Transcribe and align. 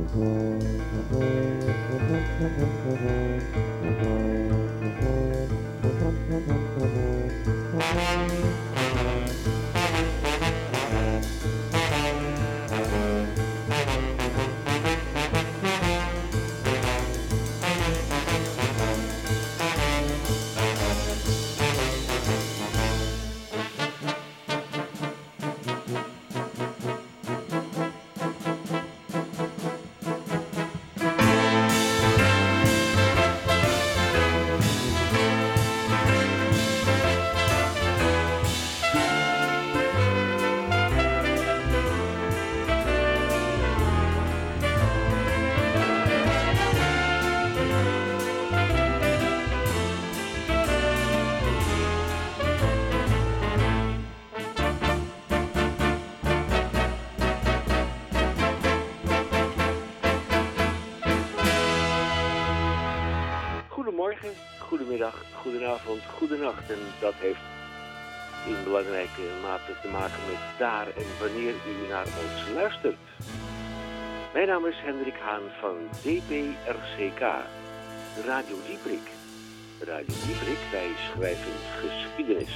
Thank 0.00 0.14
you. 6.48 6.69
Goedenavond, 65.60 66.02
goedenacht. 66.04 66.70
En 66.70 66.78
dat 67.00 67.14
heeft 67.14 67.46
in 68.46 68.64
belangrijke 68.64 69.22
mate 69.42 69.72
te 69.82 69.88
maken 69.88 70.22
met 70.30 70.58
daar 70.58 70.86
en 70.86 71.08
wanneer 71.20 71.54
u 71.72 71.88
naar 71.88 72.06
ons 72.06 72.50
luistert. 72.54 72.96
Mijn 74.32 74.46
naam 74.46 74.66
is 74.66 74.76
Hendrik 74.76 75.14
Haan 75.14 75.48
van 75.60 75.76
DPRCK, 76.02 77.20
Radio 78.24 78.56
Dieprik. 78.66 79.06
Radio 79.80 80.14
Dieprik, 80.26 80.62
wij 80.72 80.90
schrijven 81.08 81.56
geschiedenis. 81.82 82.54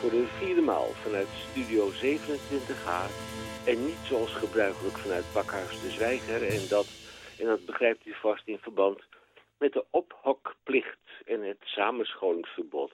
Voor 0.00 0.10
de 0.10 0.26
vierde 0.38 0.60
maal 0.60 0.88
vanuit 1.02 1.28
Studio 1.50 1.90
27H 1.90 2.90
en 3.64 3.86
niet 3.86 4.02
zoals 4.08 4.32
gebruikelijk 4.32 4.98
vanuit 4.98 5.24
Bakhuis 5.34 5.80
de 5.80 5.90
Zwijger. 5.90 6.46
En 6.48 6.68
dat, 6.68 6.86
en 7.38 7.46
dat 7.46 7.66
begrijpt 7.66 8.06
u 8.06 8.14
vast 8.14 8.46
in 8.46 8.58
verband 8.58 9.00
met 9.58 9.72
de 9.72 9.84
ophokplicht 9.90 11.05
en 11.26 11.42
het 11.42 11.60
samenscholingsverbod. 11.60 12.92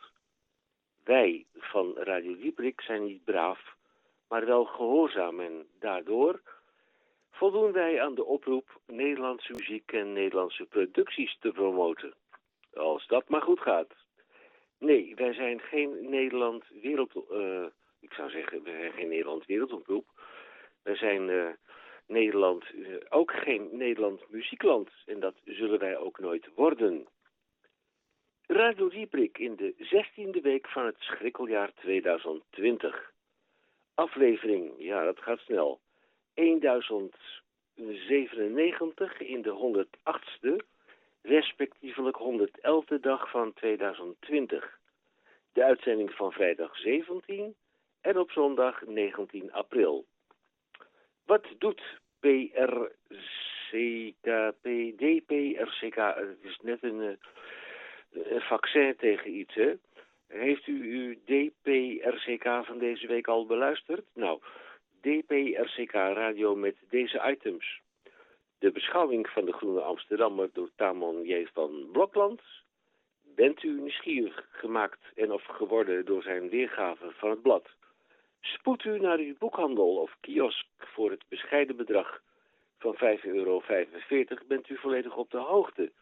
Wij 1.05 1.47
van 1.55 1.97
Radio 1.97 2.37
Dieprik 2.37 2.81
zijn 2.81 3.05
niet 3.05 3.25
braaf, 3.25 3.77
maar 4.29 4.47
wel 4.47 4.65
gehoorzaam 4.65 5.41
en 5.41 5.67
daardoor 5.79 6.41
voldoen 7.31 7.73
wij 7.73 8.03
aan 8.03 8.15
de 8.15 8.25
oproep 8.25 8.81
Nederlandse 8.87 9.53
muziek 9.53 9.93
en 9.93 10.13
Nederlandse 10.13 10.65
producties 10.65 11.37
te 11.41 11.51
promoten. 11.51 12.15
Als 12.75 13.07
dat 13.07 13.29
maar 13.29 13.43
goed 13.43 13.61
gaat. 13.61 13.95
Nee, 14.79 15.15
wij 15.15 15.33
zijn 15.33 15.61
geen 15.61 16.11
Nederland 16.11 16.65
wereld... 16.83 17.13
Uh, 17.31 17.65
ik 18.01 18.13
zou 18.13 18.31
zeggen, 18.31 18.63
we 18.63 18.71
zijn 18.71 18.93
geen 18.93 19.09
Nederland 19.09 19.47
wereldomroep. 19.47 20.07
Wij 20.83 20.97
zijn 20.97 21.29
uh, 21.29 21.49
Nederland 22.07 22.65
uh, 22.75 22.97
ook 23.09 23.33
geen 23.33 23.69
Nederland 23.73 24.31
muziekland. 24.31 24.91
En 25.07 25.21
dat 25.21 25.35
zullen 25.45 25.79
wij 25.79 25.97
ook 25.97 26.19
nooit 26.19 26.49
worden. 26.55 27.07
Radio 28.53 28.89
Dieprik 28.89 29.39
in 29.39 29.57
de 29.57 29.75
16e 29.79 30.41
week 30.43 30.69
van 30.69 30.87
het 30.87 30.97
schrikkeljaar 30.99 31.73
2020. 31.75 33.13
Aflevering, 33.95 34.73
ja 34.79 35.05
dat 35.05 35.19
gaat 35.19 35.39
snel, 35.39 35.81
1097 36.35 39.21
in 39.21 39.43
de 39.43 39.85
108ste, 39.87 40.57
respectievelijk 41.23 42.19
111e 42.19 43.01
dag 43.01 43.31
van 43.31 43.53
2020. 43.53 44.79
De 45.53 45.65
uitzending 45.65 46.11
van 46.11 46.33
vrijdag 46.33 46.77
17 46.77 47.55
en 48.01 48.19
op 48.19 48.31
zondag 48.31 48.87
19 48.87 49.53
april. 49.53 50.05
Wat 51.25 51.47
doet 51.59 51.83
PRCK, 52.21 52.95
het 55.97 56.39
is 56.43 56.59
net 56.63 56.83
een... 56.83 57.19
Een 58.13 58.41
vaccin 58.41 58.97
tegen 58.97 59.35
iets, 59.39 59.55
hè? 59.55 59.73
Heeft 60.29 60.67
u 60.67 60.99
uw 60.99 61.15
DPRCK 61.25 62.65
van 62.65 62.79
deze 62.79 63.07
week 63.07 63.29
al 63.29 63.47
beluisterd? 63.47 64.05
Nou, 64.15 64.41
DPRCK 65.01 65.93
radio 65.93 66.57
met 66.57 66.77
deze 66.91 67.23
items. 67.27 67.81
De 68.59 68.71
beschouwing 68.71 69.29
van 69.29 69.45
de 69.45 69.53
Groene 69.53 69.81
Amsterdammer 69.81 70.51
door 70.53 70.71
Tamon 70.77 71.25
J. 71.25 71.47
van 71.53 71.89
Blokland. 71.93 72.41
Bent 73.35 73.63
u 73.63 73.81
nieuwsgierig 73.81 74.49
gemaakt 74.51 75.01
en 75.15 75.33
of 75.33 75.45
geworden 75.45 76.05
door 76.05 76.23
zijn 76.23 76.49
weergave 76.49 77.11
van 77.11 77.31
het 77.31 77.43
blad? 77.43 77.69
Spoed 78.41 78.85
u 78.85 78.99
naar 78.99 79.19
uw 79.19 79.35
boekhandel 79.39 79.97
of 79.97 80.17
kiosk 80.21 80.67
voor 80.79 81.11
het 81.11 81.25
bescheiden 81.29 81.77
bedrag 81.77 82.21
van 82.79 82.95
5,45 82.95 83.01
euro. 83.23 83.63
Bent 84.47 84.69
u 84.69 84.77
volledig 84.77 85.17
op 85.17 85.31
de 85.31 85.39
hoogte 85.39 85.93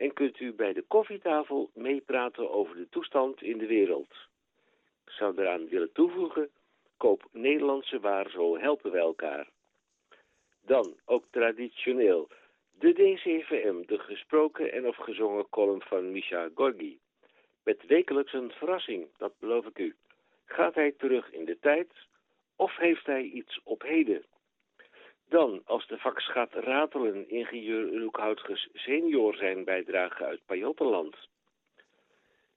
en 0.00 0.12
kunt 0.12 0.40
u 0.40 0.52
bij 0.52 0.72
de 0.72 0.84
koffietafel 0.88 1.70
meepraten 1.74 2.50
over 2.50 2.76
de 2.76 2.88
toestand 2.88 3.42
in 3.42 3.58
de 3.58 3.66
wereld. 3.66 4.28
Ik 5.04 5.12
zou 5.12 5.40
eraan 5.40 5.68
willen 5.68 5.92
toevoegen, 5.92 6.50
koop 6.96 7.28
Nederlandse 7.32 8.00
waar, 8.00 8.30
zo 8.30 8.58
helpen 8.58 8.90
we 8.90 8.98
elkaar. 8.98 9.48
Dan, 10.60 10.96
ook 11.04 11.24
traditioneel, 11.30 12.28
de 12.78 12.92
DCVM, 12.92 13.82
de 13.86 13.98
gesproken 13.98 14.72
en 14.72 14.86
of 14.86 14.96
gezongen 14.96 15.48
column 15.48 15.82
van 15.82 16.12
Misha 16.12 16.48
Gorgi. 16.54 16.98
Met 17.64 17.86
wekelijks 17.86 18.32
een 18.32 18.50
verrassing, 18.50 19.08
dat 19.16 19.32
beloof 19.38 19.66
ik 19.66 19.78
u. 19.78 19.94
Gaat 20.44 20.74
hij 20.74 20.92
terug 20.92 21.32
in 21.32 21.44
de 21.44 21.58
tijd 21.58 21.92
of 22.56 22.76
heeft 22.76 23.06
hij 23.06 23.22
iets 23.22 23.60
op 23.64 23.82
heden? 23.82 24.24
Dan, 25.30 25.62
als 25.64 25.86
de 25.86 25.98
fax 25.98 26.30
gaat 26.30 26.52
ratelen, 26.54 27.28
ingenieur 27.28 27.98
Roekhoutges 27.98 28.68
senior 28.72 29.34
zijn 29.34 29.64
bijdrage 29.64 30.24
uit 30.24 30.40
Pajottenland. 30.46 31.16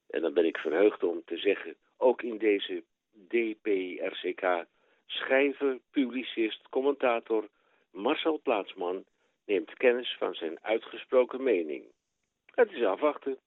En 0.10 0.22
dan 0.22 0.34
ben 0.34 0.46
ik 0.46 0.58
verheugd 0.58 1.04
om 1.04 1.22
te 1.26 1.38
zeggen, 1.38 1.76
ook 1.98 2.22
in 2.22 2.38
deze 2.38 2.84
DPRCK, 3.28 4.66
schrijver, 5.06 5.80
publicist, 5.92 6.70
commentator 6.70 7.48
Marcel 7.92 8.40
Plaatsman 8.44 9.04
neemt 9.46 9.74
kennis 9.74 10.16
van 10.18 10.34
zijn 10.34 10.58
uitgesproken 10.62 11.44
mening. 11.44 11.84
Het 12.46 12.72
is 12.72 12.84
afwachten. 12.84 13.38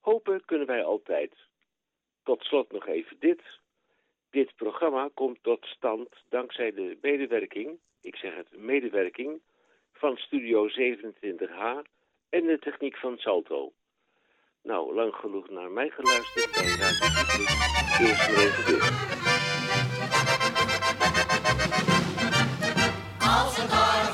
Hopen 0.00 0.44
kunnen 0.44 0.66
wij 0.66 0.84
altijd. 0.84 1.34
Tot 2.22 2.42
slot 2.42 2.72
nog 2.72 2.86
even 2.86 3.16
dit. 3.18 3.42
Dit 4.30 4.56
programma 4.56 5.10
komt 5.14 5.38
tot 5.42 5.64
stand 5.66 6.08
dankzij 6.28 6.72
de 6.72 6.98
medewerking 7.00 7.78
ik 8.02 8.16
zeg 8.16 8.34
het, 8.34 8.46
medewerking 8.56 9.40
van 9.92 10.16
Studio 10.16 10.68
27H 10.68 11.88
en 12.28 12.46
de 12.46 12.58
techniek 12.60 12.96
van 12.96 13.16
Salto. 13.18 13.72
Nou, 14.62 14.94
lang 14.94 15.14
genoeg 15.14 15.50
naar 15.50 15.70
mij 15.70 15.90
geluisterd 15.90 16.50
bij 16.52 16.62
Radio 16.64 17.06
Eerst 18.06 18.28
maar 18.28 18.38
even 18.38 18.64
dit. 18.66 19.08
jovelpieren 23.20 24.09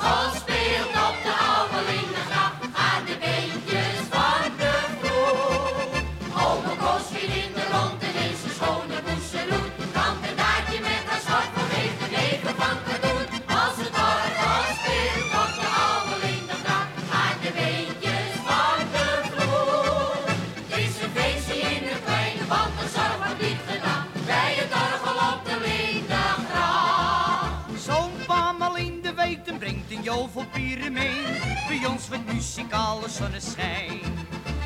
bij 30.52 31.87
ons 31.88 32.08
met 32.08 32.32
muzikale 32.32 33.08
zonneschijn. 33.08 34.00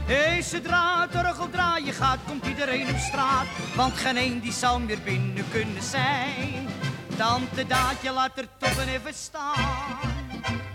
Hey, 0.06 0.42
zodra 0.42 1.00
het 1.00 1.26
orgel 1.26 1.50
draaien 1.50 1.94
gaat, 1.94 2.18
komt 2.26 2.46
iedereen 2.46 2.88
op 2.88 2.98
straat, 2.98 3.46
want 3.76 3.92
geen 3.92 4.16
een 4.16 4.40
die 4.40 4.52
zal 4.52 4.78
meer 4.78 4.98
binnen 5.04 5.44
kunnen 5.50 5.82
zijn. 5.82 6.68
Tante 7.16 7.66
Daadje 7.66 8.12
laat 8.12 8.38
er 8.38 8.46
toch 8.58 8.78
even 8.86 9.14
staan. 9.14 9.98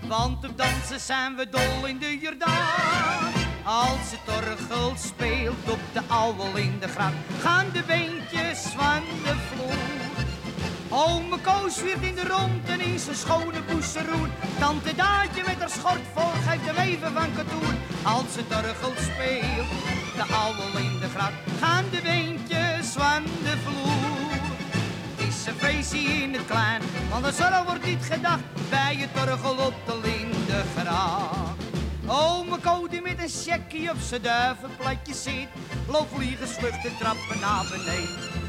Want 0.07 0.45
op 0.45 0.57
dansen 0.57 0.99
zijn 0.99 1.35
we 1.35 1.49
dol 1.49 1.85
in 1.85 1.97
de 1.97 2.17
Jordaan. 2.17 3.33
Als 3.63 4.11
het 4.11 4.35
orgel 4.35 4.93
speelt 4.97 5.69
op 5.69 5.79
de 5.93 6.01
ouwel 6.07 6.55
in 6.55 6.77
de 6.79 6.87
gracht, 6.87 7.15
gaan 7.39 7.65
de 7.73 7.83
beentjes 7.87 8.59
van 8.59 9.01
de 9.23 9.35
vloer. 9.49 10.04
Ome 10.97 11.37
Koos 11.41 11.81
weer 11.81 12.03
in 12.03 12.15
de 12.15 12.27
rond 12.27 12.69
en 12.69 12.79
in 12.79 12.99
zijn 12.99 13.15
schone 13.15 13.61
boeseroen. 13.69 14.31
Tante 14.59 14.95
Daadje 14.95 15.43
met 15.45 15.59
haar 15.59 15.69
schort 15.69 16.05
vol 16.13 16.31
geeft 16.47 16.65
hem 16.65 16.75
even 16.75 17.11
van 17.13 17.33
katoen. 17.35 17.75
Als 18.03 18.35
het 18.35 18.49
orgel 18.49 18.93
speelt, 19.07 19.69
de 20.15 20.33
ouwel 20.33 20.77
in 20.77 20.99
de 20.99 21.09
gracht, 21.09 21.33
gaan 21.59 21.85
de 21.91 22.01
beentjes 22.01 22.87
van 22.87 23.23
de 23.23 23.57
vloer. 23.63 24.39
Het 25.15 25.27
is 25.27 25.45
een 25.45 25.55
feestje 25.55 25.99
in 25.99 26.33
het 26.33 26.45
klein, 26.45 26.81
want 27.09 27.25
de 27.25 27.31
zorg 27.31 27.63
wordt 27.63 27.85
niet 27.85 28.03
gedacht 28.03 28.69
bij 28.69 28.95
het 28.97 29.29
orgel 29.29 29.65
op 29.65 29.75
de 29.85 29.99
Lindegracht. 30.03 31.63
Ome 32.07 32.57
Ko 32.59 32.87
die 32.87 33.01
met 33.01 33.19
een 33.19 33.29
checkie 33.29 33.89
op 33.89 33.99
zijn 33.99 34.21
duivenplatje 34.21 35.13
zit, 35.13 35.47
loopt 35.87 36.13
vliegen 36.13 36.47
vluchten 36.47 36.97
trappen 36.97 37.39
naar 37.39 37.65
beneden. 37.69 38.44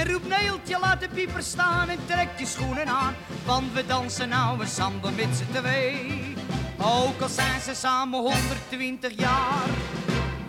En 0.00 0.12
roep 0.12 0.28
Neeltje, 0.28 0.78
laat 0.78 1.00
de 1.00 1.08
pieper 1.08 1.42
staan 1.42 1.88
en 1.88 1.98
trek 2.06 2.28
je 2.38 2.46
schoenen 2.46 2.86
aan. 2.86 3.14
Want 3.44 3.72
we 3.72 3.86
dansen 3.86 4.28
nou 4.28 4.60
een 4.60 4.68
samba 4.68 5.10
met 5.10 5.28
z'n 5.36 5.58
twee. 5.58 6.34
Ook 6.78 7.20
al 7.20 7.28
zijn 7.28 7.60
ze 7.60 7.74
samen 7.74 8.20
120 8.20 9.12
jaar. 9.16 9.68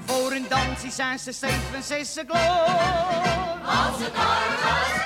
Voor 0.06 0.32
een 0.32 0.46
dansje 0.50 0.90
zijn 0.90 1.20
ze 1.20 1.32
zeven, 1.32 1.84
zes 1.84 2.18
gloor. 2.28 2.40
Als 3.66 3.98
het 4.00 4.14
orgel 4.14 4.86
speelt 4.86 5.01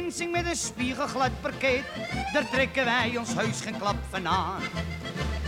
dancing 0.00 0.32
met 0.32 0.46
een 0.46 0.56
spiegelglad 0.56 1.30
parket, 1.40 1.82
daar 2.32 2.48
trekken 2.50 2.84
wij 2.84 3.16
ons 3.18 3.34
heus 3.34 3.60
geen 3.60 3.78
klap 3.78 3.96
van 4.10 4.28
aan. 4.28 4.62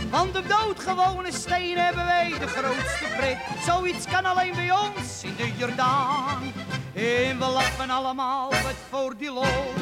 Want 0.09 0.37
op 0.37 0.43
doodgewone 0.47 1.31
stenen 1.31 1.85
hebben 1.85 2.05
wij 2.05 2.33
de 2.39 2.47
grootste 2.47 3.05
pret. 3.17 3.37
Zoiets 3.65 4.05
kan 4.05 4.25
alleen 4.25 4.53
bij 4.55 4.71
ons 4.71 5.23
in 5.23 5.35
de 5.37 5.51
Jordaan. 5.57 6.53
En 6.93 7.39
we 7.39 7.45
lachen 7.45 7.89
allemaal 7.89 8.49
wat 8.49 8.79
voor 8.89 9.17
die 9.17 9.31
lol. 9.31 9.73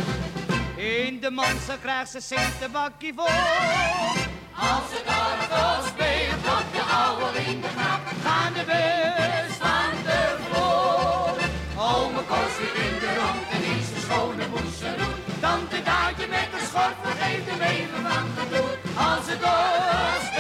In 0.76 1.20
de 1.20 1.32
manse 1.32 1.78
krijgt 1.82 2.12
ze 2.12 2.22
centen 2.22 2.72
bakkie 2.72 3.14
voor. 3.16 3.26
Als 4.56 4.90
het 4.90 5.08
orgel 5.08 5.84
speelt 5.84 6.60
op 6.60 6.66
de 6.74 6.82
oude 6.82 7.40
Lindengracht, 7.40 8.14
Gaan 8.24 8.54
de 8.54 8.64
bus 8.66 9.25
schone 14.06 14.46
boeseroen. 14.52 15.16
Tante 15.40 15.80
Daadje 15.84 16.28
met 16.28 16.50
een 16.56 16.68
schort 16.70 16.98
vergeet 17.04 17.46
hem 17.50 17.62
even 17.62 18.02
van 18.08 18.28
gedoe. 18.38 18.70
Als 19.10 19.26
het 19.32 19.42
speelt 20.26 20.35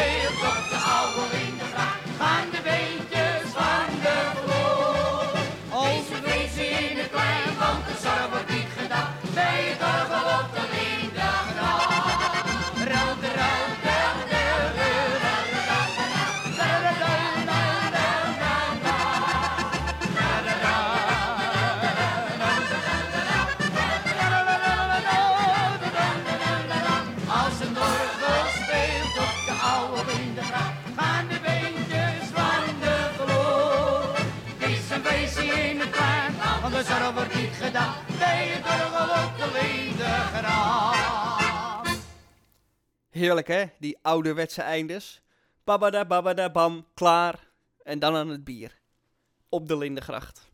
Heerlijk 43.09 43.47
hè, 43.47 43.65
die 43.79 43.97
ouderwetse 44.01 44.61
eindes. 44.61 45.21
Babada 45.63 46.05
babada 46.05 46.51
bam, 46.51 46.85
klaar. 46.93 47.47
En 47.83 47.99
dan 47.99 48.15
aan 48.15 48.29
het 48.29 48.43
bier. 48.43 48.79
Op 49.49 49.67
de 49.67 49.77
Lindengracht. 49.77 50.51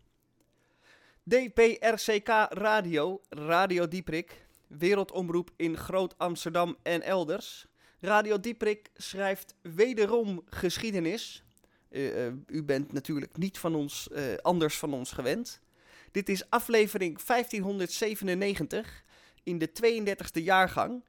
DPRCK 1.24 2.28
Radio, 2.50 3.22
Radio 3.30 3.88
Dieprik, 3.88 4.46
wereldomroep 4.68 5.52
in 5.56 5.78
Groot 5.78 6.18
Amsterdam 6.18 6.78
en 6.84 7.02
elders. 7.02 7.66
Radio 8.00 8.40
Dieprik 8.40 8.90
schrijft 8.94 9.56
wederom 9.62 10.42
geschiedenis. 10.46 11.44
Eh, 11.90 12.26
eh, 12.26 12.34
u 12.48 12.64
bent 12.64 12.94
natuurlijk 12.94 13.38
niet 13.38 13.58
van 13.58 13.76
ons, 13.76 14.10
eh, 14.10 14.24
anders 14.42 14.78
van 14.78 14.94
ons 14.94 15.12
gewend. 15.12 15.60
Dit 16.12 16.30
is 16.30 16.50
aflevering 16.50 17.22
1597 17.22 19.04
in 19.44 19.58
de 19.58 19.70
32e 19.84 20.44
jaargang. 20.44 21.04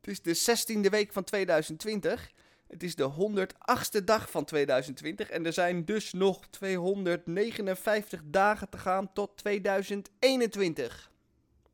Het 0.00 0.10
is 0.10 0.22
de 0.22 0.56
16e 0.84 0.90
week 0.90 1.12
van 1.12 1.24
2020. 1.24 2.32
Het 2.66 2.82
is 2.82 2.94
de 2.94 3.10
108ste 3.12 4.04
dag 4.04 4.30
van 4.30 4.44
2020. 4.44 5.30
En 5.30 5.46
er 5.46 5.52
zijn 5.52 5.84
dus 5.84 6.12
nog 6.12 6.46
259 6.46 8.22
dagen 8.24 8.68
te 8.68 8.78
gaan 8.78 9.12
tot 9.12 9.36
2021. 9.36 11.10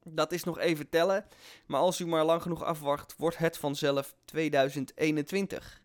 Dat 0.05 0.33
is 0.33 0.45
nog 0.45 0.59
even 0.59 0.89
tellen. 0.89 1.25
Maar 1.67 1.81
als 1.81 2.01
u 2.01 2.07
maar 2.07 2.25
lang 2.25 2.43
genoeg 2.43 2.65
afwacht, 2.65 3.15
wordt 3.17 3.39
het 3.39 3.59
vanzelf 3.59 4.15
2021. 4.25 5.83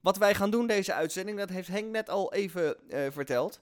Wat 0.00 0.16
wij 0.16 0.34
gaan 0.34 0.50
doen 0.50 0.66
deze 0.66 0.92
uitzending, 0.92 1.38
dat 1.38 1.48
heeft 1.48 1.68
Henk 1.68 1.90
net 1.90 2.10
al 2.10 2.32
even 2.32 2.90
eh, 2.90 3.06
verteld. 3.10 3.60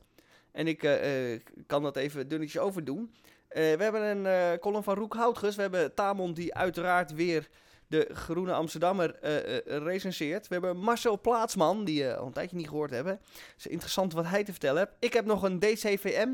En 0.52 0.66
ik 0.66 0.82
eh, 0.82 1.32
eh, 1.32 1.40
kan 1.66 1.82
dat 1.82 1.96
even 1.96 2.28
dunnetjes 2.28 2.62
overdoen. 2.62 3.14
Eh, 3.56 3.62
we 3.62 3.82
hebben 3.82 4.02
een 4.02 4.26
eh, 4.26 4.58
column 4.58 4.82
van 4.82 4.94
Roek 4.94 5.14
Houtges. 5.14 5.56
We 5.56 5.62
hebben 5.62 5.94
Tamon 5.94 6.34
die 6.34 6.54
uiteraard 6.54 7.12
weer 7.12 7.48
de 7.86 8.08
Groene 8.12 8.52
Amsterdammer 8.52 9.14
eh, 9.14 9.58
recenseert. 9.82 10.48
We 10.48 10.54
hebben 10.54 10.76
Marcel 10.76 11.20
Plaatsman, 11.20 11.84
die 11.84 12.02
je 12.02 12.16
al 12.16 12.26
een 12.26 12.32
tijdje 12.32 12.56
niet 12.56 12.68
gehoord 12.68 12.90
hebben. 12.90 13.12
Het 13.12 13.54
is 13.58 13.66
interessant 13.66 14.12
wat 14.12 14.26
hij 14.26 14.44
te 14.44 14.50
vertellen 14.50 14.78
heeft. 14.78 14.92
Ik 14.98 15.12
heb 15.12 15.24
nog 15.24 15.42
een 15.42 15.58
DCVM 15.58 16.28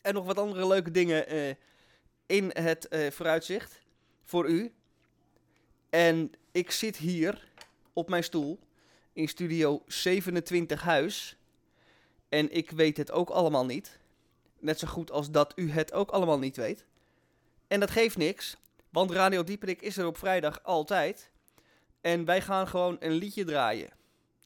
en 0.00 0.14
nog 0.14 0.24
wat 0.24 0.38
andere 0.38 0.66
leuke 0.66 0.90
dingen 0.90 1.26
in 2.26 2.50
het 2.52 2.88
vooruitzicht 3.10 3.80
voor 4.22 4.48
u. 4.48 4.72
En 5.90 6.32
ik 6.52 6.70
zit 6.70 6.96
hier 6.96 7.48
op 7.92 8.08
mijn 8.08 8.24
stoel 8.24 8.58
in 9.12 9.28
studio 9.28 9.82
27 9.86 10.82
Huis. 10.82 11.36
En 12.28 12.52
ik 12.52 12.70
weet 12.70 12.96
het 12.96 13.10
ook 13.10 13.30
allemaal 13.30 13.66
niet. 13.66 13.99
Net 14.60 14.78
zo 14.78 14.86
goed 14.86 15.10
als 15.10 15.30
dat 15.30 15.52
u 15.56 15.70
het 15.70 15.92
ook 15.92 16.10
allemaal 16.10 16.38
niet 16.38 16.56
weet. 16.56 16.84
En 17.68 17.80
dat 17.80 17.90
geeft 17.90 18.16
niks, 18.16 18.56
want 18.90 19.10
Radio 19.10 19.44
Dieperik 19.44 19.82
is 19.82 19.96
er 19.96 20.06
op 20.06 20.18
vrijdag 20.18 20.62
altijd. 20.62 21.30
En 22.00 22.24
wij 22.24 22.42
gaan 22.42 22.68
gewoon 22.68 22.96
een 23.00 23.12
liedje 23.12 23.44
draaien. 23.44 23.90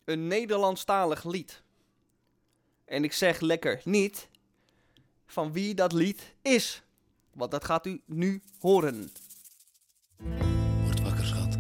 Een 0.05 0.27
Nederlandstalig 0.27 1.25
lied. 1.25 1.63
En 2.85 3.05
ik 3.05 3.13
zeg 3.13 3.41
lekker 3.41 3.81
niet 3.85 4.29
van 5.27 5.53
wie 5.53 5.75
dat 5.75 5.93
lied 5.93 6.35
is. 6.43 6.83
Want 7.33 7.51
dat 7.51 7.65
gaat 7.65 7.87
u 7.87 8.01
nu 8.05 8.43
horen. 8.59 9.11
Word 10.85 11.01
wakker, 11.03 11.25
schat. 11.25 11.53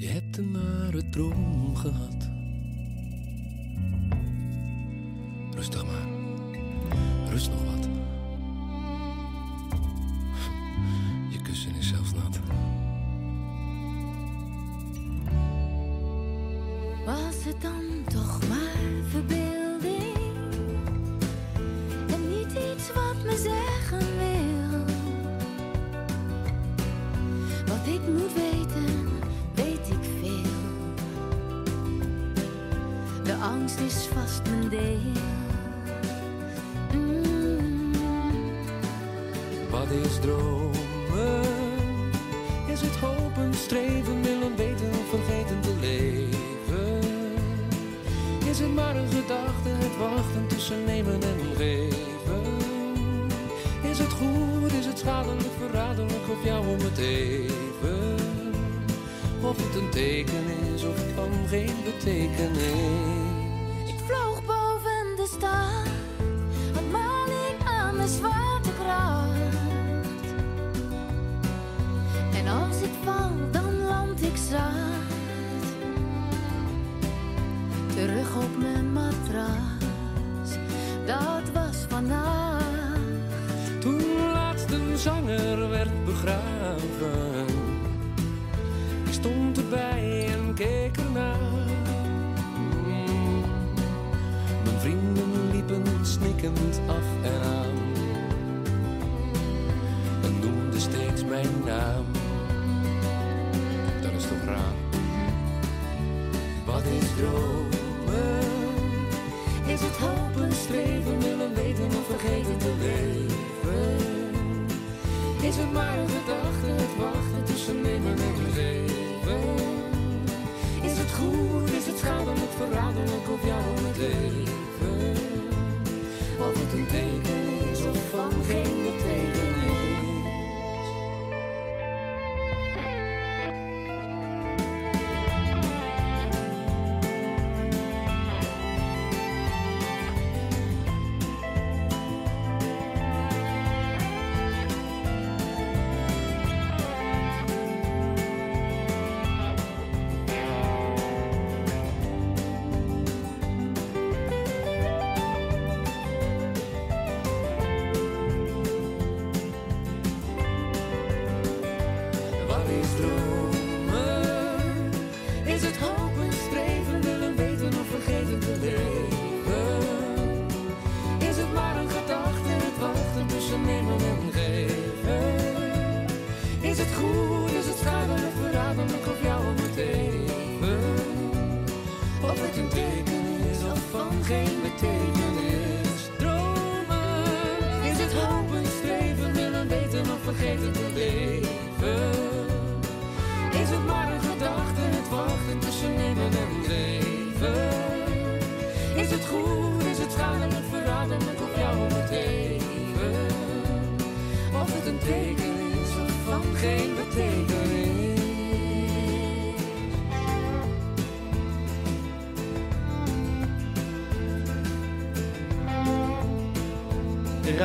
Je 0.00 0.06
hebt 0.06 0.36
een 0.36 0.50
nare 0.50 1.10
droom 1.10 1.76
gehad. 1.76 2.37
Rustig 5.58 5.84
maar. 5.84 6.08
Rust 7.30 7.50
nog 7.50 7.64
wat. 7.64 7.88
Je 11.28 11.42
kussen 11.42 11.74
is 11.74 11.88
zelfs 11.88 12.12
nat. 12.12 12.38
Was 17.06 17.44
het 17.44 17.60
dan 17.60 18.04
toch 18.04 18.48
maar 18.48 19.08
verbeelding? 19.08 20.16
En 22.06 22.28
niet 22.28 22.52
iets 22.52 22.92
wat 22.94 23.24
me 23.24 23.36
zeggen 23.36 24.16
wil. 24.18 24.84
Wat 27.66 27.86
ik 27.86 28.00
moet 28.08 28.32
weten, 28.34 29.08
weet 29.54 29.88
ik 29.90 30.10
veel. 30.20 30.56
De 33.24 33.34
angst 33.34 33.78
is 33.78 34.08
vast 34.14 34.42
mijn 34.50 34.68
deel. 34.68 35.47
Wat 39.70 39.90
is 39.90 40.18
dromen? 40.20 41.42
Is 42.66 42.80
het 42.80 42.96
hopen, 42.96 43.54
streven, 43.54 44.22
willen 44.22 44.56
weten, 44.56 44.92
vergeten 45.08 45.60
te 45.60 45.74
leven? 45.80 46.98
Is 48.50 48.58
het 48.58 48.74
maar 48.74 48.96
een 48.96 49.08
gedachte, 49.08 49.68
het 49.68 49.96
wachten 49.98 50.46
tussen 50.46 50.84
nemen 50.84 51.22
en 51.22 51.56
geven? 51.56 52.56
Is 53.82 53.98
het 53.98 54.12
goed, 54.12 54.72
is 54.72 54.86
het 54.86 54.98
schadelijk, 54.98 55.48
verraderlijk 55.58 56.28
of 56.30 56.44
jou 56.44 56.66
om 56.66 56.78
het 56.78 56.98
even? 56.98 58.16
Of 59.40 59.56
het 59.56 59.82
een 59.82 59.90
teken 59.90 60.44
is 60.74 60.84
of 60.84 60.96
van 61.14 61.30
geen 61.48 61.74
betekenis? 61.84 63.27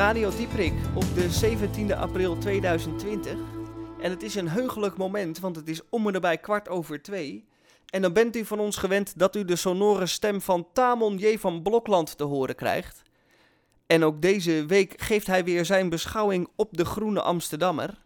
Radio 0.04 0.30
Dieprik 0.36 0.72
op 0.94 1.04
de 1.14 1.56
17e 1.90 1.96
april 1.96 2.38
2020. 2.38 3.32
En 4.00 4.10
het 4.10 4.22
is 4.22 4.34
een 4.34 4.48
heugelijk 4.48 4.96
moment, 4.96 5.38
want 5.38 5.56
het 5.56 5.68
is 5.68 5.80
om 5.88 6.06
en 6.06 6.12
nabij 6.12 6.38
kwart 6.38 6.68
over 6.68 7.02
twee. 7.02 7.44
En 7.90 8.02
dan 8.02 8.12
bent 8.12 8.36
u 8.36 8.44
van 8.44 8.60
ons 8.60 8.76
gewend 8.76 9.18
dat 9.18 9.36
u 9.36 9.44
de 9.44 9.56
sonore 9.56 10.06
stem 10.06 10.40
van 10.40 10.66
Tamon 10.72 11.16
J. 11.16 11.38
van 11.38 11.62
Blokland 11.62 12.16
te 12.16 12.24
horen 12.24 12.54
krijgt. 12.54 13.02
En 13.86 14.04
ook 14.04 14.22
deze 14.22 14.66
week 14.66 14.94
geeft 15.02 15.26
hij 15.26 15.44
weer 15.44 15.64
zijn 15.64 15.88
beschouwing 15.88 16.48
op 16.56 16.76
de 16.76 16.84
Groene 16.84 17.22
Amsterdammer. 17.22 17.98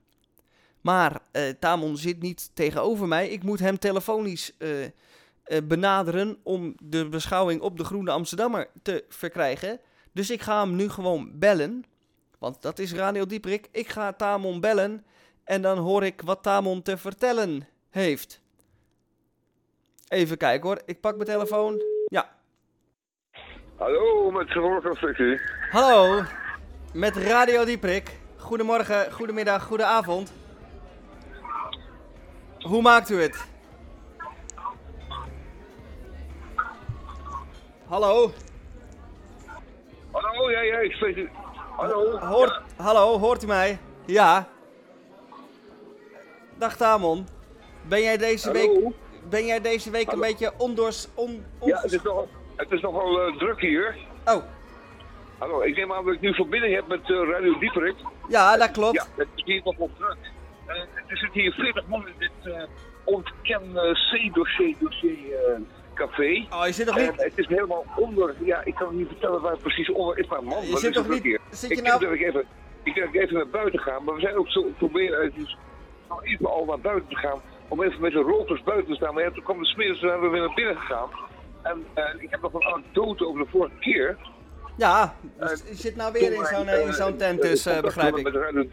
Maar 0.81 1.21
eh, 1.31 1.43
Tamon 1.61 1.97
zit 1.97 2.23
niet 2.23 2.51
tegenover 2.55 3.09
mij. 3.09 3.29
Ik 3.29 3.43
moet 3.43 3.59
hem 3.59 3.79
telefonisch 3.79 4.57
eh, 4.59 4.85
eh, 4.85 4.91
benaderen 5.65 6.39
om 6.43 6.75
de 6.83 7.09
beschouwing 7.09 7.61
op 7.61 7.77
de 7.77 7.85
Groene 7.85 8.11
Amsterdammer 8.11 8.69
te 8.83 9.05
verkrijgen. 9.09 9.81
Dus 10.19 10.31
ik 10.31 10.43
ga 10.43 10.61
hem 10.61 10.77
nu 10.77 10.89
gewoon 10.89 11.31
bellen. 11.35 11.85
Want 12.39 12.63
dat 12.63 12.79
is 12.79 12.93
Radio 12.93 13.27
Dieprik. 13.27 13.69
Ik 13.73 13.89
ga 13.89 14.13
Tamon 14.13 14.61
bellen. 14.61 15.05
En 15.45 15.63
dan 15.63 15.79
hoor 15.79 16.05
ik 16.05 16.23
wat 16.25 16.43
Tamon 16.43 16.83
te 16.83 16.97
vertellen 16.97 17.69
heeft. 17.91 18.41
Even 20.09 20.37
kijken 20.37 20.69
hoor. 20.69 20.81
Ik 20.85 21.01
pak 21.01 21.15
mijn 21.15 21.29
telefoon. 21.29 21.83
Ja. 22.07 22.31
Hallo, 23.77 24.31
met 24.31 24.51
gehoorconstructie. 24.51 25.41
Hallo. 25.71 26.23
Met 26.93 27.17
Radio 27.17 27.65
Dieprik. 27.65 28.19
Goedemorgen, 28.37 29.13
goedemiddag, 29.13 29.65
goedenavond. 29.65 30.33
Hoe 32.59 32.83
maakt 32.83 33.11
u 33.11 33.23
het? 33.23 33.47
Hallo. 37.89 38.33
Hallo, 40.13 40.51
ja, 40.51 40.61
ja, 40.61 40.79
ik 40.79 40.93
spreek. 40.93 41.29
Hallo. 41.77 42.19
Hoort, 42.19 42.61
hallo, 42.77 43.19
hoort 43.19 43.43
u 43.43 43.47
mij? 43.47 43.79
Ja. 44.07 44.49
Dag 46.59 46.77
Tamon. 46.77 47.27
Ben 47.89 48.03
jij 48.03 48.17
deze 48.17 48.53
week, 48.53 48.71
ben 49.31 49.47
jij 49.47 49.61
deze 49.61 49.91
week 49.91 50.13
een 50.13 50.21
beetje 50.21 50.53
ondoors... 50.57 51.09
On, 51.15 51.45
on- 51.59 51.69
Ja, 51.69 51.81
het 51.81 51.93
is, 51.93 52.03
nog, 52.03 52.25
het 52.57 52.71
is 52.71 52.81
nogal 52.81 53.21
eh, 53.21 53.37
druk 53.37 53.61
hier. 53.61 53.97
Oh, 54.25 54.43
Hallo, 55.39 55.61
ik 55.61 55.77
neem 55.77 55.93
aan 55.93 56.05
dat 56.05 56.15
ik 56.15 56.21
nu 56.21 56.35
verbinding 56.35 56.75
heb 56.75 56.87
met 56.89 57.01
eh, 57.11 57.29
Radio 57.31 57.59
Dieperik. 57.59 57.95
ja, 58.29 58.57
dat 58.57 58.71
klopt. 58.71 58.95
Ja, 58.95 59.05
het 59.17 59.29
is 59.35 59.45
hier 59.45 59.61
nogal 59.65 59.91
druk. 59.99 60.17
Eh, 60.67 60.77
er 61.07 61.17
zitten 61.19 61.41
hier 61.41 61.53
40 61.53 61.87
man 61.87 62.07
in 62.09 62.15
dit 62.19 62.57
ontken 63.05 63.63
C-dossier 64.11 64.75
dossier, 64.79 65.35
eh, 65.35 65.59
café. 65.99 66.47
Oh, 66.51 66.67
je 66.67 66.73
zit 66.73 66.87
nog 66.87 66.97
En 66.97 67.03
niet... 67.11 67.23
het 67.23 67.39
is 67.39 67.47
helemaal 67.49 67.85
onder, 67.97 68.35
ja, 68.41 68.61
ik 68.65 68.75
kan 68.75 68.97
niet 68.97 69.07
vertellen 69.07 69.41
waar 69.41 69.53
het 69.53 69.61
precies 69.63 69.91
onder 69.93 70.19
is, 70.19 70.27
maar 70.27 70.45
man, 70.45 70.65
Je 70.65 70.71
wat 70.71 70.81
zit 70.81 70.91
is 70.91 70.97
toch 70.97 71.09
niet- 71.09 71.23
hier. 71.23 71.41
zit 71.51 71.71
ik 71.71 71.77
je 71.77 71.83
denk 71.83 71.87
nou- 72.01 72.05
dat 72.11 72.21
ik 72.21 72.27
even, 72.29 72.45
ik 72.83 72.95
denk 72.95 73.07
dat 73.07 73.15
ik 73.15 73.21
even 73.23 73.35
naar 73.35 73.49
buiten 73.49 73.81
ga, 73.81 73.99
maar 73.99 74.15
we 74.15 74.21
zijn 74.21 74.37
ook 74.37 74.49
zo 74.49 74.63
proberen 74.79 75.19
uit 75.19 75.35
dus, 75.35 75.57
nou, 76.09 76.21
even 76.25 76.47
al 76.47 76.65
naar 76.65 76.81
buiten 76.81 77.09
te 77.09 77.17
gaan, 77.17 77.41
om 77.69 77.83
even 77.83 78.01
met 78.01 78.13
de 78.13 78.19
rokers 78.21 78.63
buiten 78.63 78.89
te 78.89 78.95
staan. 78.95 79.15
Maar 79.15 79.23
ja, 79.23 79.31
toen 79.31 79.43
kwam 79.45 79.59
de 79.59 79.67
smiddags, 79.67 80.01
toen 80.01 80.09
zijn 80.09 80.21
we 80.23 80.29
weer 80.29 80.41
naar 80.41 80.55
binnen 80.55 80.77
gegaan. 80.77 81.09
En 81.63 81.85
eh, 81.95 82.05
ik 82.23 82.31
heb 82.31 82.43
nog 82.43 82.55
een 82.55 82.65
anekdote 82.73 83.27
over 83.27 83.41
de 83.45 83.51
vorige 83.51 83.75
keer. 83.81 84.17
Ja, 84.77 85.15
dus 85.39 85.63
je 85.69 85.75
zit 85.75 85.97
nou 85.97 86.13
weer 86.13 86.33
in 86.33 86.45
zo'n 86.45 86.67
eh, 86.67 86.91
zo'n 86.91 87.17
tent 87.17 87.43
dus, 87.43 87.67
eh, 87.67 87.81
begrijp 87.81 88.17
ik. 88.17 88.29
Radio. 88.29 88.65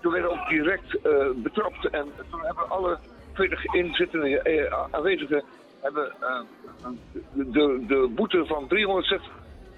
Toen 0.00 0.12
werden 0.12 0.30
we 0.30 0.36
ook 0.40 0.48
direct 0.48 0.94
eh, 1.02 1.26
betrapt 1.36 1.88
en 1.90 2.06
toen 2.30 2.40
hebben 2.40 2.70
alle 2.70 2.98
40 3.34 3.64
inzittende 3.74 4.40
eh, 4.42 4.74
aanwezigen 4.90 5.44
hebben 5.80 6.12
eh, 6.20 6.40
de, 7.32 7.84
de, 7.86 8.10
boete 8.14 8.46
van 8.46 8.68
360 8.68 9.32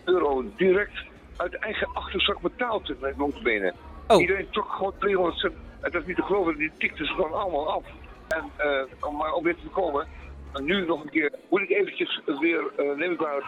euro 0.05 0.45
direct 0.57 1.05
uit 1.37 1.55
eigen 1.55 1.89
achterzak 1.95 2.41
betaald 2.41 3.01
met 3.01 3.17
notabene. 3.17 3.73
Oh. 4.07 4.21
Iedereen 4.21 4.51
trok 4.51 4.73
gewoon 4.73 4.95
360. 4.99 5.61
Het 5.81 5.95
is 5.95 6.05
niet 6.05 6.17
te 6.17 6.23
geloven, 6.23 6.57
die 6.57 6.73
tikten 6.79 7.07
ze 7.07 7.13
gewoon 7.13 7.33
allemaal 7.33 7.71
af. 7.73 7.85
En 8.29 8.45
eh, 8.57 9.09
om 9.09 9.17
maar 9.17 9.33
om 9.33 9.45
weer 9.45 9.57
te 9.57 9.69
komen, 9.73 10.07
en 10.53 10.65
nu 10.65 10.87
nog 10.87 11.03
een 11.03 11.11
keer, 11.11 11.33
moet 11.51 11.61
ik 11.61 11.71
eventjes 11.71 12.21
weer, 12.41 12.63
eh 12.77 12.97
neem 12.97 13.13
ik 13.13 13.21
maar, 13.21 13.45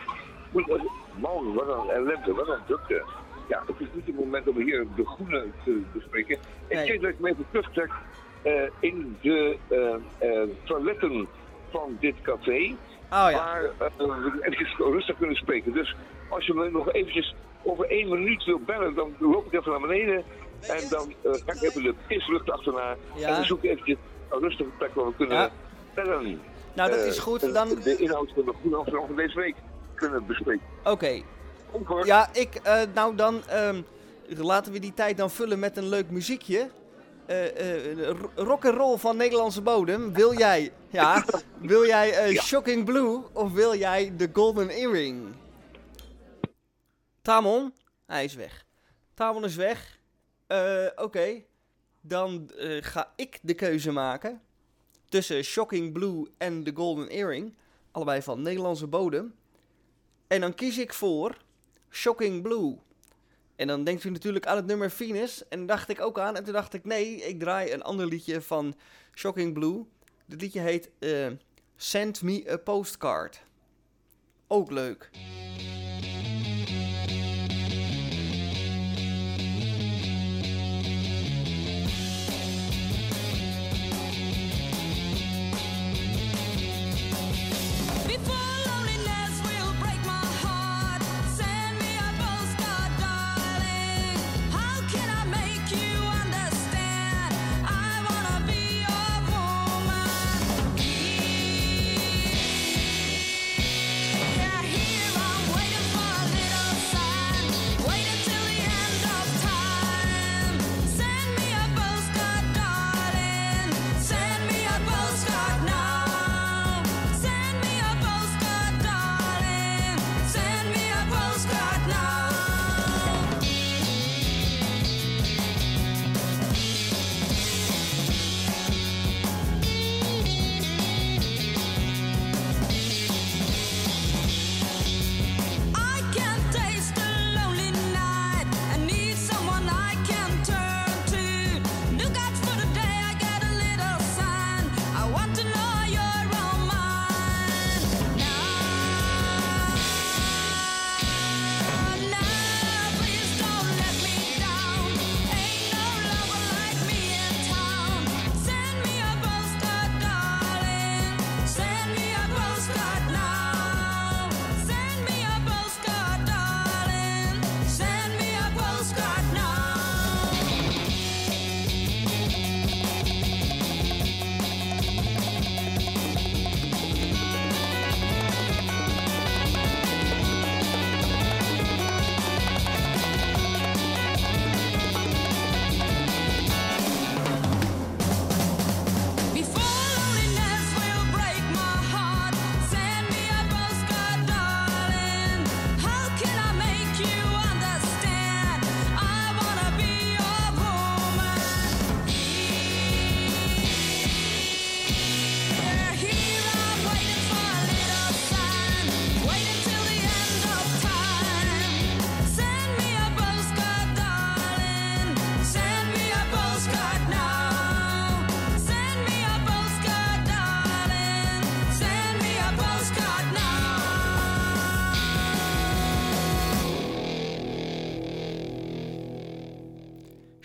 moet 0.53 0.69
ik, 0.69 0.83
man, 1.21 1.55
wat 1.55 1.69
een 1.69 1.91
ellende, 1.91 2.33
wat 2.35 2.49
een 2.49 2.65
drukte. 2.67 3.03
Ja, 3.49 3.63
het 3.67 3.81
is 3.81 3.87
niet 3.93 4.07
het 4.07 4.17
moment 4.19 4.49
om 4.49 4.57
hier 4.57 4.87
de 4.97 5.07
groene 5.07 5.47
te 5.65 5.83
bespreken. 5.93 6.35
Ik 6.69 6.77
Nee. 6.77 6.87
denk 6.87 7.01
dat 7.01 7.11
ik 7.11 7.19
me 7.19 7.31
even 7.31 7.47
terugtrek 7.51 7.91
eh, 8.43 8.63
in 8.81 9.17
de 9.21 9.57
eh, 9.69 9.95
eh, 10.19 10.49
toiletten 10.65 11.29
van 11.73 11.97
dit 12.01 12.15
café. 12.23 12.75
Oh 13.11 13.29
ja. 13.31 13.33
Waar 13.33 13.65
eh, 13.65 13.97
we 13.97 14.47
even 14.49 14.93
rustig 14.93 15.17
kunnen 15.19 15.37
spreken. 15.37 15.73
Dus 15.73 15.97
als 16.29 16.47
je 16.47 16.55
me 16.55 16.71
nog 16.71 16.93
eventjes 16.93 17.35
over 17.63 17.85
één 17.91 18.09
minuut 18.09 18.45
wil 18.45 18.59
bellen, 18.67 18.95
dan 18.95 19.15
loop 19.19 19.47
ik 19.47 19.53
even 19.61 19.71
naar 19.71 19.81
beneden. 19.81 20.25
En 20.61 20.89
dan 20.89 21.13
eh, 21.23 21.33
ga 21.47 21.53
ik 21.53 21.63
even 21.63 21.83
de 21.83 21.95
pislucht 22.07 22.51
achterna. 22.51 22.97
Ja. 23.15 23.29
En 23.29 23.35
dan 23.35 23.45
zoek 23.45 23.63
ik 23.63 23.71
eventjes 23.71 23.97
een 24.31 24.41
rustige 24.41 24.71
plek 24.79 24.95
waar 24.95 25.07
we 25.07 25.13
kunnen 25.17 25.37
Ja. 25.37 25.51
bellen. 25.95 26.41
Nou, 26.75 26.91
dat 26.91 26.99
Eh, 27.01 27.07
is 27.07 27.19
goed. 27.19 27.43
en 27.43 27.53
Dan, 27.53 27.69
De 27.69 27.97
inhoud 27.97 28.31
van 28.35 28.45
de 28.45 28.53
Groene 28.61 28.77
Amsterdam 28.77 29.07
van 29.07 29.17
deze 29.17 29.35
week 29.41 29.55
kunnen 29.95 30.27
bespreken. 30.27 30.65
oké. 30.85 31.23
Ongehoord. 31.71 32.07
Ja, 32.07 32.29
ik, 32.33 32.55
eh, 32.55 32.81
nou 32.95 33.15
dan, 33.15 33.43
ehm, 33.49 33.81
laten 34.29 34.73
we 34.73 34.79
die 34.79 34.95
tijd 34.95 35.17
dan 35.17 35.31
vullen 35.31 35.59
met 35.59 35.77
een 35.77 35.89
leuk 35.89 36.11
muziekje. 36.11 36.69
Eh 37.33 38.01
eh, 38.01 38.09
ro- 38.09 38.31
rock 38.35 38.65
and 38.65 38.75
roll 38.77 38.97
van 38.99 39.17
Nederlandse 39.17 39.63
bodem. 39.63 40.13
Wil 40.13 40.39
jij, 40.39 40.73
ja, 40.91 41.25
wil 41.61 41.87
jij 41.87 42.13
eh, 42.13 42.41
Shocking 42.41 42.85
Blue 42.85 43.23
of 43.33 43.53
wil 43.53 43.75
jij 43.77 44.17
de 44.17 44.31
Golden 44.33 44.69
Earring? 44.69 45.35
Tamon, 47.23 47.75
hij 48.07 48.25
is 48.25 48.35
weg. 48.35 48.65
Tamon 49.15 49.45
is 49.45 49.55
weg. 49.57 50.01
Oké, 50.97 51.43
dan 52.01 52.51
ga 52.81 53.13
ik 53.17 53.39
de 53.43 53.55
keuze 53.55 53.91
maken 53.93 54.41
tussen 55.09 55.43
Shocking 55.45 55.93
Blue 55.93 56.31
en 56.39 56.65
de 56.65 56.73
Golden 56.75 57.09
Earring. 57.09 57.55
Allebei 57.91 58.23
van 58.23 58.43
Nederlandse 58.43 58.87
bodem. 58.87 59.35
En 60.27 60.41
dan 60.41 60.55
kies 60.55 60.79
ik 60.79 60.93
voor 60.95 61.37
Shocking 61.91 62.43
Blue. 62.43 62.79
En 63.63 63.69
dan 63.69 63.85
denkt 63.85 64.05
u 64.05 64.11
natuurlijk 64.11 64.47
aan 64.47 64.57
het 64.57 64.67
nummer 64.67 64.91
Venus. 64.91 65.49
En 65.49 65.67
dacht 65.67 65.89
ik 65.89 66.01
ook 66.01 66.19
aan. 66.19 66.37
En 66.37 66.45
toen 66.45 66.53
dacht 66.53 66.75
ik, 66.75 66.85
nee, 66.85 67.15
ik 67.15 67.39
draai 67.39 67.73
een 67.73 67.83
ander 67.83 68.07
liedje 68.07 68.41
van 68.41 68.75
Shocking 69.15 69.53
Blue. 69.53 69.85
Dit 70.27 70.41
liedje 70.41 70.61
heet 70.61 70.91
eh, 70.99 71.27
Send 71.77 72.23
Me 72.23 72.51
a 72.51 72.57
Postcard. 72.57 73.43
Ook 74.47 74.71
leuk. 74.71 75.11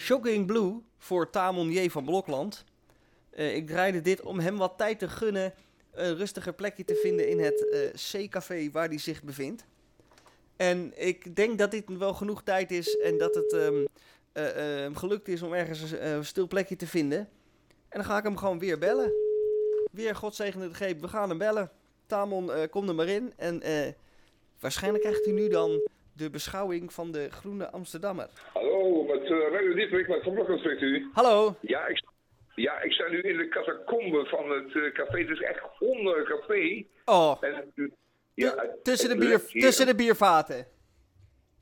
Shocking 0.08 0.46
Blue 0.46 0.82
voor 0.98 1.30
Tamon 1.30 1.72
J. 1.72 1.89
van 1.89 2.06
Blokland. 2.06 2.63
Eh, 3.30 3.56
ik 3.56 3.67
draaide 3.67 4.02
dit 4.02 4.22
om 4.22 4.39
hem 4.39 4.58
wat 4.58 4.74
tijd 4.78 5.00
te 5.00 5.08
gunnen. 5.08 5.54
Een 5.91 6.15
rustiger 6.15 6.54
plekje 6.54 6.86
te 6.86 6.96
vinden 6.96 7.30
in 7.30 7.39
het 7.39 7.70
eh, 7.70 7.80
C-café 8.12 8.72
waar 8.72 8.88
hij 8.88 8.98
zich 8.98 9.24
bevindt. 9.24 9.65
En 10.56 10.93
ik 10.96 11.36
denk 11.36 11.58
dat 11.58 11.72
dit 11.72 11.98
wel 11.98 12.13
genoeg 12.13 12.43
tijd 12.43 12.72
is 12.72 12.98
en 12.98 13.17
dat 13.17 13.36
het 13.36 13.54
ehm, 13.54 13.86
eh, 14.32 14.50
eh, 14.50 14.80
hem 14.80 14.96
gelukt 14.96 15.28
is 15.28 15.41
om 15.41 15.54
ergens 15.54 15.91
een 15.91 16.26
stil 16.26 16.48
plekje 16.48 16.76
te 16.76 16.88
vinden. 16.88 17.20
En 17.89 18.00
dan 18.00 18.06
ga 18.06 18.17
ik 18.17 18.24
hem 18.24 18.38
gewoon 18.38 18.60
weer 18.60 18.78
bellen. 18.78 19.12
Weer 19.91 20.15
godzegende 20.15 20.67
de 20.67 20.74
greep, 20.74 21.02
we 21.02 21.08
gaan 21.08 21.30
hem 21.30 21.38
bellen. 21.38 21.72
Tamon, 22.06 22.52
kom 22.70 22.88
er 22.88 22.96
maar 22.96 23.08
in. 23.08 23.34
En 23.36 23.62
waarschijnlijk 24.60 25.04
krijgt 25.04 25.28
u 25.28 25.32
nu 25.32 25.48
dan 25.48 25.82
de 26.17 26.30
beschouwing 26.30 26.93
van 26.93 27.12
de 27.12 27.30
Groene 27.32 27.71
Amsterdammer. 27.71 28.30
Hallo, 28.53 29.03
met 29.03 29.30
uh, 29.30 29.51
Radio 29.51 29.73
Dietrich, 29.73 30.08
met 30.08 30.23
Van 30.23 30.34
Blokken 30.34 30.60
spreekt 30.60 30.82
u. 30.82 31.10
Hallo. 31.13 31.56
Ja, 31.62 31.88
ik, 31.88 32.03
ja, 32.56 32.82
ik 32.82 32.91
sta 32.91 33.08
nu 33.08 33.21
in 33.21 33.38
de 33.38 33.47
catacombe 33.47 34.25
van 34.25 34.51
het 34.51 34.75
eh, 34.75 34.91
café. 34.91 35.19
Het 35.19 35.30
is 35.30 35.41
echt 35.41 35.62
onder 35.80 36.23
café. 36.23 36.86
Oh, 37.06 37.38
En, 37.41 37.71
uh, 37.75 37.89
ja, 38.34 38.67
tussen, 38.84 39.10
de 39.10 39.25
het 39.25 39.49
bier, 39.49 39.62
tussen 39.62 39.86
de 39.86 39.95
biervaten. 39.95 40.67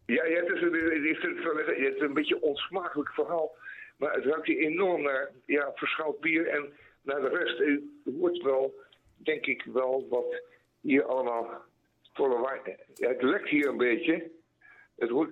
Ja, 0.06 0.26
ja 0.26 0.44
het, 0.44 0.56
is 0.56 0.62
een, 0.62 0.74
het, 0.74 1.04
is 1.04 1.24
een, 1.24 2.04
het 2.04 2.14
beetje 2.14 2.36
een 2.36 2.42
onsmakelijk 2.42 3.10
verhaal. 3.10 3.56
Maar 3.98 4.14
het 4.14 4.26
ruikt 4.26 4.48
hier 4.48 4.58
enorm 4.58 5.02
naar 5.02 5.32
ja, 5.46 5.72
verschoud 5.76 6.20
bier 6.20 6.48
en 6.48 6.74
naar 7.02 7.22
de 7.22 7.30
rest. 7.30 7.60
U 7.60 8.02
hoort 8.20 8.42
wel 8.42 8.74
denk 9.16 9.46
ik 9.46 9.64
wel 9.74 10.08
wat 10.10 10.42
hier 10.82 11.04
allemaal 11.04 11.64
Ja, 12.94 13.10
het 13.10 13.22
lekt 13.22 13.50
hier 13.50 13.68
een 13.68 13.78
beetje. 13.78 14.32
Het 14.98 15.10
hoort... 15.10 15.30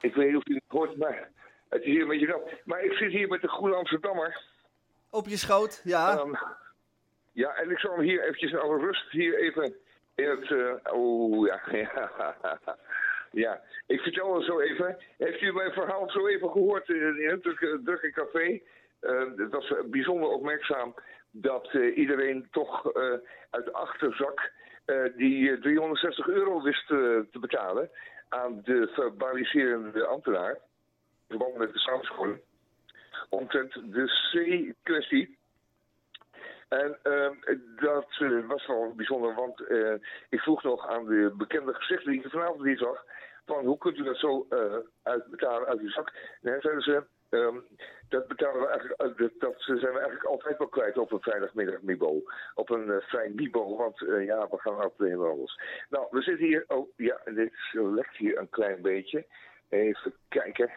Ik 0.00 0.14
weet 0.14 0.26
niet 0.26 0.36
of 0.36 0.48
u 0.48 0.54
het 0.54 0.62
hoort, 0.68 0.96
maar 0.96 1.30
het 1.68 1.80
is 1.82 1.86
hier 1.86 2.02
een 2.02 2.08
beetje 2.08 2.26
nat. 2.26 2.50
Maar 2.64 2.84
ik 2.84 2.92
zit 2.92 3.10
hier 3.10 3.28
met 3.28 3.40
de 3.40 3.48
Groene 3.48 3.74
Amsterdammer. 3.74 4.40
Op 5.10 5.26
je 5.26 5.36
schoot, 5.36 5.80
ja. 5.84 6.18
Ehm, 6.18 6.34
ja, 7.32 7.54
en 7.54 7.70
ik 7.70 7.78
zal 7.78 7.90
hem 7.90 8.00
hier 8.00 8.22
eventjes 8.22 8.50
in 8.52 8.58
alle 8.58 8.78
rust 8.78 9.10
hier 9.10 9.38
even 9.38 9.74
in 10.14 10.28
het... 10.28 10.50
eh 10.50 10.92
oh, 10.94 11.46
ja, 11.46 11.60
ja. 11.76 12.58
Ja, 13.30 13.60
ik 13.86 14.00
vertel 14.00 14.34
het 14.34 14.44
zo 14.44 14.60
even. 14.60 14.96
Heeft 15.18 15.40
u 15.40 15.52
mijn 15.52 15.72
verhaal 15.72 16.10
zo 16.10 16.26
even 16.26 16.50
gehoord 16.50 16.88
in 16.88 17.22
in 17.22 17.28
het 17.30 17.42
drukke, 17.42 17.80
drukke 17.84 18.10
café? 18.10 18.60
Eh, 19.00 19.24
het 19.36 19.50
was 19.50 19.72
bijzonder 19.86 20.28
opmerkzaam 20.28 20.94
dat 21.30 21.68
eh, 21.72 21.96
iedereen 21.96 22.48
toch 22.50 22.92
eh, 22.92 23.02
uit 23.50 23.64
de 23.64 23.72
achterzak 23.72 24.52
eh, 24.84 25.02
die 25.16 25.50
eh, 25.50 25.60
360 25.60 26.28
euro 26.28 26.62
wist 26.62 26.90
eh, 26.90 26.96
te 27.30 27.38
betalen 27.40 27.90
aan 28.28 28.60
de 28.64 28.88
verbaliserende 28.92 30.06
ambtenaar. 30.06 30.52
In 30.52 30.58
verband 31.36 31.56
met 31.56 31.72
de 31.72 31.78
samenscholing. 31.78 32.40
Omtrent 33.28 33.72
de 33.72 34.06
C-kwestie. 34.30 35.38
En 36.68 36.98
ehm, 37.02 37.34
dat 37.76 38.06
eh, 38.18 38.46
was 38.46 38.66
wel 38.66 38.92
bijzonder, 38.96 39.34
want 39.34 39.60
eh, 39.60 39.94
ik 40.28 40.40
vroeg 40.40 40.62
nog 40.62 40.88
aan 40.88 41.06
de 41.06 41.32
bekende 41.36 41.74
gezichten 41.74 42.10
die 42.10 42.24
ik 42.24 42.30
vanavond 42.30 42.64
niet 42.64 42.78
zag, 42.78 43.04
van 43.46 43.64
hoe 43.64 43.78
kunt 43.78 43.96
u 43.96 44.02
dat 44.02 44.16
zo 44.16 44.46
eh, 44.50 44.76
uitbetalen 45.02 45.68
uit 45.68 45.80
uw 45.80 45.90
zak? 45.90 46.12
En 46.42 46.60
zeiden 46.60 46.82
ze, 46.82 47.04
ehm, 47.30 47.58
dat 48.08 48.28
betalen 48.28 48.60
we 48.60 48.66
eigenlijk, 48.66 49.00
eh, 49.00 49.38
dat, 49.38 49.54
zijn 49.58 49.78
we 49.78 49.86
eigenlijk 49.86 50.24
altijd 50.24 50.58
wel 50.58 50.68
kwijt 50.68 50.98
op 50.98 51.12
een 51.12 51.20
vrijdagmiddag 51.20 51.82
Mibo. 51.82 52.22
Op 52.54 52.70
een 52.70 52.90
eh, 52.90 53.00
vrij 53.00 53.32
Mibo, 53.34 53.76
want 53.76 54.02
eh, 54.02 54.24
ja, 54.24 54.48
we 54.50 54.58
gaan 54.58 54.74
altijd 54.76 55.10
helemaal 55.10 55.30
anders. 55.30 55.60
Nou, 55.88 56.06
we 56.10 56.22
zitten 56.22 56.46
hier, 56.46 56.64
oh 56.66 56.88
ja, 56.96 57.20
dit 57.24 57.52
lekt 57.72 58.16
hier 58.16 58.38
een 58.38 58.48
klein 58.48 58.82
beetje. 58.82 59.26
Even 59.68 60.14
kijken. 60.28 60.70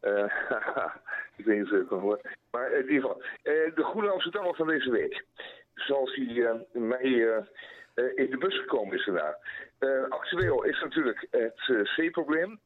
Eh, 0.00 0.24
ik 1.36 1.44
weet 1.44 1.58
niet 1.58 1.72
of 1.72 1.88
kan 1.88 1.98
horen. 1.98 2.20
Maar 2.50 2.72
in 2.72 2.90
ieder 2.90 3.00
geval, 3.00 3.22
de 3.74 3.84
Groene 3.84 4.10
Amsterdammer 4.10 4.54
van 4.54 4.66
deze 4.66 4.90
week. 4.90 5.24
Zoals 5.74 6.14
hij 6.14 6.66
mij 6.72 7.44
in 8.14 8.30
de 8.30 8.38
bus 8.38 8.58
gekomen 8.58 8.96
is. 8.96 9.06
Eh, 9.80 10.04
actueel 10.08 10.64
is 10.64 10.80
natuurlijk 10.80 11.26
het 11.30 11.86
C-probleem. 11.96 12.60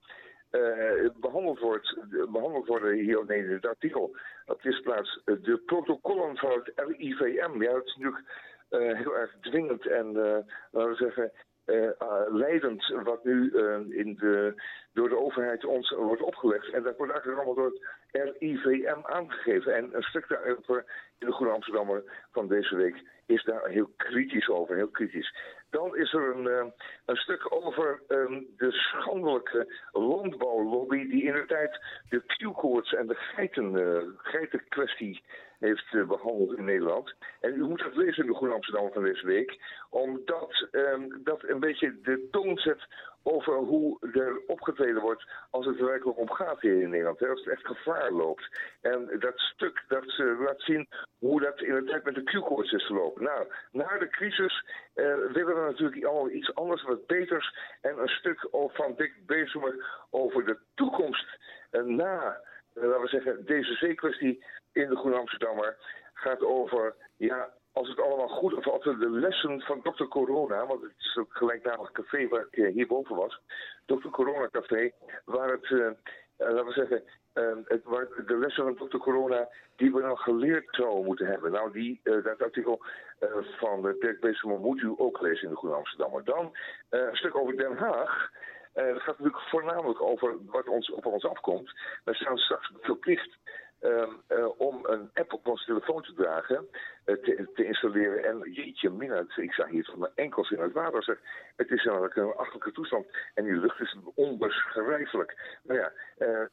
Eh, 0.55 1.11
behandeld, 1.21 1.59
wordt, 1.59 1.99
behandeld 2.33 2.67
worden 2.67 2.95
hier 2.95 3.31
in 3.31 3.51
het 3.51 3.67
artikel. 3.67 4.17
Dat 4.47 4.65
is 4.65 4.81
plaats 4.81 5.21
eh, 5.25 5.35
de 5.43 5.59
protocollen 5.59 6.37
van 6.37 6.51
het 6.51 6.73
RIVM. 6.75 7.63
Ja, 7.63 7.73
dat 7.73 7.85
is 7.85 7.97
natuurlijk 7.97 8.25
eh, 8.69 8.99
heel 8.99 9.17
erg 9.17 9.37
dwingend 9.41 9.87
en, 9.87 10.07
eh, 10.07 10.39
laten 10.71 10.91
we 10.91 10.97
zeggen, 10.97 11.33
eh, 11.65 11.91
ah, 11.99 12.35
leidend 12.35 12.89
wat 13.03 13.25
nu 13.25 13.51
eh, 13.51 13.99
in 13.99 14.15
de, 14.15 14.63
door 14.93 15.09
de 15.09 15.19
overheid 15.19 15.65
ons 15.65 15.91
wordt 15.91 16.23
opgelegd. 16.23 16.71
En 16.71 16.83
dat 16.83 16.97
wordt 16.97 17.13
eigenlijk 17.13 17.43
allemaal 17.43 17.65
door 17.65 17.81
het 18.11 18.37
RIVM 18.39 18.99
aangegeven. 19.03 19.75
En 19.75 19.89
een 19.93 20.03
stuk 20.03 20.29
daarover 20.29 20.85
in 21.19 21.27
de 21.27 21.33
Groene 21.33 21.55
Amsterdammer 21.55 22.03
van 22.33 22.49
deze 22.49 22.77
week 22.77 23.03
is 23.27 23.45
daar 23.45 23.69
heel 23.69 23.91
kritisch 23.97 24.49
over, 24.49 24.77
heel 24.77 24.89
kritisch. 24.89 25.35
Dan 25.75 25.97
is 25.97 26.13
er 26.13 26.37
een, 26.37 26.49
eh, 26.49 26.67
een 27.05 27.17
stuk 27.17 27.55
over 27.55 28.03
ehm, 28.09 28.41
de 28.57 28.73
schandelijke 28.73 29.81
landbouwlobby 29.93 31.09
die 31.09 31.25
in 31.25 31.33
de 31.33 31.45
tijd 31.47 31.81
de 32.09 32.23
Q-koorts 32.27 32.93
en 32.93 33.07
de 33.07 33.15
geiten, 33.15 33.77
eh, 33.77 34.03
geitenkwestie 34.17 35.23
heeft 35.65 35.95
eh, 35.95 36.07
behandeld 36.07 36.57
in 36.59 36.65
Nederland. 36.65 37.15
En 37.41 37.55
u 37.55 37.63
moet 37.63 37.83
dat 37.83 37.97
lezen 37.97 38.25
in 38.25 38.31
de 38.31 38.37
Groene 38.37 38.55
Amsterdam 38.55 38.93
van 38.93 39.03
deze 39.03 39.27
week, 39.27 39.61
omdat 39.91 40.69
ehm, 40.71 41.09
dat 41.23 41.43
een 41.43 41.61
beetje 41.61 42.01
de 42.03 42.29
toon 42.31 42.59
zet 42.59 42.87
over 43.25 43.55
hoe 43.55 43.99
er 44.13 44.43
opgetreden 44.47 45.03
wordt 45.03 45.25
als 45.51 45.67
het 45.67 45.79
er 45.79 45.87
werkelijk 45.87 46.19
om 46.19 46.31
gaat 46.31 46.61
hier 46.61 46.81
in 46.81 46.91
Nederland. 46.91 47.19
Hè, 47.19 47.29
als 47.29 47.45
het 47.45 47.55
echt 47.55 47.67
gevaar 47.67 48.13
loopt. 48.13 48.49
En 48.81 49.17
dat 49.19 49.39
stuk 49.39 49.85
dat 49.89 50.05
ze 50.07 50.37
laat 50.39 50.61
zien 50.61 50.89
hoe 51.19 51.41
dat 51.41 51.61
in 51.61 51.75
de 51.75 51.85
tijd 51.85 52.05
met 52.05 52.15
de 52.15 52.23
Q-koorts 52.23 52.73
is 52.73 52.87
gelopen. 52.87 53.23
Nou, 53.23 53.47
na 53.73 53.99
de 53.99 54.09
crisis 54.09 54.65
eh, 54.95 55.05
willen 55.33 55.55
we 55.55 55.71
natuurlijk 55.71 56.05
allemaal 56.05 56.31
iets 56.31 56.55
anders, 56.55 56.83
wat 56.83 57.07
beters. 57.07 57.57
En 57.81 57.99
een 57.99 58.09
stuk 58.09 58.49
van 58.51 58.95
Dick 58.97 59.13
Bezumer 59.27 60.05
over 60.11 60.45
de 60.45 60.59
toekomst 60.75 61.39
eh, 61.71 61.83
na, 61.83 62.41
laten 62.75 63.01
we 63.01 63.09
zeggen, 63.09 63.45
deze 63.45 63.75
C-kwestie 63.75 64.45
in 64.73 64.89
de 64.89 64.97
Groene 64.97 65.19
Amsterdammer 65.19 65.77
gaat 66.13 66.43
over, 66.43 66.95
ja, 67.17 67.53
als 67.73 67.89
het 67.89 68.01
allemaal 68.01 68.29
goed, 68.29 68.55
of 68.55 68.67
als 68.67 68.83
de 68.83 69.11
lessen 69.11 69.61
van 69.61 69.83
Dr. 69.83 70.05
Corona, 70.05 70.67
want 70.67 70.83
het 70.83 70.93
is 70.99 71.17
ook 71.17 71.37
gelijknamig 71.37 71.93
café 71.93 72.29
waar 72.29 72.47
ik 72.51 72.57
eh, 72.57 72.73
hierboven 72.73 73.17
was, 73.17 73.41
Dr. 73.87 74.09
Corona 74.09 74.49
Café, 74.49 74.91
waar 75.25 75.51
het, 75.51 75.65
eh, 75.65 75.87
eh, 75.87 75.95
laten 76.37 76.67
we 76.67 76.73
zeggen, 76.73 77.03
eh, 77.33 77.57
het, 77.65 77.85
waar 77.85 78.09
de 78.27 78.39
lessen 78.39 78.77
van 78.77 78.89
Dr. 78.89 78.97
Corona 78.97 79.49
die 79.77 79.93
we 79.93 80.01
dan 80.01 80.17
geleerd 80.17 80.67
zouden 80.71 81.05
moeten 81.05 81.27
hebben. 81.27 81.53
Nou, 81.53 81.73
die, 81.73 82.01
eh, 82.03 82.25
dat 82.25 82.43
artikel 82.43 82.85
eh, 83.19 83.29
van 83.59 83.87
uh, 83.87 84.01
Dirk 84.01 84.21
Beesemer 84.21 84.59
moet 84.59 84.81
u 84.81 84.95
ook 84.97 85.21
lezen 85.21 85.45
in 85.45 85.51
de 85.51 85.57
Groene 85.57 85.77
Amsterdammer. 85.77 86.25
Dan 86.25 86.57
eh, 86.89 87.01
een 87.01 87.17
stuk 87.17 87.37
over 87.37 87.57
Den 87.57 87.77
Haag. 87.77 88.31
Eh, 88.75 88.87
het 88.87 89.03
gaat 89.03 89.19
natuurlijk 89.19 89.49
voornamelijk 89.49 90.03
over 90.03 90.37
wat 90.47 90.69
ons, 90.69 90.91
op 90.91 91.07
ons 91.07 91.25
afkomt. 91.25 91.73
We 92.05 92.15
staan 92.15 92.39
straks 92.39 92.73
verplicht 92.81 93.39
ehm, 93.81 94.11
eh, 94.27 94.61
om 94.61 94.79
een 94.83 95.11
app 95.15 95.33
op 95.33 95.47
onze 95.47 95.65
telefoon 95.65 96.03
te 96.03 96.15
dragen, 96.15 96.69
eh, 97.05 97.15
te, 97.55 97.65
installeren. 97.65 98.25
En 98.25 98.53
jeetje, 98.53 98.91
mina, 98.91 99.25
ik 99.37 99.53
zag 99.53 99.69
hier 99.69 99.85
tot 99.85 99.97
mijn 99.97 100.13
enkels 100.15 100.51
in 100.51 100.61
het 100.61 100.73
water. 100.73 101.03
Zeg. 101.03 101.19
Het 101.57 101.71
is 101.71 101.87
eigenlijk 101.87 102.17
een 102.17 102.35
achtelijke 102.35 102.73
toestand. 102.73 103.07
En 103.35 103.45
die 103.45 103.57
lucht 103.57 103.81
is 103.81 103.97
onbeschrijfelijk. 104.15 105.59
Nou 105.63 105.81
ja, 105.81 105.93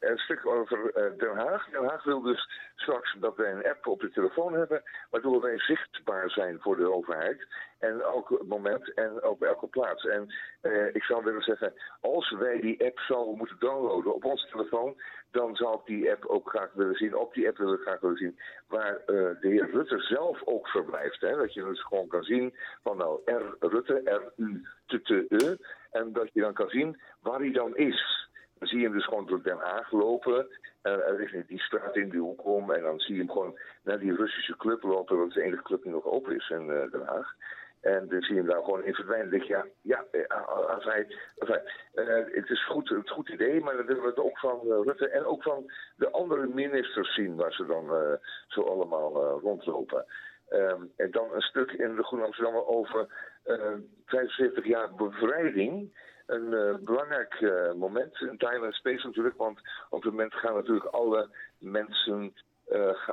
een 0.00 0.18
stuk 0.18 0.46
over 0.46 0.92
Den 1.18 1.36
Haag. 1.36 1.68
Den 1.70 1.84
Haag 1.84 2.04
wil 2.04 2.20
dus 2.20 2.50
straks 2.74 3.16
dat 3.20 3.36
wij 3.36 3.52
een 3.52 3.66
app 3.66 3.86
op 3.86 4.00
de 4.00 4.10
telefoon 4.10 4.52
hebben, 4.54 4.82
waardoor 5.10 5.40
wij 5.40 5.58
zichtbaar 5.58 6.30
zijn 6.30 6.60
voor 6.60 6.76
de 6.76 6.92
overheid. 6.92 7.46
En 7.82 8.00
elk 8.00 8.42
moment 8.46 8.94
en 8.94 9.24
op 9.24 9.42
elke 9.42 9.66
plaats. 9.66 10.06
En 10.06 10.34
eh, 10.60 10.94
ik 10.94 11.02
zou 11.02 11.24
willen 11.24 11.42
zeggen, 11.42 11.72
als 12.00 12.30
wij 12.30 12.60
die 12.60 12.84
app 12.84 12.98
zouden 12.98 13.36
moeten 13.36 13.56
downloaden 13.58 14.14
op 14.14 14.24
onze 14.24 14.46
telefoon, 14.46 15.00
dan 15.30 15.56
zou 15.56 15.74
ik 15.74 15.86
die 15.86 16.10
app 16.10 16.24
ook 16.26 16.48
graag 16.48 16.72
willen 16.72 16.94
zien. 16.94 17.16
Op 17.16 17.34
die 17.34 17.48
app 17.48 17.56
wil 17.56 17.72
ik 17.72 17.80
graag 17.80 18.00
willen 18.00 18.16
zien 18.16 18.38
waar 18.68 18.96
eh, 18.96 19.06
de 19.40 19.48
heer 19.48 19.70
Rutte 19.70 19.98
zelf 19.98 20.42
ook 20.44 20.68
verblijft. 20.68 21.20
Hè? 21.20 21.36
Dat 21.36 21.54
je 21.54 21.64
dus 21.64 21.82
gewoon 21.82 22.08
kan 22.08 22.22
zien 22.22 22.54
van 22.82 22.96
nou 22.96 23.20
R 23.24 23.56
Rutte, 23.58 24.02
R-U-T-T-E. 24.04 25.56
En 25.90 26.12
dat 26.12 26.28
je 26.32 26.40
dan 26.40 26.52
kan 26.52 26.68
zien 26.68 27.00
waar 27.20 27.38
hij 27.38 27.52
dan 27.52 27.76
is. 27.76 28.30
Dan 28.58 28.68
zie 28.68 28.78
je 28.78 28.84
hem 28.84 28.94
dus 28.94 29.04
gewoon 29.04 29.26
door 29.26 29.42
Den 29.42 29.58
Haag 29.58 29.92
lopen. 29.92 30.46
En 30.82 31.06
er 31.06 31.20
is 31.20 31.46
die 31.46 31.60
straat 31.60 31.96
in 31.96 32.08
die 32.08 32.20
hoek 32.20 32.44
om. 32.44 32.70
En 32.70 32.82
dan 32.82 33.00
zie 33.00 33.14
je 33.14 33.20
hem 33.20 33.30
gewoon 33.30 33.58
naar 33.82 33.98
die 33.98 34.14
Russische 34.14 34.56
club 34.56 34.82
lopen. 34.82 35.18
Dat 35.18 35.28
is 35.28 35.34
de 35.34 35.42
enige 35.42 35.62
club 35.62 35.82
die 35.82 35.92
nog 35.92 36.04
open 36.04 36.36
is 36.36 36.50
in 36.50 36.70
eh, 36.70 36.90
Den 36.90 37.06
Haag. 37.06 37.34
En 37.82 38.08
dan 38.08 38.22
zie 38.22 38.34
je 38.34 38.40
hem 38.40 38.50
daar 38.50 38.64
gewoon 38.64 38.84
in 38.84 38.94
verdwijnen. 38.94 39.38
Je, 39.38 39.46
ja, 39.46 39.64
ja 39.82 40.04
eh, 40.10 40.46
als 40.68 40.84
hij, 40.84 41.16
als 41.38 41.48
hij, 41.48 41.62
eh, 41.94 42.34
het 42.34 42.50
is 42.50 42.66
goed, 42.66 42.88
het 42.88 42.98
een 42.98 43.08
goed 43.08 43.28
idee, 43.28 43.60
maar 43.60 43.76
dan 43.76 43.86
willen 43.86 44.02
we 44.02 44.08
het 44.08 44.18
ook 44.18 44.38
van 44.38 44.60
eh, 44.60 44.80
Rutte 44.82 45.08
en 45.08 45.24
ook 45.24 45.42
van 45.42 45.70
de 45.96 46.10
andere 46.10 46.46
ministers 46.46 47.14
zien 47.14 47.36
waar 47.36 47.52
ze 47.52 47.66
dan 47.66 48.18
zo 48.46 48.62
allemaal 48.62 49.40
rondlopen. 49.40 50.04
Ehm, 50.48 50.82
en 50.96 51.10
dan 51.10 51.32
een 51.32 51.40
stuk 51.40 51.72
in 51.72 51.96
de 51.96 52.02
Groene 52.02 52.24
Amsterdammer 52.24 52.66
over 52.66 53.30
eh 53.42 53.74
75 54.06 54.66
jaar 54.66 54.94
bevrijding. 54.94 56.00
Een 56.26 56.78
belangrijk 56.84 57.40
moment 57.76 58.20
in 58.20 58.38
time 58.38 58.72
space 58.72 59.06
natuurlijk, 59.06 59.36
want 59.36 59.60
op 59.90 60.02
het 60.02 60.12
moment 60.12 60.34
gaan 60.34 60.54
natuurlijk 60.54 60.86
alle 60.86 61.28
mensen 61.58 62.34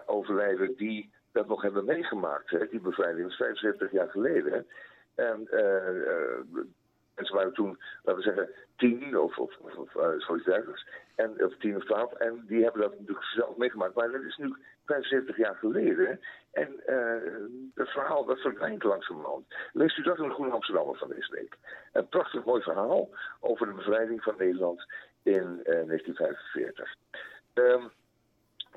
overlijden 0.06 0.76
die 0.76 1.12
dat 1.32 1.48
nog 1.48 1.62
hebben 1.62 1.86
meegemaakt. 1.86 2.50
Hè? 2.50 2.68
Die 2.68 2.80
bevrijding 2.80 3.22
dat 3.22 3.32
is 3.32 3.38
75 3.38 3.92
jaar 3.92 4.10
geleden. 4.10 4.68
En 5.16 5.48
eh, 5.50 5.88
eh, 5.88 6.40
mensen 7.16 7.36
waren 7.36 7.54
toen, 7.54 7.80
laten 8.04 8.24
we 8.24 8.30
zeggen, 8.30 8.50
tien 8.78 9.18
of, 9.18 9.38
of, 9.38 9.58
of, 9.58 9.96
eh, 9.96 10.46
dergelijks. 10.46 10.88
En, 11.16 11.46
of 11.46 11.58
tien 11.58 11.76
of 11.76 11.86
twaalf. 11.86 12.14
En 12.14 12.44
die 12.48 12.64
hebben 12.64 12.82
dat 12.82 12.92
natuurlijk 12.92 13.26
zelf 13.26 13.58
meegemaakt. 13.58 13.96
Maar 13.96 14.12
dat 14.12 14.22
is 14.22 14.38
nu 14.38 14.56
75 14.86 15.38
jaar 15.38 15.56
geleden. 15.56 16.20
En 16.52 16.82
het 17.74 17.90
verhaal 17.90 18.26
dat 18.26 18.40
verdwijnt 18.40 18.84
langzamerhand. 18.84 19.46
Leest 19.74 19.98
u 19.98 20.02
dat 20.02 20.18
in 20.18 20.28
de 20.28 20.34
Groene 20.34 20.52
Amsterdammer 20.52 20.98
van 20.98 21.10
deze 21.10 21.32
week. 21.32 21.58
Een 21.94 22.08
prachtig 22.08 22.46
mooi 22.46 22.62
verhaal 22.62 23.10
over 23.40 23.68
de 23.68 23.74
bevrijding 23.74 24.24
van 24.24 24.36
Nederland 24.38 24.86
in 25.24 25.60
eh, 25.64 25.86
1945. 25.86 26.96
Ehm, 27.54 27.84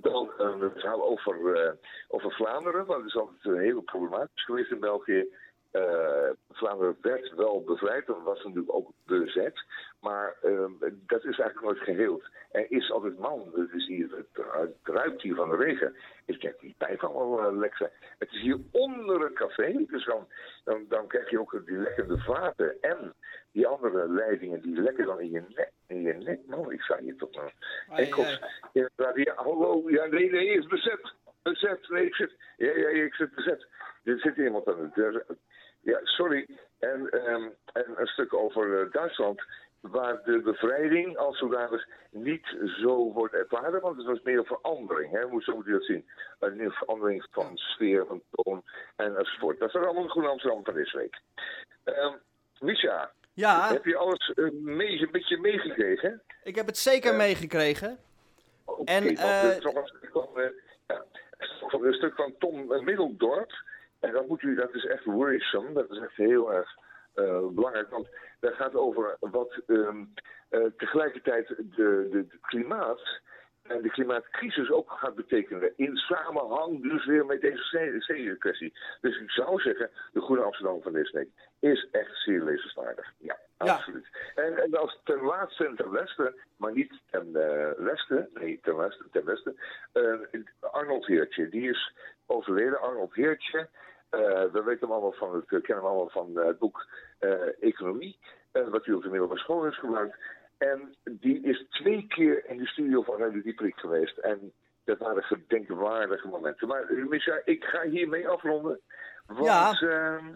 dan 0.00 0.30
eh, 0.38 0.46
een 0.60 0.70
verhaal 0.70 1.04
over, 1.04 1.54
eh, 1.54 1.72
over 2.08 2.32
Vlaanderen, 2.32 2.86
want 2.86 2.98
dat 2.98 3.08
is 3.08 3.16
altijd 3.16 3.44
een 3.44 3.60
hele 3.60 3.82
problematisch 3.82 4.44
geweest 4.44 4.70
in 4.70 4.80
België. 4.80 5.26
Eh, 5.72 6.30
Vlaanderen 6.50 6.96
werd 7.00 7.34
wel 7.34 7.62
bevrijd, 7.64 8.06
dat 8.06 8.22
was 8.22 8.42
natuurlijk 8.42 8.74
ook 8.74 8.92
bezet. 9.06 9.64
Maar 10.00 10.36
ehm, 10.42 10.72
dat 11.06 11.24
is 11.24 11.38
eigenlijk 11.38 11.60
nooit 11.60 11.78
geheeld. 11.78 12.30
Er 12.50 12.66
is 12.68 12.90
altijd 12.90 13.18
man, 13.18 13.50
het, 13.54 13.72
is 13.72 13.86
hier, 13.86 14.10
het, 14.10 14.46
het 14.52 14.76
ruikt 14.82 15.22
hier 15.22 15.34
van 15.34 15.50
de 15.50 15.56
regen. 15.56 15.96
Ik 16.26 16.40
denk, 16.40 16.60
die 16.60 16.74
pijp 16.78 17.02
allemaal 17.02 17.52
uh, 17.52 17.58
lek 17.58 17.76
zijn. 17.76 17.90
Het 18.18 18.32
is 18.32 18.40
hier 18.40 18.58
onder 18.70 19.24
een 19.24 19.34
café, 19.34 19.84
dus 19.86 20.04
dan, 20.04 20.28
dan, 20.64 20.84
dan 20.88 21.06
krijg 21.06 21.30
je 21.30 21.40
ook 21.40 21.62
die 21.66 21.76
lekkende 21.76 22.18
vaten. 22.18 22.80
En 22.80 23.14
die 23.52 23.66
andere 23.66 24.08
leidingen, 24.08 24.60
die 24.60 24.80
lekken 24.80 25.06
dan 25.06 25.20
in 25.20 25.30
je 25.30 25.42
nek. 25.48 25.70
In 25.86 26.02
je 26.02 26.12
nek, 26.12 26.40
man, 26.46 26.72
ik 26.72 26.82
sta 26.82 26.98
hier 26.98 27.16
tot 27.16 27.36
mijn 27.36 27.52
Ai, 27.88 28.04
enkels. 28.04 28.40
Ja, 28.72 28.88
ja, 29.14 29.34
hallo, 29.34 29.90
ja, 29.90 30.06
nee, 30.06 30.30
nee, 30.30 30.46
is 30.46 30.66
bezet. 30.66 31.12
Bezet, 31.42 31.88
nee, 31.88 32.06
ik 32.06 32.14
zit, 32.14 32.32
ja, 32.56 32.76
ja, 32.76 32.88
ik 32.88 33.14
zit 33.14 33.34
bezet. 33.34 33.66
Er 34.04 34.18
zit 34.18 34.36
iemand 34.36 34.68
aan 34.68 34.80
de 34.80 34.90
deur. 34.94 35.24
Ja, 35.82 36.00
sorry. 36.02 36.46
En, 36.78 37.08
ehm, 37.10 37.48
en 37.72 37.84
een 37.96 38.06
stuk 38.06 38.34
over 38.34 38.80
eh, 38.80 38.90
Duitsland, 38.92 39.42
waar 39.80 40.22
de 40.24 40.40
bevrijding 40.40 41.16
als 41.16 41.38
zodanig 41.38 41.86
niet 42.10 42.56
zo 42.80 43.12
wordt 43.12 43.34
ervaren, 43.34 43.80
want 43.80 43.96
het 43.96 44.06
was 44.06 44.22
meer 44.22 44.38
een 44.38 44.44
verandering. 44.44 45.12
Hè? 45.12 45.22
Hoe 45.22 45.42
zo 45.42 45.54
moet 45.54 45.64
je 45.66 45.72
dat 45.72 45.84
zien? 45.84 46.08
Een 46.38 46.70
verandering 46.70 47.26
van 47.30 47.56
sfeer, 47.56 48.06
van 48.06 48.22
toon 48.30 48.62
en 48.96 49.16
enzovoort. 49.16 49.58
Dat 49.58 49.68
is 49.68 49.74
er 49.74 49.84
allemaal 49.84 50.02
een 50.02 50.10
Groen 50.10 50.26
Amsterdam 50.30 50.64
van 50.64 50.74
deze 50.74 50.96
week. 50.96 51.20
Ehm 51.84 52.14
Misha, 52.60 53.10
Ja, 53.32 53.72
heb 53.72 53.84
je 53.84 53.96
alles 53.96 54.32
eh, 54.34 54.50
mee, 54.50 55.00
een 55.00 55.10
beetje 55.10 55.38
meegekregen? 55.38 56.22
ik 56.44 56.54
heb 56.54 56.66
het 56.66 56.78
zeker 56.78 57.10
Ja. 57.10 57.16
meegekregen. 57.16 57.98
En, 58.84 59.16
eh, 59.16 59.56
is 59.56 59.62
toch 59.62 59.74
een 59.74 59.86
stuk 59.86 60.10
van, 60.12 60.28
eh, 60.40 60.48
ja, 60.88 61.04
een 61.70 61.92
stuk 61.94 62.14
van 62.14 62.34
Tom 62.38 62.72
eh, 62.72 62.80
Middeldorp. 62.80 63.52
En 64.02 64.12
dat, 64.12 64.28
moet 64.28 64.42
u, 64.42 64.54
dat 64.54 64.74
is 64.74 64.86
echt 64.86 65.04
worrisome. 65.04 65.72
Dat 65.72 65.90
is 65.90 65.98
echt 65.98 66.16
heel 66.16 66.52
erg 66.52 66.76
eh, 67.14 67.46
belangrijk. 67.46 67.90
Want 67.90 68.08
dat 68.40 68.54
gaat 68.54 68.74
over 68.74 69.16
wat 69.20 69.60
ehm, 69.66 70.04
eh, 70.48 70.64
tegelijkertijd 70.76 71.48
de, 71.48 72.08
de, 72.10 72.26
de 72.26 72.38
klimaat 72.40 73.20
en 73.62 73.82
de 73.82 73.90
klimaatcrisis 73.90 74.70
ook 74.70 74.90
gaat 74.90 75.14
betekenen. 75.14 75.72
In 75.76 75.96
samenhang 75.96 76.82
dus 76.82 77.06
weer 77.06 77.26
met 77.26 77.40
deze 77.40 77.98
zeekwestie. 77.98 78.72
Dus 79.00 79.20
ik 79.20 79.30
zou 79.30 79.60
zeggen, 79.60 79.90
de 80.12 80.20
Groene 80.20 80.42
Amsterdam 80.42 80.82
van 80.82 80.92
week 80.92 81.28
is 81.60 81.88
echt 81.90 82.16
zeer 82.16 82.42
lezenswaardig. 82.42 83.12
Ja, 83.18 83.38
Ja. 83.58 83.72
absoluut. 83.72 84.06
En, 84.34 84.58
en 84.58 84.74
als 84.74 85.00
ten 85.04 85.20
laatste 85.20 85.66
en 85.66 85.76
ten 85.76 85.90
westen, 85.90 86.34
maar 86.56 86.72
niet 86.72 87.00
ten 87.10 87.28
eh, 87.34 87.84
westen, 87.84 88.28
nee, 88.34 88.58
ten 88.62 88.76
westen, 88.76 89.06
ten 89.12 89.24
westen, 89.24 89.56
Arnold 90.60 91.06
Heertje, 91.06 91.48
die 91.48 91.70
is 91.70 91.92
overleden. 92.26 92.80
Arnold 92.80 93.14
Heertje, 93.14 93.68
we 94.52 94.62
weten 94.64 94.80
hem 94.80 94.90
allemaal 94.90 95.12
van 95.12 95.34
het, 95.34 95.44
kennen 95.46 95.66
hem 95.76 95.84
allemaal 95.84 96.08
van 96.08 96.38
eh, 96.38 96.46
het 96.46 96.58
boek 96.58 96.86
eh, 97.18 97.62
Economie, 97.62 98.18
eh, 98.52 98.68
wat 98.68 98.86
u 98.86 98.92
op 98.92 99.02
de 99.02 99.08
middelbare 99.08 99.40
school 99.40 99.64
heeft 99.64 99.76
gebruikt. 99.76 100.16
En 100.58 100.94
die 101.04 101.42
is 101.42 101.64
twee 101.70 102.06
keer 102.08 102.46
in 102.46 102.56
de 102.58 102.66
studio 102.66 103.02
van 103.02 103.16
Radio 103.18 103.42
Dieprik 103.42 103.76
geweest. 103.76 104.18
En 104.18 104.52
dat 104.84 104.98
waren 104.98 105.22
gedenkwaardige 105.22 106.28
momenten. 106.28 106.68
Maar 106.68 106.82
eh, 106.88 107.04
Misha, 107.06 107.40
ik 107.44 107.64
ga 107.64 107.82
hiermee 107.82 108.28
afronden. 108.28 108.80
Want 109.26 109.44
Ja. 109.44 109.72
ehm, 109.80 110.26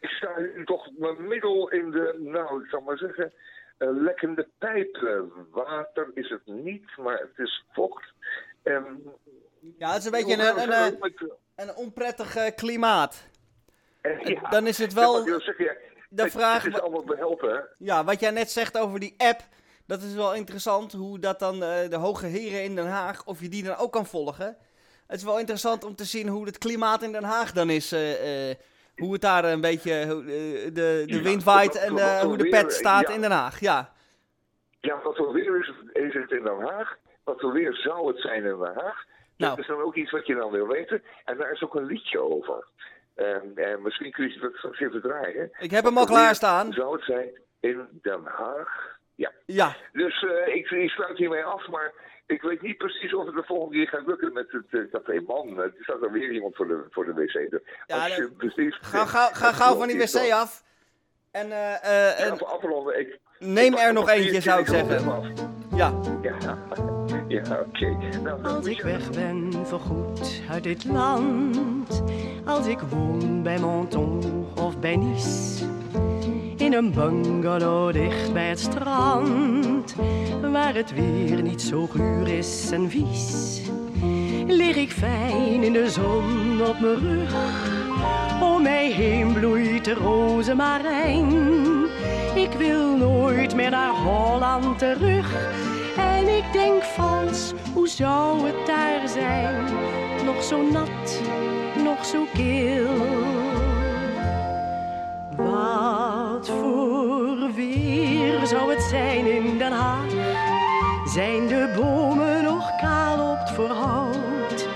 ik 0.00 0.08
sta 0.08 0.38
nu 0.38 0.64
toch 0.64 0.90
mijn 0.98 1.26
middel 1.28 1.70
in 1.70 1.90
de, 1.90 2.14
nou, 2.18 2.62
ik 2.62 2.68
zal 2.70 2.80
maar 2.80 2.98
zeggen, 2.98 3.32
eh, 3.78 3.88
lekkende 3.92 4.48
pijpen. 4.58 5.32
Water 5.50 6.10
is 6.14 6.28
het 6.30 6.46
niet, 6.46 6.96
maar 6.96 7.18
het 7.18 7.38
is 7.46 7.64
vocht. 7.72 8.12
En, 8.62 9.02
Ja, 9.78 9.88
het 9.88 9.98
is 9.98 10.04
een 10.04 10.10
beetje 10.10 10.32
een, 10.34 10.72
een, 10.72 11.02
een, 11.02 11.32
een 11.62 11.74
onprettig 11.74 12.36
eh, 12.36 12.54
klimaat. 12.56 13.28
ja, 14.24 14.48
dan 14.50 14.66
is 14.66 14.78
het 14.78 14.92
wel 14.92 15.24
de 16.08 16.30
vraag... 16.30 16.62
Het 16.62 16.74
is 16.74 16.80
allemaal 16.80 17.04
behelpen? 17.04 17.68
Ja, 17.78 18.04
wat 18.04 18.20
jij 18.20 18.30
net 18.30 18.50
zegt 18.50 18.78
over 18.78 19.00
die 19.00 19.14
app, 19.16 19.40
dat 19.86 20.02
is 20.02 20.14
wel 20.14 20.34
interessant. 20.34 20.92
Hoe 20.92 21.18
dat 21.18 21.38
dan 21.38 21.62
eh, 21.62 21.88
de 21.88 21.96
hoge 21.96 22.26
heren 22.26 22.62
in 22.64 22.74
Den 22.74 22.86
Haag, 22.88 23.24
of 23.24 23.40
je 23.40 23.48
die 23.48 23.62
dan 23.64 23.76
ook 23.76 23.92
kan 23.92 24.06
volgen. 24.06 24.56
Het 25.06 25.18
is 25.18 25.24
wel 25.24 25.38
interessant 25.38 25.84
om 25.84 25.94
te 25.94 26.04
zien 26.04 26.28
hoe 26.28 26.46
het 26.46 26.58
klimaat 26.58 27.02
in 27.02 27.12
Den 27.12 27.24
Haag 27.24 27.52
dan 27.52 27.70
is. 27.70 27.92
eh, 27.92 28.50
eh, 28.50 28.56
hoe 28.96 29.12
het 29.12 29.20
daar 29.22 29.44
een 29.44 29.60
beetje, 29.60 29.92
eh, 29.92 30.08
de, 30.74 31.02
de 31.06 31.22
wind 31.22 31.44
waait 31.44 31.74
en 31.76 31.98
eh, 31.98 32.20
hoe 32.20 32.36
de 32.36 32.48
pet 32.48 32.72
staat 32.72 33.08
ja. 33.08 33.14
in 33.14 33.20
Den 33.20 33.30
Haag. 33.30 33.60
Ja, 33.60 33.92
Ja, 34.80 35.00
wat 35.02 35.16
voor 35.16 35.32
weer 35.32 35.58
is 35.58 35.72
is 35.92 36.14
het 36.14 36.30
in 36.30 36.44
Den 36.44 36.60
Haag? 36.60 36.96
Wat 37.24 37.40
voor 37.40 37.52
weer 37.52 37.74
zou 37.74 38.08
het 38.08 38.20
zijn 38.20 38.44
in 38.44 38.58
Den 38.58 38.74
Haag? 38.74 39.04
Nou. 39.40 39.56
Dat 39.56 39.58
is 39.64 39.66
dan 39.70 39.82
ook 39.82 39.94
iets 39.94 40.10
wat 40.10 40.26
je 40.26 40.34
dan 40.34 40.50
wil 40.50 40.66
weten. 40.66 41.02
En 41.24 41.36
daar 41.36 41.52
is 41.52 41.62
ook 41.62 41.74
een 41.74 41.84
liedje 41.86 42.20
over. 42.20 42.66
En, 43.14 43.52
en 43.54 43.82
misschien 43.82 44.12
kun 44.12 44.28
je 44.28 44.38
het 44.40 44.56
straks 44.56 44.80
even 44.80 45.00
draaien. 45.02 45.50
ik 45.58 45.70
heb 45.70 45.84
hem 45.84 45.98
al 45.98 46.06
klaarstaan. 46.06 46.72
Zou 46.72 46.92
het 46.96 47.04
zijn 47.04 47.28
in 47.60 47.88
Den 48.02 48.20
Haag? 48.24 48.98
Ja. 49.14 49.32
Ja, 49.46 49.76
Dus 49.92 50.22
eh, 50.24 50.54
ik, 50.54 50.70
ik 50.70 50.90
sluit 50.90 51.18
hiermee 51.18 51.44
af, 51.44 51.68
maar 51.68 51.92
ik 52.26 52.42
weet 52.42 52.62
niet 52.62 52.76
precies 52.76 53.14
of 53.14 53.26
het 53.26 53.34
de 53.34 53.42
volgende 53.42 53.74
keer 53.76 53.88
gaat 53.88 54.06
lukken 54.06 54.32
met 54.32 54.50
het 54.52 54.64
eh, 54.70 54.80
café 54.92 55.20
Man. 55.26 55.58
Er 55.58 55.72
staat 55.80 56.02
er 56.02 56.12
weer 56.12 56.30
iemand 56.30 56.56
voor 56.56 56.66
de, 56.68 56.86
voor 56.90 57.04
de 57.04 57.12
wc. 57.14 57.50
Dus 57.50 57.60
Ja, 57.86 58.02
als 58.04 58.16
je 58.16 58.22
dat- 58.22 58.36
precies... 58.36 58.78
ga, 58.80 59.06
ga, 59.06 59.26
ga 59.32 59.52
gauw 59.52 59.76
van 59.76 59.86
die 59.88 59.98
wc 59.98 60.30
af. 60.32 60.62
En, 61.30 61.52
eh, 61.52 61.74
eh, 61.84 62.26
en 62.26 62.46
afronden. 62.46 63.00
Ik, 63.00 63.18
neem 63.38 63.72
ik 63.72 63.78
er 63.78 63.92
nog 63.92 64.08
een 64.08 64.14
eentje, 64.14 64.40
zou 64.40 64.60
ik 64.60 64.66
zeggen. 64.66 65.34
Ja, 65.76 66.00
Ja, 66.22 66.58
ja 67.30 67.42
oké. 67.66 67.96
Nou, 68.22 68.42
Als 68.42 68.66
ik 68.66 68.82
weg 68.82 69.10
ben 69.10 69.52
voorgoed 69.64 70.42
uit 70.50 70.62
dit 70.62 70.84
land, 70.84 72.02
als 72.44 72.66
ik 72.66 72.78
woon 72.80 73.42
bij 73.42 73.58
Menton 73.58 74.46
of 74.56 74.78
bij 74.78 74.96
Nice, 74.96 75.64
in 76.56 76.72
een 76.72 76.92
bungalow 76.92 77.92
dicht 77.92 78.32
bij 78.32 78.48
het 78.48 78.60
strand, 78.60 79.94
waar 80.52 80.74
het 80.74 80.94
weer 80.94 81.42
niet 81.42 81.62
zo 81.62 81.86
guur 81.86 82.28
is 82.28 82.70
en 82.70 82.90
vies, 82.90 83.60
lig 84.46 84.76
ik 84.76 84.90
fijn 84.90 85.62
in 85.62 85.72
de 85.72 85.90
zon 85.90 86.60
op 86.68 86.80
mijn 86.80 86.98
rug. 86.98 87.34
Om 88.42 88.62
mij 88.62 88.90
heen 88.90 89.32
bloeit 89.32 89.84
de 89.84 89.94
rozemarijn. 89.94 91.28
Ik 92.34 92.52
wil 92.58 92.96
nooit 92.96 93.54
meer 93.54 93.70
naar 93.70 93.90
Holland 93.90 94.78
terug. 94.78 95.78
En 96.20 96.28
ik 96.28 96.52
denk 96.52 96.82
vals, 96.82 97.52
hoe 97.74 97.88
zou 97.88 98.46
het 98.46 98.66
daar 98.66 99.08
zijn? 99.08 99.64
Nog 100.24 100.42
zo 100.42 100.62
nat, 100.62 101.20
nog 101.84 102.04
zo 102.04 102.24
kil. 102.34 102.96
Wat 105.36 106.48
voor 106.48 107.52
weer 107.54 108.46
zou 108.46 108.74
het 108.74 108.82
zijn 108.82 109.26
in 109.26 109.58
Den 109.58 109.72
Haag? 109.72 110.12
Zijn 111.04 111.46
de 111.46 111.72
bomen 111.76 112.42
nog 112.42 112.76
kaal 112.80 113.32
op 113.32 113.38
het 113.38 113.50
voorhout? 113.50 114.68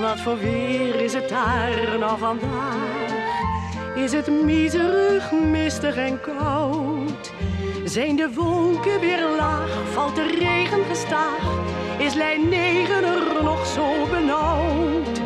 Wat 0.00 0.20
voor 0.20 0.38
weer 0.38 0.94
is 0.94 1.14
het 1.14 1.28
daar 1.28 1.98
nou 1.98 2.18
vandaag? 2.18 3.12
Is 3.94 4.12
het 4.12 4.42
miserig, 4.44 5.32
mistig 5.32 5.96
en 5.96 6.20
koud? 6.20 6.97
Zijn 7.88 8.16
de 8.16 8.32
wolken 8.34 9.00
weer 9.00 9.28
laag? 9.36 9.92
Valt 9.92 10.14
de 10.14 10.26
regen 10.26 10.84
gestaag? 10.84 11.40
Is 11.98 12.14
lijn 12.14 12.48
9 12.48 13.04
er 13.04 13.42
nog 13.42 13.66
zo 13.66 14.06
benauwd? 14.10 15.18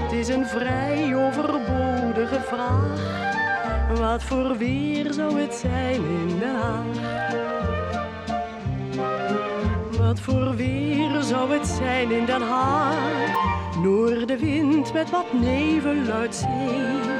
Het 0.00 0.12
is 0.12 0.28
een 0.28 0.46
vrij 0.46 1.16
overbodige 1.16 2.40
vraag. 2.40 3.00
Wat 3.98 4.22
voor 4.22 4.56
weer 4.56 5.12
zou 5.12 5.40
het 5.40 5.54
zijn 5.54 6.04
in 6.04 6.38
Den 6.38 6.54
Haag? 6.54 6.86
Wat 9.98 10.20
voor 10.20 10.56
weer 10.56 11.22
zou 11.22 11.52
het 11.52 11.66
zijn 11.66 12.10
in 12.10 12.24
Den 12.24 12.42
Haag? 12.42 13.32
Noordenwind 13.82 14.92
met 14.92 15.10
wat 15.10 15.32
nevel 15.32 16.12
uit 16.12 16.34
zee. 16.34 17.12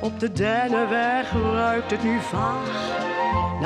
Op 0.00 0.20
de 0.20 0.32
Dennenweg 0.32 1.32
ruikt 1.32 1.90
het 1.90 2.02
nu 2.02 2.20
vaag. 2.20 2.85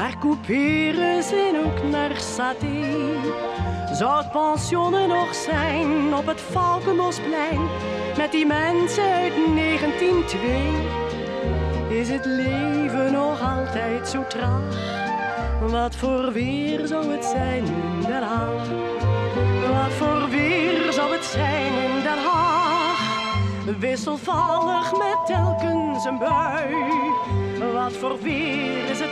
Naar 0.00 0.18
couperus 0.18 1.32
en 1.32 1.64
ook 1.64 1.82
naar 1.90 2.16
saté. 2.16 3.18
Zou 3.92 4.22
het 4.22 4.30
pensioen 4.30 5.08
nog 5.08 5.34
zijn 5.34 6.14
op 6.14 6.26
het 6.26 6.40
Valkenbosplein? 6.40 7.60
Met 8.16 8.32
die 8.32 8.46
mensen 8.46 9.12
uit 9.12 9.32
1902 9.54 11.98
is 11.98 12.08
het 12.08 12.24
leven 12.24 13.12
nog 13.12 13.40
altijd 13.40 14.08
zo 14.08 14.26
traag. 14.26 14.76
Wat 15.60 15.96
voor 15.96 16.32
weer 16.32 16.86
zou 16.86 17.12
het 17.12 17.24
zijn 17.24 17.64
in 17.64 18.00
Den 18.06 18.22
Haag? 18.22 18.68
Wat 19.68 19.92
voor 19.92 20.28
weer 20.28 20.92
zou 20.92 21.12
het 21.12 21.24
zijn 21.24 21.72
in 21.72 22.02
Den 22.02 22.18
Haag? 22.18 23.28
Wisselvallig 23.78 24.92
met 24.92 25.26
telkens 25.26 26.04
een 26.04 26.18
bui. 26.18 26.74
Wat 27.72 27.92
voor 27.92 28.18
weer 28.22 28.90
is 28.90 29.00
het 29.00 29.09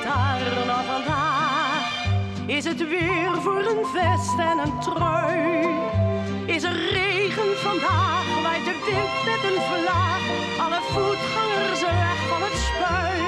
maar 0.67 0.85
vandaag 0.85 2.07
is 2.47 2.65
het 2.65 2.89
weer 2.89 3.31
voor 3.43 3.65
een 3.65 3.87
vest 3.87 4.39
en 4.39 4.59
een 4.59 4.81
trui. 4.81 5.67
Is 6.47 6.63
er 6.63 6.77
regen 6.93 7.57
vandaag, 7.57 8.43
waait 8.43 8.65
de 8.65 8.83
wind 8.87 9.17
met 9.31 9.43
een 9.51 9.61
vlaag. 9.61 10.23
Alle 10.59 10.81
voetgangers 10.83 11.81
weg 11.81 12.19
van 12.29 12.43
het 12.43 12.57
spui. 12.69 13.21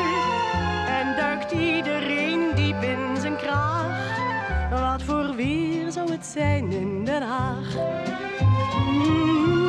En 0.98 1.16
duikt 1.16 1.52
iedereen 1.52 2.54
diep 2.54 2.82
in 2.82 3.20
zijn 3.20 3.36
kraag. 3.36 4.18
Wat 4.70 5.02
voor 5.02 5.34
weer 5.36 5.92
zou 5.92 6.10
het 6.10 6.26
zijn 6.26 6.72
in 6.72 7.04
Den 7.04 7.22
Haag? 7.22 7.74
Mm. 8.88 9.59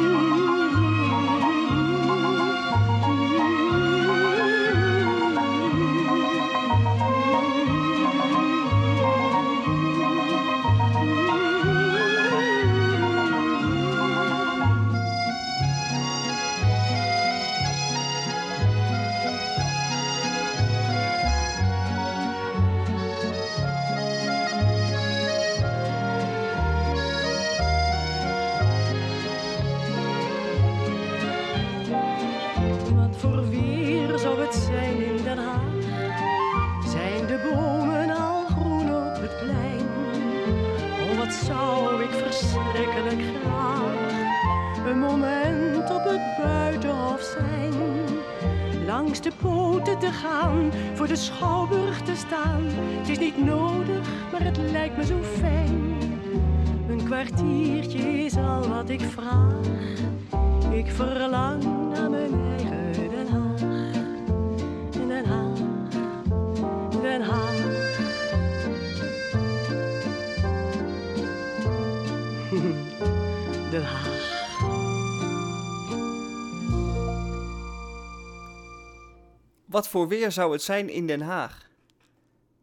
Voor 79.92 80.08
weer 80.08 80.32
zou 80.32 80.52
het 80.52 80.62
zijn 80.62 80.90
in 80.90 81.08
Den 81.08 81.22
Haag? 81.22 81.70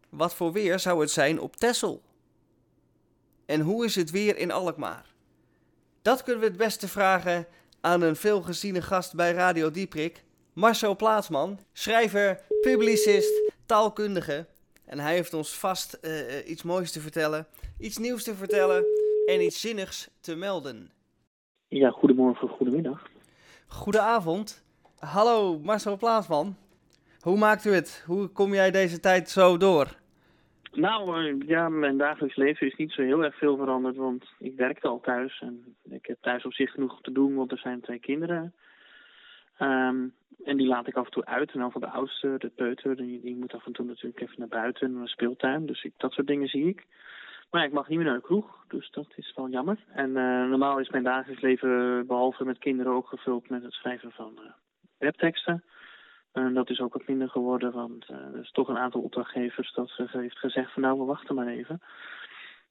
Wat 0.08 0.34
voor 0.34 0.52
weer 0.52 0.78
zou 0.78 1.00
het 1.00 1.10
zijn 1.10 1.40
op 1.40 1.56
Texel? 1.56 2.02
En 3.46 3.60
hoe 3.60 3.84
is 3.84 3.94
het 3.94 4.10
weer 4.10 4.36
in 4.36 4.50
Alkmaar? 4.50 5.06
Dat 6.02 6.22
kunnen 6.22 6.42
we 6.42 6.48
het 6.48 6.56
beste 6.56 6.88
vragen 6.88 7.46
aan 7.80 8.02
een 8.02 8.16
veelgeziene 8.16 8.82
gast 8.82 9.14
bij 9.14 9.32
Radio 9.32 9.70
Dieprik, 9.70 10.24
Marcel 10.52 10.96
Plaatsman, 10.96 11.58
schrijver, 11.72 12.40
publicist, 12.60 13.52
taalkundige. 13.66 14.46
En 14.84 14.98
hij 14.98 15.14
heeft 15.14 15.34
ons 15.34 15.58
vast 15.58 15.92
eh, 15.92 16.38
eh, 16.38 16.48
iets 16.48 16.62
moois 16.62 16.92
te 16.92 17.00
vertellen, 17.00 17.46
iets 17.78 17.98
nieuws 17.98 18.24
te 18.24 18.34
vertellen 18.34 18.84
en 19.26 19.42
iets 19.44 19.60
zinnigs 19.60 20.08
te 20.20 20.34
melden. 20.34 20.90
Ja, 21.68 21.90
goedemorgen, 21.90 22.48
goedemiddag. 22.48 23.02
Goedenavond. 23.66 24.62
Hallo 24.98 25.58
Marcel 25.58 25.96
Plaatsman. 25.96 26.56
Hoe 27.20 27.38
maakt 27.38 27.64
u 27.64 27.70
het? 27.70 28.04
Hoe 28.06 28.28
kom 28.28 28.54
jij 28.54 28.70
deze 28.70 29.00
tijd 29.00 29.28
zo 29.28 29.56
door? 29.56 29.86
Nou, 30.72 31.26
eh, 31.26 31.48
ja, 31.48 31.68
mijn 31.68 31.98
dagelijks 31.98 32.36
leven 32.36 32.66
is 32.66 32.76
niet 32.76 32.92
zo 32.92 33.02
heel 33.02 33.24
erg 33.24 33.38
veel 33.38 33.56
veranderd, 33.56 33.96
want 33.96 34.24
ik 34.38 34.56
werkte 34.56 34.88
al 34.88 35.00
thuis 35.00 35.40
en 35.40 35.76
ik 35.90 36.06
heb 36.06 36.16
thuis 36.20 36.44
op 36.44 36.52
zich 36.52 36.70
genoeg 36.70 37.00
te 37.00 37.12
doen, 37.12 37.34
want 37.34 37.52
er 37.52 37.58
zijn 37.58 37.80
twee 37.80 37.98
kinderen. 37.98 38.54
Ehm, 39.58 40.06
en 40.44 40.56
die 40.56 40.66
laat 40.66 40.86
ik 40.86 40.96
af 40.96 41.04
en 41.04 41.10
toe 41.10 41.24
uit. 41.24 41.52
En 41.52 41.60
dan 41.60 41.72
van 41.72 41.80
de 41.80 41.90
oudste, 41.90 42.34
de 42.38 42.48
peuter, 42.48 42.96
die, 42.96 43.20
die 43.20 43.36
moet 43.36 43.54
af 43.54 43.66
en 43.66 43.72
toe 43.72 43.84
natuurlijk 43.84 44.20
even 44.20 44.34
naar 44.38 44.48
buiten, 44.48 44.92
naar 44.92 45.04
de 45.04 45.08
speeltuin. 45.08 45.66
Dus 45.66 45.82
ik, 45.82 45.92
dat 45.96 46.12
soort 46.12 46.26
dingen 46.26 46.48
zie 46.48 46.68
ik. 46.68 46.86
Maar 47.50 47.64
ik 47.64 47.72
mag 47.72 47.88
niet 47.88 47.98
meer 47.98 48.06
naar 48.06 48.16
de 48.16 48.22
kroeg, 48.22 48.64
dus 48.68 48.90
dat 48.90 49.06
is 49.14 49.32
wel 49.36 49.48
jammer. 49.48 49.78
En 49.92 50.16
eh, 50.16 50.48
normaal 50.48 50.78
is 50.78 50.90
mijn 50.90 51.04
dagelijks 51.04 51.42
leven, 51.42 52.06
behalve 52.06 52.44
met 52.44 52.58
kinderen, 52.58 52.92
ook 52.92 53.08
gevuld 53.08 53.48
met 53.48 53.62
het 53.62 53.72
schrijven 53.72 54.10
van 54.10 54.32
eh, 54.36 54.50
webteksten. 54.98 55.64
En 56.44 56.54
dat 56.54 56.70
is 56.70 56.80
ook 56.80 56.92
wat 56.92 57.06
minder 57.06 57.28
geworden, 57.28 57.72
want 57.72 58.04
eh, 58.08 58.16
er 58.16 58.40
is 58.40 58.50
toch 58.50 58.68
een 58.68 58.78
aantal 58.78 59.00
opdrachtgevers 59.00 59.72
dat 59.72 59.88
ze 59.88 60.08
heeft 60.10 60.38
gezegd 60.38 60.72
van 60.72 60.82
nou, 60.82 60.98
we 60.98 61.04
wachten 61.04 61.34
maar 61.34 61.46
even. 61.46 61.82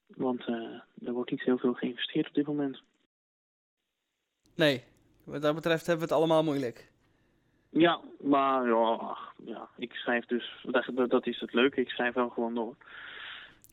Want 0.07 0.45
eh, 0.45 0.79
er 1.05 1.13
wordt 1.13 1.31
niet 1.31 1.41
heel 1.41 1.57
veel 1.57 1.73
geïnvesteerd 1.73 2.27
op 2.27 2.33
dit 2.33 2.47
moment. 2.47 2.81
Nee, 4.55 4.83
wat 5.23 5.41
dat 5.41 5.55
betreft 5.55 5.85
hebben 5.85 6.07
we 6.07 6.13
het 6.13 6.21
allemaal 6.21 6.43
moeilijk. 6.43 6.91
Ja, 7.69 7.99
maar 8.19 8.67
ja, 8.67 8.95
ach, 8.95 9.33
ja 9.45 9.69
ik 9.77 9.93
schrijf 9.93 10.25
dus, 10.25 10.63
dat, 10.63 11.09
dat 11.09 11.27
is 11.27 11.39
het 11.39 11.53
leuke, 11.53 11.81
ik 11.81 11.89
schrijf 11.89 12.13
wel 12.13 12.29
gewoon 12.29 12.55
door. 12.55 12.75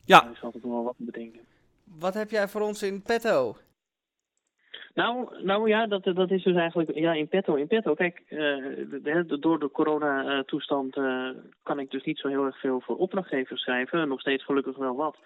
Ja. 0.05 0.25
Er 0.25 0.31
is 0.31 0.41
altijd 0.41 0.63
nog 0.63 0.73
wel 0.73 0.83
wat 0.83 0.97
te 0.97 1.03
bedenken. 1.03 1.41
Wat 1.83 2.13
heb 2.13 2.29
jij 2.29 2.47
voor 2.47 2.61
ons 2.61 2.83
in 2.83 3.01
petto? 3.01 3.57
Nou, 4.95 5.43
nou 5.43 5.69
ja, 5.69 5.87
dat, 5.87 6.03
dat 6.03 6.31
is 6.31 6.43
dus 6.43 6.55
eigenlijk 6.55 6.95
ja, 6.95 7.13
in 7.13 7.27
petto. 7.27 7.55
In 7.55 7.67
petto, 7.67 7.93
kijk, 7.93 8.23
eh, 8.27 9.21
door 9.39 9.59
de 9.59 9.69
coronatoestand 9.71 10.97
eh 10.97 11.29
kan 11.63 11.79
ik 11.79 11.91
dus 11.91 12.03
niet 12.03 12.17
zo 12.17 12.27
heel 12.27 12.45
erg 12.45 12.59
veel 12.59 12.81
voor 12.81 12.97
opdrachtgevers 12.97 13.61
schrijven. 13.61 14.07
Nog 14.07 14.19
steeds 14.19 14.43
gelukkig 14.43 14.77
wel 14.77 14.95
wat, 14.95 15.17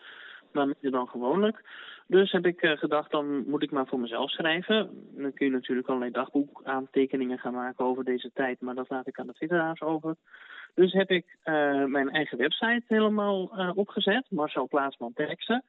maar 0.52 0.66
minder 0.66 0.92
dan 0.92 1.08
gewoonlijk. 1.08 1.64
Dus 2.08 2.32
heb 2.32 2.46
ik 2.46 2.62
eh, 2.62 2.78
gedacht, 2.78 3.12
dan 3.12 3.44
moet 3.48 3.64
ik 3.64 3.72
maar 3.72 3.88
voor 3.88 4.00
mezelf 4.00 4.30
schrijven. 4.30 4.90
Dan 5.16 5.34
kun 5.34 5.46
je 5.46 5.52
natuurlijk 5.52 5.88
allerlei 5.88 6.12
dagboekaantekeningen 6.12 7.40
gaan 7.40 7.54
maken 7.54 7.86
over 7.86 8.04
deze 8.04 8.32
tijd, 8.34 8.62
maar 8.62 8.76
dat 8.76 8.90
laat 8.90 9.08
ik 9.08 9.20
aan 9.20 9.28
de 9.28 9.34
twitteraars 9.34 9.82
over. 9.82 10.16
Dus 10.76 10.94
heb 10.94 11.10
ik 11.10 11.38
mijn 11.86 12.10
eigen 12.10 12.38
website 12.38 12.84
helemaal 12.88 13.52
opgezet, 13.76 14.26
Marcel 14.30 14.68
Plaatsman 14.68 15.14
Teksten. 15.14 15.64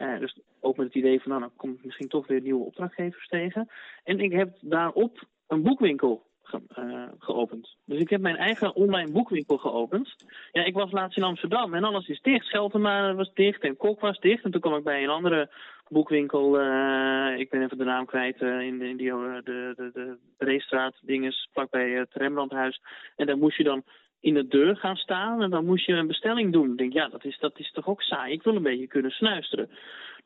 Eh, 0.00 0.18
dus 0.18 0.38
ook 0.60 0.76
met 0.76 0.86
het 0.86 0.94
idee 0.94 1.20
van, 1.20 1.28
nou, 1.30 1.40
dan 1.40 1.52
kom 1.56 1.70
ik 1.70 1.84
misschien 1.84 2.08
toch 2.08 2.26
weer 2.26 2.40
nieuwe 2.40 2.64
opdrachtgevers 2.64 3.28
tegen. 3.28 3.68
En 4.04 4.20
ik 4.20 4.32
heb 4.32 4.56
daarop 4.60 5.24
een 5.46 5.62
boekwinkel 5.62 6.26
ge- 6.42 6.62
eh, 6.74 7.08
geopend. 7.18 7.76
Dus 7.84 8.00
ik 8.00 8.10
heb 8.10 8.20
mijn 8.20 8.36
eigen 8.36 8.74
online 8.74 9.10
boekwinkel 9.10 9.56
geopend. 9.58 10.14
Ja, 10.52 10.64
ik 10.64 10.74
was 10.74 10.90
laatst 10.90 11.16
in 11.16 11.22
Amsterdam 11.22 11.74
en 11.74 11.84
alles 11.84 12.08
is 12.08 12.20
dicht. 12.20 12.46
Scheltema 12.46 13.14
was 13.14 13.34
dicht 13.34 13.62
en 13.62 13.76
Kok 13.76 14.00
was 14.00 14.18
dicht. 14.18 14.44
En 14.44 14.50
toen 14.50 14.60
kwam 14.60 14.76
ik 14.76 14.84
bij 14.84 15.02
een 15.02 15.08
andere 15.08 15.50
boekwinkel, 15.88 16.60
eh, 16.60 17.38
ik 17.38 17.50
ben 17.50 17.62
even 17.62 17.78
de 17.78 17.84
naam 17.84 18.06
kwijt, 18.06 18.40
eh, 18.42 18.60
in, 18.60 18.78
de, 18.78 18.88
in 18.88 18.96
die, 18.96 19.10
eh, 19.10 19.34
de, 19.44 19.72
de, 19.76 19.90
de 19.92 20.16
Breestraat, 20.36 20.94
dinges, 21.02 21.48
vlakbij 21.52 21.90
het 21.90 22.14
Rembrandthuis. 22.14 22.80
En 23.16 23.26
daar 23.26 23.38
moest 23.38 23.56
je 23.56 23.64
dan 23.64 23.82
in 24.20 24.34
de 24.34 24.46
deur 24.48 24.76
gaan 24.76 24.96
staan 24.96 25.42
en 25.42 25.50
dan 25.50 25.64
moest 25.64 25.86
je 25.86 25.92
een 25.92 26.06
bestelling 26.06 26.52
doen. 26.52 26.70
Ik 26.70 26.78
denk, 26.78 26.92
ja, 26.92 27.08
dat 27.08 27.24
is, 27.24 27.38
dat 27.38 27.58
is 27.58 27.70
toch 27.72 27.86
ook 27.88 28.02
saai. 28.02 28.32
Ik 28.32 28.42
wil 28.42 28.56
een 28.56 28.62
beetje 28.62 28.86
kunnen 28.86 29.10
snuisteren. 29.10 29.70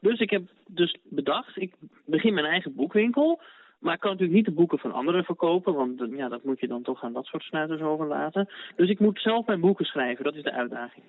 Dus 0.00 0.18
ik 0.20 0.30
heb 0.30 0.42
dus 0.66 0.96
bedacht, 1.02 1.56
ik 1.60 1.72
begin 2.04 2.34
mijn 2.34 2.46
eigen 2.46 2.74
boekwinkel. 2.74 3.40
Maar 3.78 3.94
ik 3.94 4.00
kan 4.00 4.10
natuurlijk 4.10 4.36
niet 4.36 4.46
de 4.46 4.60
boeken 4.60 4.78
van 4.78 4.92
anderen 4.92 5.24
verkopen, 5.24 5.74
want 5.74 6.00
eh, 6.00 6.16
ja, 6.16 6.28
dat 6.28 6.44
moet 6.44 6.60
je 6.60 6.68
dan 6.68 6.82
toch 6.82 7.02
aan 7.02 7.12
dat 7.12 7.24
soort 7.26 7.42
snuiters 7.42 7.80
overlaten. 7.80 8.48
Dus 8.76 8.88
ik 8.88 8.98
moet 9.00 9.20
zelf 9.20 9.46
mijn 9.46 9.60
boeken 9.60 9.84
schrijven, 9.84 10.24
dat 10.24 10.34
is 10.34 10.42
de 10.42 10.52
uitdaging. 10.52 11.04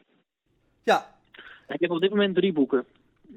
Ja, 0.83 1.05
Ik 1.67 1.79
heb 1.79 1.91
op 1.91 2.01
dit 2.01 2.09
moment 2.09 2.35
drie 2.35 2.53
boeken. 2.53 2.85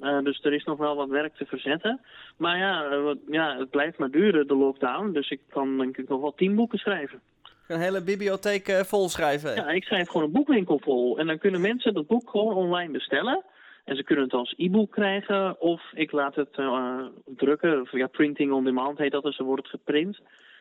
Eh, 0.00 0.18
dus 0.22 0.44
er 0.44 0.52
is 0.52 0.64
nog 0.64 0.78
wel 0.78 0.96
wat 0.96 1.08
werk 1.08 1.34
te 1.34 1.46
verzetten. 1.46 2.00
Maar 2.36 2.58
ja, 2.58 2.84
eh, 2.84 3.02
wat- 3.02 3.18
ja, 3.30 3.58
het 3.58 3.70
blijft 3.70 3.98
maar 3.98 4.10
duren, 4.10 4.46
de 4.46 4.54
lockdown. 4.54 5.12
Dus 5.12 5.30
ik 5.30 5.40
kan 5.48 5.78
denk 5.78 5.96
ik 5.96 6.08
nog 6.08 6.20
wel 6.20 6.34
tien 6.34 6.54
boeken 6.54 6.78
schrijven. 6.78 7.20
Een 7.68 7.80
hele 7.80 8.02
bibliotheek 8.02 8.68
eh, 8.68 8.80
vol 8.80 9.08
schrijven. 9.08 9.54
Ja, 9.54 9.68
ik 9.68 9.84
schrijf 9.84 10.08
gewoon 10.08 10.22
een 10.26 10.32
boekwinkel 10.32 10.78
vol. 10.78 11.18
En 11.18 11.26
dan 11.26 11.38
kunnen 11.38 11.60
mensen 11.60 11.94
dat 11.94 12.06
boek 12.06 12.30
gewoon 12.30 12.54
online 12.54 12.92
bestellen. 12.92 13.44
En 13.84 13.96
ze 13.96 14.02
kunnen 14.02 14.24
het 14.24 14.32
als 14.32 14.54
e-book 14.56 14.90
krijgen. 14.90 15.60
Of 15.60 15.82
ik 15.92 16.12
laat 16.12 16.34
het 16.34 16.56
eh, 16.56 17.00
drukken. 17.24 17.80
Of, 17.80 17.92
ja, 17.92 18.06
printing 18.06 18.52
on 18.52 18.64
demand 18.64 18.98
heet 18.98 19.12
dat. 19.12 19.22
Dus 19.22 19.36
dan 19.36 19.46
wordt 19.46 19.62
het 19.62 19.70
geprint. 19.70 20.18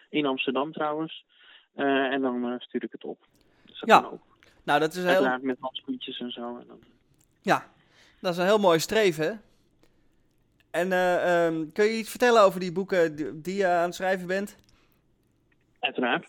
In 0.09 0.25
Amsterdam 0.25 0.71
trouwens. 0.71 1.25
Eh, 1.75 1.85
en 1.85 2.21
dan 2.21 2.55
stuur 2.59 2.83
ik 2.83 2.91
het 2.91 3.03
op. 3.03 3.17
Dus 3.65 3.79
dat 3.79 3.89
Ja. 3.89 3.99
kan 3.99 4.11
ook. 4.11 4.21
Nou, 4.63 4.79
dat 4.79 4.89
is, 4.91 4.97
een 4.97 5.03
heel, 5.03 5.11
Uiteraard 5.11 5.41
met 5.41 5.57
handschoentjes 5.59 6.19
en 6.19 6.31
zo. 6.31 6.57
En 6.57 6.65
dan... 6.67 6.79
ja, 7.41 7.65
dat 8.21 8.31
is 8.31 8.37
een 8.37 8.45
heel 8.45 8.59
mooi 8.59 8.79
streven. 8.79 9.41
En 10.71 10.91
eh, 10.91 11.45
ehm, 11.45 11.65
kun 11.73 11.85
je 11.85 11.97
iets 11.97 12.09
vertellen 12.09 12.41
over 12.41 12.59
die 12.59 12.71
boeken 12.71 13.15
die, 13.15 13.41
die 13.41 13.55
je 13.55 13.67
aan 13.67 13.83
het 13.85 13.95
schrijven 13.95 14.27
bent? 14.27 14.57
Uiteraard. 15.79 16.27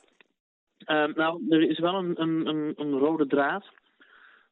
Ehm, 0.89 1.13
nou, 1.15 1.43
er 1.51 1.71
is 1.71 1.79
wel 1.79 1.95
een, 1.95 2.23
een, 2.23 2.73
een, 2.77 2.99
rode 2.99 3.27
draad. 3.27 3.65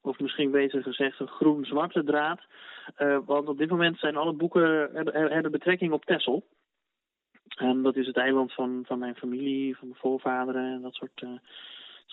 Of 0.00 0.18
misschien 0.18 0.50
beter 0.50 0.82
gezegd 0.82 1.20
een 1.20 1.28
groen-zwarte 1.28 2.04
draad. 2.04 2.40
Eh, 2.96 3.18
want 3.24 3.48
op 3.48 3.58
dit 3.58 3.70
moment 3.70 3.98
zijn 3.98 4.16
alle 4.16 4.32
boeken 4.32 4.90
hebben, 5.12 5.50
betrekking 5.50 5.92
op 5.92 6.04
Texel. 6.04 6.46
En 7.56 7.82
dat 7.82 7.96
is 7.96 8.06
het 8.06 8.16
eiland 8.16 8.52
van, 8.52 8.84
van 8.86 8.98
mijn 8.98 9.14
familie, 9.14 9.76
van 9.76 9.88
mijn 9.88 10.00
voorvaderen 10.00 10.72
en 10.72 10.82
dat 10.82 10.94
soort, 10.94 11.22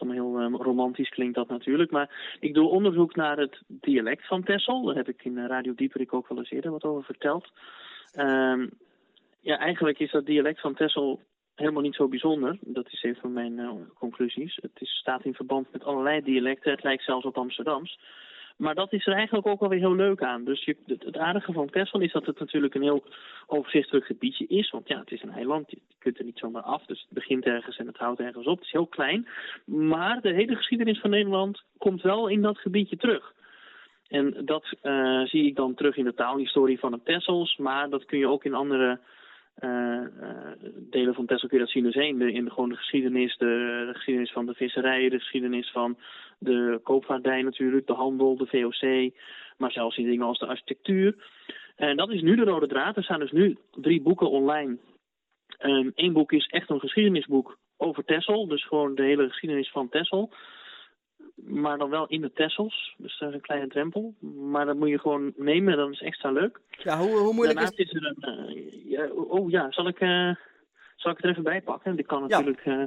allemaal 0.03 0.33
heel 0.33 0.39
eh, 0.39 0.65
romantisch 0.65 1.09
klinkt 1.09 1.35
dat 1.35 1.47
natuurlijk. 1.47 1.91
Maar 1.91 2.37
ik 2.39 2.53
doe 2.53 2.69
onderzoek 2.69 3.15
naar 3.15 3.37
het 3.37 3.61
dialect 3.67 4.27
van 4.27 4.43
Texel. 4.43 4.83
Daar 4.83 4.95
heb 4.95 5.07
ik 5.07 5.23
in 5.23 5.37
eh, 5.37 5.45
Radio 5.45 5.73
Dieperik 5.75 6.13
ook 6.13 6.27
wel 6.27 6.37
eens 6.37 6.51
eerder 6.51 6.71
wat 6.71 6.83
over 6.83 7.03
verteld. 7.03 7.51
Ehm, 8.13 8.67
ja, 9.39 9.57
eigenlijk 9.57 9.99
is 9.99 10.11
dat 10.11 10.25
dialect 10.25 10.59
van 10.59 10.73
Texel 10.73 11.21
helemaal 11.55 11.81
niet 11.81 11.95
zo 11.95 12.07
bijzonder. 12.07 12.57
Dat 12.61 12.87
is 12.91 13.03
een 13.03 13.15
van 13.15 13.33
mijn 13.33 13.59
eh, 13.59 13.69
conclusies. 13.97 14.55
Het 14.61 14.71
is, 14.81 14.89
staat 14.89 15.25
in 15.25 15.33
verband 15.33 15.71
met 15.71 15.83
allerlei 15.83 16.21
dialecten. 16.21 16.71
Het 16.71 16.83
lijkt 16.83 17.03
zelfs 17.03 17.25
op 17.25 17.37
Amsterdams. 17.37 17.99
Maar 18.57 18.75
dat 18.75 18.93
is 18.93 19.07
er 19.07 19.13
eigenlijk 19.13 19.47
ook 19.47 19.59
wel 19.59 19.69
weer 19.69 19.79
heel 19.79 19.95
leuk 19.95 20.21
aan. 20.21 20.43
Dus 20.43 20.69
het, 20.85 21.17
aardige 21.17 21.53
van 21.53 21.69
Texel 21.69 21.99
is 21.99 22.11
dat 22.11 22.25
het 22.25 22.39
natuurlijk 22.39 22.75
een 22.75 22.81
heel 22.81 23.03
overzichtelijk 23.47 24.05
gebiedje 24.05 24.47
is. 24.47 24.69
Want 24.69 24.87
ja, 24.87 24.99
het 24.99 25.11
is 25.11 25.21
een 25.21 25.31
eiland, 25.31 25.71
je, 25.71 25.77
kunt 25.99 26.17
er 26.17 26.25
niet 26.25 26.37
zomaar 26.37 26.61
af. 26.61 26.85
Dus 26.85 26.99
het 26.99 27.09
begint 27.09 27.45
ergens 27.45 27.77
en 27.77 27.87
het 27.87 27.97
houdt 27.97 28.19
ergens 28.19 28.47
op. 28.47 28.55
Het 28.55 28.65
is 28.65 28.71
heel 28.71 28.87
klein. 28.87 29.27
Maar 29.65 30.21
de 30.21 30.33
hele 30.33 30.55
geschiedenis 30.55 30.99
van 30.99 31.09
Nederland 31.09 31.63
komt 31.77 32.01
wel 32.01 32.27
in 32.27 32.41
dat 32.41 32.57
gebiedje 32.57 32.97
terug. 32.97 33.33
En 34.07 34.45
dat 34.45 34.75
eh, 34.81 35.21
zie 35.21 35.45
ik 35.45 35.55
dan 35.55 35.73
terug 35.73 35.97
in 35.97 36.03
de 36.03 36.13
taalhistorie 36.13 36.79
van 36.79 36.91
de 36.91 36.99
Tessels. 37.03 37.57
Maar 37.57 37.89
dat 37.89 38.05
kun 38.05 38.19
je 38.19 38.27
ook 38.27 38.43
in 38.43 38.53
andere 38.53 38.99
delen 40.89 41.13
van 41.13 41.25
kun 41.25 41.47
je 41.49 41.57
dat 41.57 41.69
zien 41.69 41.83
dus 41.83 41.93
heen. 41.93 42.17
De, 42.17 42.31
in 42.31 42.45
de, 42.45 42.51
gewoon 42.51 42.69
de 42.69 42.75
geschiedenis, 42.75 43.37
de, 43.37 43.83
de 43.87 43.93
geschiedenis 43.93 44.31
van 44.31 44.45
de 44.45 44.53
visserij, 44.53 45.09
de 45.09 45.19
geschiedenis 45.19 45.71
van 45.71 45.97
de 46.39 46.79
koopvaardij 46.83 47.41
natuurlijk, 47.41 47.87
de 47.87 47.93
handel, 47.93 48.37
de 48.37 48.45
VOC, 48.45 49.13
maar 49.57 49.71
zelfs 49.71 49.97
in 49.97 50.05
dingen 50.05 50.25
als 50.25 50.39
de 50.39 50.45
architectuur. 50.45 51.15
En 51.75 51.97
dat 51.97 52.11
is 52.11 52.21
nu 52.21 52.35
de 52.35 52.43
rode 52.43 52.67
draad. 52.67 52.97
Er 52.97 53.03
staan 53.03 53.19
dus 53.19 53.31
nu 53.31 53.57
drie 53.71 54.01
boeken 54.01 54.29
online. 54.29 54.77
Eén 55.95 56.13
boek 56.13 56.31
is 56.31 56.47
echt 56.47 56.69
een 56.69 56.79
geschiedenisboek 56.79 57.57
over 57.77 58.05
Texel, 58.05 58.47
dus 58.47 58.65
gewoon 58.65 58.95
de 58.95 59.03
hele 59.03 59.27
geschiedenis 59.27 59.71
van 59.71 59.89
Texel. 59.89 60.33
Maar 61.45 61.77
dan 61.77 61.89
wel 61.89 62.07
in 62.07 62.21
de 62.21 62.31
Tessels, 62.33 62.93
dus 62.97 63.17
dat 63.19 63.29
is 63.29 63.35
een 63.35 63.41
kleine 63.41 63.67
drempel. 63.67 64.13
Maar 64.51 64.65
dat 64.65 64.75
moet 64.75 64.89
je 64.89 64.99
gewoon 64.99 65.33
nemen, 65.35 65.77
dat 65.77 65.91
is 65.91 66.01
extra 66.01 66.31
leuk. 66.31 66.59
Ja, 66.83 66.97
hoe, 66.97 67.17
hoe 67.17 67.33
moeilijk 67.33 67.59
is 67.59 67.75
Daarnaast 67.75 67.79
is 67.79 67.93
er 67.93 68.15
een... 68.15 68.47
eh, 68.47 68.89
ja, 68.91 69.05
oh 69.07 69.49
ja, 69.49 69.71
zal 69.71 69.87
ik, 69.87 69.99
eh, 69.99 70.31
zal 70.95 71.11
ik 71.11 71.17
het 71.17 71.23
er 71.23 71.29
even 71.29 71.43
bij 71.43 71.61
pakken? 71.61 71.95
Dit 71.95 72.05
kan 72.05 72.19
Ja. 72.27 72.27
natuurlijk... 72.27 72.65
eh, 72.65 72.83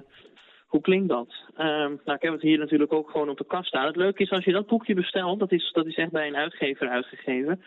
hoe 0.67 0.81
klinkt 0.81 1.09
dat? 1.09 1.35
Ehm, 1.57 1.95
nou, 2.05 2.17
ik 2.17 2.23
heb 2.23 2.33
het 2.33 2.43
hier 2.43 2.59
natuurlijk 2.59 2.93
ook 2.93 3.11
gewoon 3.11 3.29
op 3.29 3.39
de 3.39 3.47
kast 3.47 3.69
staan. 3.69 3.87
Het 3.87 3.97
leuke 3.97 4.23
is 4.23 4.31
als 4.31 4.45
je 4.45 4.53
dat 4.53 4.67
boekje 4.67 4.95
bestelt, 4.95 5.39
dat 5.39 5.53
is, 5.53 5.71
dat 5.73 5.87
is 5.87 5.95
echt 5.97 6.11
bij 6.11 6.27
een 6.27 6.37
uitgever 6.37 6.89
uitgegeven. 6.89 7.63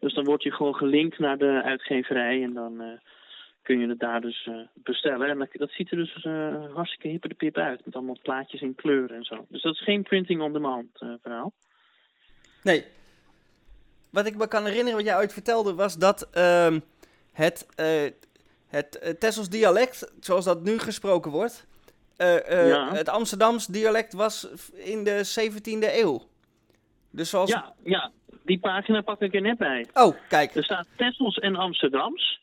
Dus 0.00 0.14
dan 0.14 0.24
word 0.24 0.42
je 0.42 0.52
gewoon 0.52 0.74
gelinkt 0.74 1.18
naar 1.18 1.38
de 1.38 1.62
uitgeverij 1.64 2.42
en 2.42 2.52
dan 2.54 3.00
kun 3.70 3.80
je 3.80 3.88
het 3.88 3.98
daar 3.98 4.20
dus 4.20 4.46
eh, 4.46 4.54
bestellen. 4.74 5.28
En 5.28 5.38
dat, 5.38 5.48
dat 5.52 5.70
ziet 5.70 5.90
er 5.90 5.96
dus 5.96 6.22
eh, 6.22 6.74
hartstikke 6.74 7.08
hippe 7.08 7.28
de 7.28 7.34
pip 7.34 7.56
uit, 7.56 7.84
met 7.84 7.94
allemaal 7.94 8.18
plaatjes 8.22 8.60
in 8.60 8.74
kleur 8.74 9.12
en 9.12 9.24
zo. 9.24 9.46
Dus 9.48 9.62
dat 9.62 9.74
is 9.74 9.82
geen 9.82 10.02
printing 10.02 10.42
on 10.42 10.52
demand 10.52 10.86
eh, 10.94 11.08
verhaal. 11.22 11.52
Nee. 12.62 12.84
Wat 14.10 14.26
ik 14.26 14.36
me 14.36 14.48
kan 14.48 14.64
herinneren 14.64 14.96
wat 14.96 15.06
jij 15.06 15.16
ooit 15.16 15.32
vertelde 15.32 15.74
was 15.74 15.98
dat 15.98 16.30
ehm, 16.30 16.80
het, 17.32 17.66
het 18.68 19.16
Tessels 19.18 19.48
dialect, 19.48 20.12
zoals 20.20 20.44
dat 20.44 20.62
nu 20.62 20.78
gesproken 20.78 21.30
wordt, 21.30 21.66
Ja. 22.16 22.92
het 22.92 23.08
Amsterdams 23.08 23.66
dialect 23.66 24.12
was 24.12 24.48
in 24.74 25.04
de 25.04 25.22
17e 25.24 25.94
eeuw. 26.00 26.22
Dus 27.10 27.30
zoals... 27.30 27.50
Ja, 27.50 27.74
ja, 27.84 28.10
die 28.44 28.58
pagina 28.58 29.00
pak 29.00 29.20
ik 29.20 29.34
er 29.34 29.40
net 29.40 29.58
bij. 29.58 29.86
Oh, 29.94 30.16
kijk. 30.28 30.54
Er 30.54 30.64
staat 30.64 30.86
Tessels 30.96 31.38
en 31.38 31.56
Amsterdams. 31.56 32.39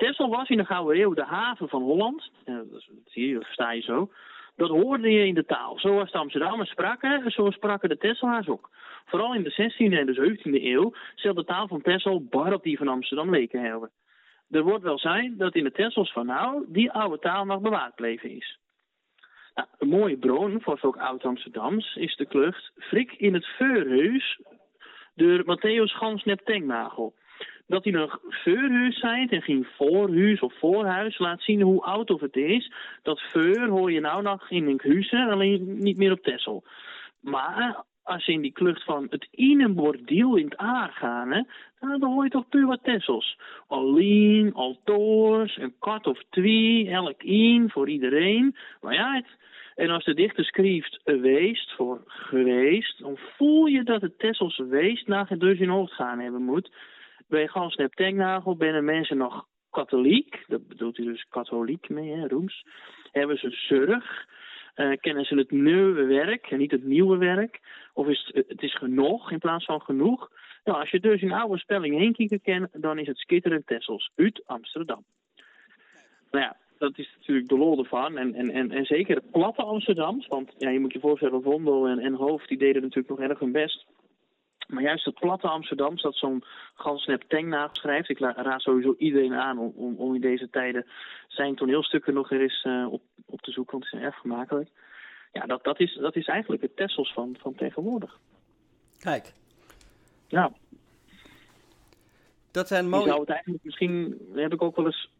Tessel 0.00 0.28
was 0.28 0.48
in 0.48 0.56
de 0.56 0.64
Gouden 0.64 1.00
Eeuw 1.00 1.14
de 1.14 1.24
haven 1.24 1.68
van 1.68 1.82
Holland. 1.82 2.30
Dat 2.44 2.88
zie 3.06 3.28
je, 3.28 3.82
zo. 3.82 4.10
Dat 4.56 4.68
hoorde 4.68 5.10
je 5.10 5.26
in 5.26 5.34
de 5.34 5.44
taal. 5.44 5.78
Zoals 5.78 6.12
de 6.12 6.18
Amsterdammers 6.18 6.70
spraken, 6.70 7.24
en 7.24 7.30
zo 7.30 7.50
spraken 7.50 7.88
de 7.88 7.96
Tesselaars 7.96 8.48
ook. 8.48 8.70
Vooral 9.06 9.34
in 9.34 9.42
de 9.42 9.50
16e 9.50 9.98
en 9.98 10.06
de 10.06 10.38
17e 10.38 10.62
eeuw 10.62 10.92
zal 11.14 11.34
de 11.34 11.44
taal 11.44 11.68
van 11.68 11.82
Tessel 11.82 12.24
bar 12.24 12.52
op 12.52 12.62
die 12.62 12.76
van 12.76 12.88
Amsterdam 12.88 13.30
leken 13.30 13.62
hebben. 13.62 13.90
Er 14.50 14.62
wordt 14.62 14.84
wel 14.84 14.98
zijn 14.98 15.36
dat 15.36 15.54
in 15.54 15.64
de 15.64 15.72
Tessels 15.72 16.12
van 16.12 16.26
nou 16.26 16.64
die 16.68 16.90
oude 16.90 17.18
taal 17.18 17.44
nog 17.44 17.60
bewaard 17.60 17.94
bleven 17.94 18.30
is. 18.30 18.58
Nou, 19.54 19.68
een 19.78 19.88
mooie 19.88 20.16
bron 20.16 20.60
voor 20.60 20.78
ook 20.82 20.96
oud-Amsterdams 20.96 21.96
is 21.96 22.16
de 22.16 22.26
klucht 22.26 22.72
Frik 22.76 23.12
in 23.12 23.34
het 23.34 23.46
Veurhuis 23.46 24.40
door 25.20 25.44
Matthäus 25.44 25.92
Gansnep 25.92 26.40
Tenknagel. 26.44 27.14
Dat 27.66 27.84
hij 27.84 27.92
een 27.92 28.10
veurhuis 28.28 28.98
zei 28.98 29.26
en 29.26 29.42
geen 29.42 29.66
voorhuis 29.76 30.40
of 30.40 30.58
voorhuis 30.58 31.18
laat 31.18 31.42
zien 31.42 31.60
hoe 31.60 31.82
oud 31.82 32.10
of 32.10 32.20
het 32.20 32.36
is. 32.36 32.72
Dat 33.02 33.20
veur 33.20 33.68
hoor 33.68 33.92
je 33.92 34.00
nou 34.00 34.22
nog 34.22 34.50
in 34.50 34.66
een 34.66 34.80
huizen, 34.82 35.28
alleen 35.28 35.82
niet 35.82 35.96
meer 35.96 36.12
op 36.12 36.22
Tessel. 36.22 36.64
Maar 37.20 37.84
als 38.02 38.26
je 38.26 38.32
in 38.32 38.40
die 38.40 38.52
klucht 38.52 38.84
van 38.84 39.06
het 39.10 39.28
in 39.30 39.60
een 39.60 39.76
in 40.36 40.44
het 40.44 40.56
aar 40.56 40.90
gaan, 40.92 41.32
hè, 41.32 41.42
nou, 41.80 41.98
dan 41.98 42.12
hoor 42.12 42.24
je 42.24 42.30
toch 42.30 42.48
puur 42.48 42.66
wat 42.66 42.84
Tessels. 42.84 43.38
Alleen, 43.66 44.54
altoors, 44.54 45.56
een 45.56 45.74
kat 45.78 46.06
of 46.06 46.22
twee, 46.30 46.90
elk 46.90 47.22
in 47.22 47.70
voor 47.70 47.88
iedereen. 47.88 48.56
Maar 48.80 48.94
ja, 48.94 49.14
het, 49.14 49.26
en 49.80 49.90
als 49.90 50.04
de 50.04 50.14
dichter 50.14 50.44
schrijft 50.44 51.00
weest 51.04 51.72
voor 51.72 52.02
geweest, 52.06 52.98
dan 52.98 53.16
voel 53.16 53.66
je 53.66 53.82
dat 53.82 54.00
het 54.00 54.18
Tessels 54.18 54.58
weest 54.58 55.06
naar 55.06 55.28
het 55.28 55.40
dus 55.40 55.58
in 55.58 55.68
hoofd 55.68 55.92
gaan 55.92 56.18
hebben 56.18 56.42
moet. 56.42 56.72
Bij 57.28 57.48
Gansnep 57.48 57.94
Tenknagel 57.94 58.56
binnen 58.56 58.84
mensen 58.84 59.16
nog 59.16 59.46
katholiek, 59.70 60.44
dat 60.46 60.68
bedoelt 60.68 60.96
hij 60.96 61.06
dus 61.06 61.26
katholiek 61.28 61.88
mee, 61.88 62.12
hè, 62.12 62.26
roems. 62.28 62.66
Hebben 63.12 63.38
ze 63.38 63.50
zorg, 63.50 64.26
eh, 64.74 64.92
kennen 65.00 65.24
ze 65.24 65.34
het 65.34 65.50
nieuwe 65.50 66.04
werk 66.04 66.46
en 66.46 66.58
niet 66.58 66.70
het 66.70 66.84
nieuwe 66.84 67.16
werk. 67.16 67.60
Of 67.92 68.06
is 68.06 68.30
het, 68.32 68.62
is 68.62 68.76
genoeg 68.76 69.30
in 69.30 69.38
plaats 69.38 69.64
van 69.64 69.80
genoeg. 69.80 70.30
Nou, 70.64 70.78
als 70.78 70.90
je 70.90 71.00
dus 71.00 71.22
in 71.22 71.32
oude 71.32 71.58
spelling 71.58 71.98
heen 71.98 72.12
kijkt, 72.12 72.42
ken, 72.42 72.70
dan 72.72 72.98
is 72.98 73.06
het 73.06 73.18
schitterend 73.18 73.66
Tessels 73.66 74.10
uit 74.16 74.42
Amsterdam. 74.46 75.04
Nou 76.30 76.44
ja, 76.44 76.56
dat 76.80 76.98
is 76.98 77.14
natuurlijk 77.18 77.48
de 77.48 77.58
lol 77.58 77.78
ervan. 77.78 78.18
En, 78.18 78.34
en, 78.34 78.50
en, 78.50 78.70
en 78.70 78.84
zeker 78.84 79.16
het 79.16 79.30
platte 79.30 79.62
Amsterdams. 79.62 80.26
Want 80.26 80.52
ja, 80.58 80.70
je 80.70 80.80
moet 80.80 80.92
je 80.92 81.00
voorstellen, 81.00 81.42
Vondel 81.42 81.86
en, 81.86 81.98
en 81.98 82.14
Hoofd 82.14 82.48
die 82.48 82.58
deden 82.58 82.82
natuurlijk 82.82 83.08
nog 83.08 83.28
erg 83.28 83.38
hun 83.38 83.52
best. 83.52 83.86
Maar 84.66 84.82
juist 84.82 85.04
het 85.04 85.14
platte 85.20 85.48
Amsterdams, 85.48 86.02
dat 86.02 86.14
zo'n 86.14 86.44
Gansnep 86.74 87.22
Tengnaag 87.28 87.70
schrijft. 87.72 88.08
Ik 88.08 88.18
raad 88.18 88.60
sowieso 88.60 88.94
iedereen 88.98 89.34
aan 89.34 89.58
om, 89.58 89.72
om, 89.76 89.96
om 89.96 90.14
in 90.14 90.20
deze 90.20 90.50
tijden 90.50 90.86
zijn 91.28 91.54
toneelstukken 91.54 92.14
nog 92.14 92.30
eens 92.30 92.62
eh, 92.62 92.86
op, 92.90 93.02
op 93.26 93.40
te 93.40 93.50
zoeken. 93.50 93.72
Want 93.72 93.82
die 93.82 93.98
zijn 93.98 94.10
erg 94.10 94.20
vermakelijk. 94.20 94.68
Ja, 95.32 95.46
dat, 95.46 95.64
dat, 95.64 95.80
is, 95.80 95.94
dat 95.94 96.16
is 96.16 96.26
eigenlijk 96.26 96.62
het 96.62 96.76
Tessels 96.76 97.12
van, 97.12 97.36
van 97.40 97.54
tegenwoordig. 97.54 98.18
Kijk, 98.98 99.32
Ja, 100.28 100.52
dat 102.50 102.68
zijn 102.68 102.84
Je 102.84 102.90
mooie... 102.90 103.08
zou 103.08 103.20
het 103.20 103.30
eigenlijk 103.30 103.64
misschien, 103.64 104.18
heb 104.34 104.52
ik 104.52 104.62
ook 104.62 104.76
wel 104.76 104.86
eens 104.86 105.10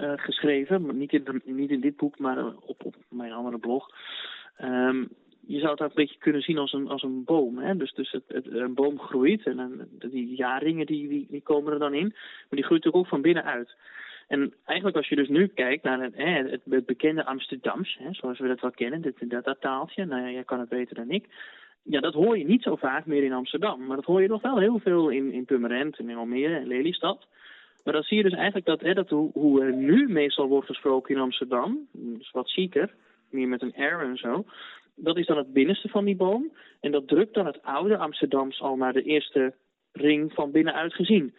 eh, 0.00 0.12
geschreven, 0.16 0.82
maar 0.82 0.94
niet 0.94 1.12
in, 1.12 1.42
niet 1.44 1.70
in 1.70 1.80
dit 1.80 1.96
boek, 1.96 2.18
maar 2.18 2.38
eh, 2.38 2.46
op, 2.60 2.84
op 2.84 2.94
mijn 3.08 3.32
andere 3.32 3.58
blog. 3.58 3.88
Ehm, 4.56 5.04
je 5.46 5.58
zou 5.58 5.70
het 5.70 5.80
ook 5.80 5.88
een 5.88 5.94
beetje 5.94 6.18
kunnen 6.18 6.42
zien 6.42 6.58
als 6.58 6.72
een, 6.72 6.88
als 6.88 7.02
een 7.02 7.24
boom. 7.24 7.58
Hè? 7.58 7.76
Dus, 7.76 7.92
dus 7.92 8.10
het, 8.10 8.46
een 8.46 8.74
boom 8.74 8.98
groeit 8.98 9.46
en 9.46 9.88
die 9.98 10.34
jaarringen 10.34 10.86
die, 10.86 11.26
die, 11.30 11.42
komen 11.42 11.72
er 11.72 11.78
dan 11.78 11.94
in. 11.94 12.08
Maar 12.08 12.58
die 12.58 12.64
groeit 12.64 12.92
ook 12.92 13.06
van 13.06 13.22
binnenuit. 13.22 13.74
En 14.28 14.54
eigenlijk 14.64 14.96
als 14.96 15.08
je 15.08 15.16
dus 15.16 15.28
nu 15.28 15.46
kijkt 15.46 15.82
naar 15.82 16.00
het, 16.00 16.60
het, 16.64 16.86
bekende 16.86 17.24
Amsterdams, 17.24 17.96
hè, 17.98 18.12
zoals 18.12 18.38
we 18.38 18.48
dat 18.48 18.60
wel 18.60 18.70
kennen, 18.70 19.00
dit, 19.00 19.30
dat, 19.30 19.44
dat 19.44 19.60
taaltje, 19.60 20.04
nou 20.04 20.22
ja, 20.22 20.30
jij 20.30 20.44
kan 20.44 20.60
het 20.60 20.68
beter 20.68 20.94
dan 20.94 21.10
ik. 21.10 21.26
Ja, 21.82 22.00
dat 22.00 22.14
hoor 22.14 22.38
je 22.38 22.44
niet 22.44 22.62
zo 22.62 22.76
vaak 22.76 23.06
meer 23.06 23.22
in 23.22 23.32
Amsterdam. 23.32 23.86
Maar 23.86 23.96
dat 23.96 24.04
hoor 24.04 24.22
je 24.22 24.28
nog 24.28 24.42
wel 24.42 24.58
heel 24.58 24.78
veel 24.78 25.08
in, 25.08 25.32
in 25.32 25.46
en 25.46 26.08
in 26.08 26.16
Almere 26.16 26.56
en 26.56 26.66
Lelystad. 26.66 27.26
Maar 27.84 27.92
dan 27.92 28.02
zie 28.02 28.16
je 28.16 28.22
dus 28.22 28.32
eigenlijk 28.32 28.66
dat, 28.66 28.80
hè, 28.80 28.94
dat 28.94 29.08
hoe, 29.08 29.64
er 29.64 29.72
nu 29.72 30.08
meestal 30.08 30.48
wordt 30.48 30.66
gesproken 30.66 31.14
in 31.14 31.20
Amsterdam, 31.20 31.88
dus 31.92 32.30
wat 32.30 32.50
zieker, 32.50 32.94
meer 33.30 33.48
met 33.48 33.62
een 33.62 33.74
R 33.76 34.00
en 34.00 34.16
zo, 34.16 34.44
dat 34.94 35.16
is 35.16 35.26
dan 35.26 35.36
het 35.36 35.52
binnenste 35.52 35.88
van 35.88 36.04
die 36.04 36.16
boom. 36.16 36.52
En 36.80 36.90
dat 36.90 37.08
drukt 37.08 37.34
dan 37.34 37.46
het 37.46 37.62
oude 37.62 37.96
Amsterdams 37.96 38.60
al 38.60 38.76
naar 38.76 38.92
de 38.92 39.02
eerste 39.02 39.54
ring 39.92 40.32
van 40.32 40.50
binnenuit 40.50 40.94
gezien. 40.94 41.34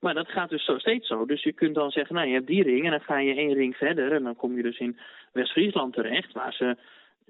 Maar 0.00 0.14
dat 0.14 0.28
gaat 0.28 0.50
dus 0.50 0.64
zo, 0.64 0.78
steeds 0.78 1.08
zo. 1.08 1.26
Dus 1.26 1.42
je 1.42 1.52
kunt 1.52 1.74
dan 1.74 1.90
zeggen, 1.90 2.14
nou 2.14 2.26
je 2.28 2.34
hebt 2.34 2.46
die 2.46 2.62
ring 2.62 2.84
en 2.84 2.90
dan 2.90 3.00
ga 3.00 3.18
je 3.18 3.34
één 3.34 3.52
ring 3.52 3.76
verder. 3.76 4.12
En 4.12 4.22
dan 4.22 4.36
kom 4.36 4.56
je 4.56 4.62
dus 4.62 4.78
in 4.78 4.98
West-Friesland 5.32 5.94
terecht, 5.94 6.32
waar 6.32 6.52
ze 6.52 6.76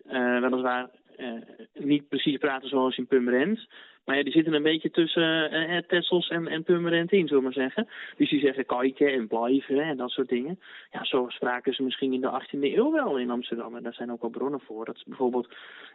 eh, 0.07 0.41
weliswaar 0.41 0.91
eh, 1.17 1.33
niet 1.75 2.09
precies 2.09 2.39
praten 2.39 2.69
zoals 2.69 2.97
in 2.97 3.07
Purmerend. 3.07 3.67
Maar 4.07 4.17
ja, 4.17 4.23
die 4.23 4.33
zitten 4.33 4.55
een 4.55 4.63
beetje 4.63 4.91
tussen 4.91 5.51
eh, 5.51 5.79
Tessels 5.79 6.29
en, 6.29 6.47
en 6.47 6.63
Purmerend 6.63 7.13
in, 7.13 7.27
zullen 7.27 7.37
we 7.37 7.49
maar 7.49 7.53
zeggen. 7.53 7.89
Dus 8.17 8.31
die 8.31 8.41
zeggen 8.41 8.67
kijken 8.67 9.13
en 9.13 9.27
blijven 9.27 9.81
en 9.81 9.97
dat 9.97 10.11
soort 10.11 10.29
dingen. 10.29 10.61
Ja, 10.93 11.05
zo 11.05 11.27
spraken 11.29 11.75
ze 11.75 11.83
misschien 11.83 12.13
in 12.13 12.21
de 12.21 12.43
18e 12.43 12.61
eeuw 12.61 12.93
wel 12.93 13.19
in 13.19 13.31
Amsterdam. 13.31 13.77
En 13.77 13.83
daar 13.83 13.95
zijn 13.95 14.13
ook 14.13 14.21
wel 14.21 14.31
bronnen 14.31 14.61
voor. 14.61 14.85
Dat 14.85 15.03
bijvoorbeeld 15.07 15.49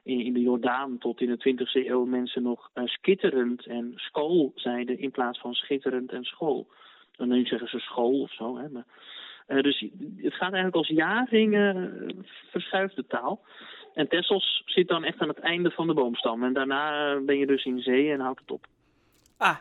in, 0.04 0.20
in 0.20 0.34
de 0.34 0.42
Jordaan 0.42 0.98
tot 0.98 1.22
in 1.22 1.38
de 1.38 1.56
20e 1.84 1.88
eeuw 1.88 2.06
mensen 2.06 2.44
nog 2.44 2.70
eh, 2.74 2.86
skitterend 2.86 3.66
en 3.66 3.92
school 3.96 4.52
zeiden 4.56 5.00
in 5.00 5.12
plaats 5.12 5.40
van 5.40 5.54
schitterend 5.54 6.12
en 6.12 6.24
school. 6.24 6.68
En 7.18 7.28
nu 7.28 7.46
zeggen 7.46 7.68
ze 7.68 7.80
school 7.80 8.22
of 8.22 8.34
zo. 8.34 8.58
Hè, 8.58 8.70
maar, 8.70 8.86
eh, 9.48 9.62
dus 9.62 9.86
het 10.18 10.34
gaat 10.34 10.54
eigenlijk 10.54 10.76
als 10.76 10.88
jaring 10.88 11.56
eh, 11.56 11.84
verschuift 12.50 12.96
de 12.96 13.08
taal. 13.08 13.42
En 13.94 14.08
Texels 14.08 14.62
zit 14.66 14.88
dan 14.88 15.04
echt 15.04 15.20
aan 15.20 15.28
het 15.28 15.40
einde 15.40 15.72
van 15.72 15.88
de 15.88 15.94
boomstam. 15.94 16.44
En 16.44 16.54
daarna 16.54 17.14
eh, 17.14 17.26
ben 17.26 17.38
je 17.38 17.46
dus 17.46 17.66
in 17.66 17.80
zee 17.80 18.12
en 18.12 18.20
houdt 18.20 18.40
het 18.40 18.52
op. 18.52 18.66
Ah, 19.38 19.56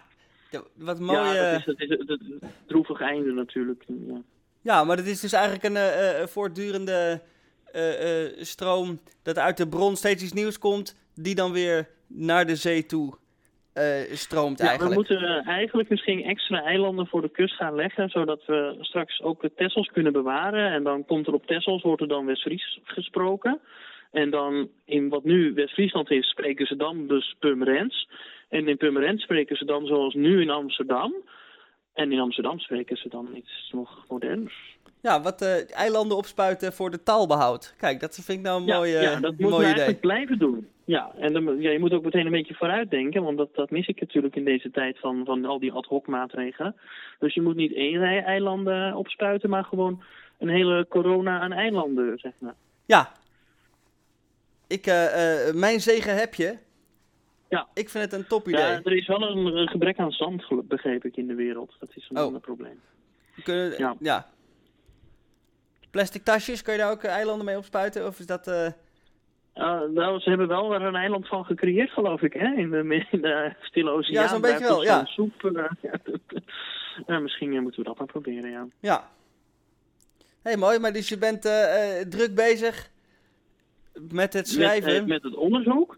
wat 0.74 1.00
mooi. 1.00 1.18
Ja, 1.18 1.34
eh, 1.34 1.50
dat 1.52 1.58
is, 1.58 1.64
dat 1.64 1.80
is 1.80 1.88
het, 1.88 2.08
het 2.40 2.50
droevige 2.66 3.04
einde 3.04 3.32
natuurlijk. 3.32 3.84
Ja. 3.86 4.22
Ja, 4.62 4.84
maar 4.84 4.96
het 4.96 5.06
is 5.06 5.20
dus 5.20 5.32
eigenlijk 5.32 5.64
een 5.64 5.76
eh, 5.76 6.26
voortdurende 6.26 7.20
stroom 8.40 9.00
dat 9.22 9.38
uit 9.38 9.56
de 9.56 9.68
bron 9.68 9.96
steeds 9.96 10.22
iets 10.22 10.32
nieuws 10.32 10.58
komt, 10.58 10.96
die 11.14 11.34
dan 11.34 11.52
weer 11.52 11.88
naar 12.06 12.46
de 12.46 12.56
zee 12.56 12.86
toe 12.86 13.14
stroomt 14.12 14.58
Ja, 14.58 14.64
we 14.64 14.70
eigenlijk. 14.70 14.96
moeten 14.96 15.22
eh, 15.22 15.48
eigenlijk 15.48 15.88
misschien 15.88 16.24
extra 16.24 16.62
eilanden 16.62 17.06
voor 17.06 17.22
de 17.22 17.30
kust 17.30 17.54
gaan 17.54 17.74
leggen, 17.74 18.08
zodat 18.08 18.44
we 18.46 18.76
straks 18.80 19.22
ook 19.22 19.40
de 19.40 19.52
Tessels 19.54 19.88
kunnen 19.88 20.12
bewaren. 20.12 20.72
En 20.72 20.82
dan 20.82 21.04
komt 21.04 21.26
er 21.26 21.34
op 21.34 21.46
Tessels, 21.46 21.82
wordt 21.82 22.02
er 22.02 22.08
dan 22.08 22.26
West-Fries 22.26 22.80
gesproken. 22.84 23.60
En 24.10 24.30
dan 24.30 24.68
in 24.84 25.08
wat 25.08 25.24
nu 25.24 25.52
West-Friesland 25.54 26.10
is, 26.10 26.28
spreken 26.28 26.66
ze 26.66 26.76
dan 26.76 27.06
dus 27.06 27.34
Purmerends. 27.38 28.08
En 28.48 28.68
in 28.68 28.76
Purmerends 28.76 29.22
spreken 29.22 29.56
ze 29.56 29.64
dan 29.64 29.86
zoals 29.86 30.14
nu 30.14 30.40
in 30.40 30.50
Amsterdam. 30.50 31.14
En 31.94 32.12
in 32.12 32.20
Amsterdam 32.20 32.58
spreken 32.58 32.96
ze 32.96 33.08
dan 33.08 33.28
iets 33.34 33.70
nog 33.72 34.04
moderners. 34.08 34.78
Ja, 35.02 35.20
wat 35.22 35.42
eh, 35.42 35.76
eilanden 35.76 36.16
opspuiten 36.16 36.72
voor 36.72 36.90
de 36.90 37.02
taalbehoud. 37.02 37.74
Kijk, 37.78 38.00
dat 38.00 38.14
vind 38.14 38.38
ik 38.38 38.44
nou 38.44 38.60
een 38.60 38.66
Ja, 38.66 38.76
mooie, 38.76 39.00
ja, 39.00 39.20
dat 39.20 39.32
idee. 39.32 39.62
eigenlijk 39.62 40.00
blijven 40.00 40.38
doen. 40.38 40.68
Ja, 40.84 41.12
en 41.18 41.32
dan, 41.32 41.60
ja, 41.60 41.70
je 41.70 41.78
moet 41.78 41.92
ook 41.92 42.04
meteen 42.04 42.26
een 42.26 42.32
beetje 42.32 42.54
vooruitdenken, 42.54 43.22
want 43.22 43.38
dat, 43.38 43.54
dat 43.54 43.70
mis 43.70 43.86
ik 43.86 44.00
natuurlijk 44.00 44.36
in 44.36 44.44
deze 44.44 44.70
tijd 44.70 44.98
van, 44.98 45.24
van 45.24 45.44
al 45.44 45.58
die 45.58 45.72
ad 45.72 45.86
hoc 45.86 46.06
maatregelen. 46.06 46.76
Dus 47.18 47.34
je 47.34 47.42
moet 47.42 47.56
niet 47.56 47.72
één 47.74 47.98
rij 47.98 48.22
eilanden 48.22 48.94
opspuiten, 48.96 49.50
maar 49.50 49.64
gewoon 49.64 50.02
een 50.38 50.48
hele 50.48 50.86
corona 50.88 51.40
aan 51.40 51.52
eilanden, 51.52 52.18
zeg 52.18 52.32
maar. 52.38 52.54
Ja. 52.86 53.12
Ik, 54.70 54.86
eh, 54.86 55.48
eh, 55.48 55.54
mijn 55.54 55.80
zegen 55.80 56.16
heb 56.16 56.34
je. 56.34 56.58
Ja. 57.48 57.68
Ik 57.74 57.88
vind 57.88 58.04
het 58.04 58.12
een 58.12 58.26
top 58.26 58.48
idee. 58.48 58.60
Ja, 58.60 58.80
er 58.84 58.96
is 58.96 59.06
wel 59.06 59.22
een, 59.22 59.56
een 59.56 59.68
gebrek 59.68 59.98
aan 59.98 60.10
zand, 60.12 60.68
begreep 60.68 61.04
ik, 61.04 61.16
in 61.16 61.26
de 61.26 61.34
wereld. 61.34 61.74
Dat 61.80 61.88
is 61.94 62.08
een 62.08 62.16
Oh. 62.16 62.22
ander 62.24 62.40
probleem. 62.40 62.80
We 63.34 63.42
kunnen, 63.42 63.78
ja. 63.78 63.96
Ja. 63.98 64.28
Plastic 65.90 66.24
tasjes, 66.24 66.62
kun 66.62 66.72
je 66.72 66.78
daar 66.78 66.90
ook 66.90 67.02
eh, 67.02 67.10
eilanden 67.10 67.44
mee 67.44 67.56
opspuiten? 67.56 68.06
Of 68.06 68.18
is 68.18 68.26
dat... 68.26 68.48
Uh, 68.48 68.68
nou, 69.94 70.20
ze 70.20 70.28
hebben 70.28 70.48
wel 70.48 70.74
er 70.74 70.82
een 70.82 70.94
eiland 70.94 71.28
van 71.28 71.44
gecreëerd, 71.44 71.90
geloof 71.90 72.22
ik, 72.22 72.32
hè? 72.32 72.54
In 72.56 72.70
de, 72.70 73.06
in 73.10 73.20
de 73.20 73.54
Stille 73.60 73.90
Oceaan. 73.90 74.22
Ja, 74.22 74.28
zo'n 74.28 74.40
beetje 74.40 74.66
wel, 74.66 74.82
ja. 74.82 75.04
Soep, 75.04 75.32
ja, 77.06 77.18
misschien 77.18 77.62
moeten 77.62 77.82
we 77.82 77.88
dat 77.88 77.98
maar 77.98 78.06
proberen, 78.06 78.50
ja. 78.50 78.66
Ja. 78.80 79.10
hey, 80.42 80.56
mooi. 80.56 80.78
Maar 80.78 80.92
dus 80.92 81.08
je 81.08 81.18
bent 81.18 81.42
druk 82.10 82.34
bezig 82.34 82.90
met 84.10 84.32
het 84.32 84.48
schrijven. 84.48 84.92
Met, 84.92 85.02
eh, 85.02 85.06
met 85.06 85.22
het 85.22 85.34
onderzoek 85.34 85.96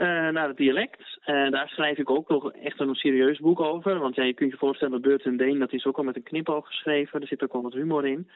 eh, 0.00 0.06
naar 0.06 0.48
het 0.48 0.56
dialect. 0.56 1.18
En 1.22 1.50
daar 1.50 1.68
schrijf 1.68 1.98
ik 1.98 2.10
ook 2.10 2.28
nog 2.28 2.52
echt 2.52 2.80
een 2.80 2.94
serieus 2.94 3.38
boek 3.38 3.60
over. 3.60 3.98
Want 3.98 4.14
ja, 4.14 4.22
je 4.22 4.34
kunt 4.34 4.50
je 4.50 4.56
voorstellen, 4.56 5.00
Beurt 5.00 5.24
en 5.24 5.36
Deen, 5.36 5.58
dat 5.58 5.72
is 5.72 5.84
ook 5.84 5.96
al 5.96 6.04
met 6.04 6.16
een 6.16 6.22
knipoog 6.22 6.66
geschreven. 6.66 7.20
Er 7.20 7.26
zit 7.26 7.42
ook 7.42 7.52
wel 7.52 7.62
wat 7.62 7.72
humor 7.72 8.06
in. 8.06 8.28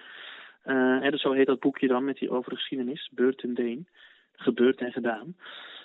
Eh, 0.62 1.04
en 1.04 1.10
dus 1.10 1.20
zo 1.20 1.32
heet 1.32 1.46
dat 1.46 1.60
boekje 1.60 1.86
dan, 1.86 2.04
met 2.04 2.18
die 2.18 2.30
over 2.30 2.50
de 2.50 2.56
geschiedenis. 2.56 3.10
Beurt 3.12 3.42
en 3.42 3.54
Deen. 3.54 3.88
Gebeurd 4.32 4.80
en 4.80 4.92
gedaan. 4.92 5.36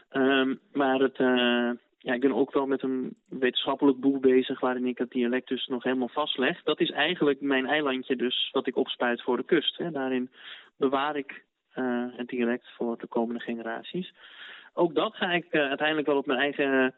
Ehm, 0.09 0.55
maar 0.73 0.99
het, 0.99 1.17
eh, 1.17 1.71
ja, 1.97 2.13
ik 2.13 2.21
ben 2.21 2.33
ook 2.33 2.53
wel 2.53 2.65
met 2.65 2.83
een 2.83 3.15
wetenschappelijk 3.29 3.99
boek 3.99 4.21
bezig 4.21 4.59
waarin 4.59 4.85
ik 4.85 4.97
het 4.97 5.11
dialect 5.11 5.47
dus 5.47 5.67
nog 5.67 5.83
helemaal 5.83 6.09
vastleg. 6.09 6.63
Dat 6.63 6.79
is 6.79 6.91
eigenlijk 6.91 7.41
mijn 7.41 7.65
eilandje 7.65 8.15
dus, 8.15 8.49
wat 8.51 8.67
ik 8.67 8.75
opspuit 8.75 9.21
voor 9.21 9.37
de 9.37 9.43
kust. 9.43 9.77
Hè. 9.77 9.91
Daarin 9.91 10.29
bewaar 10.77 11.15
ik 11.15 11.43
eh, 11.79 12.17
het 12.17 12.27
dialect 12.27 12.67
voor 12.77 12.97
de 12.97 13.07
komende 13.07 13.39
generaties. 13.39 14.13
Ook 14.73 14.95
dat 14.95 15.15
ga 15.15 15.31
ik 15.31 15.45
eh, 15.49 15.61
uiteindelijk 15.61 16.07
wel 16.07 16.17
op 16.17 16.25
mijn 16.25 16.39
eigen, 16.39 16.93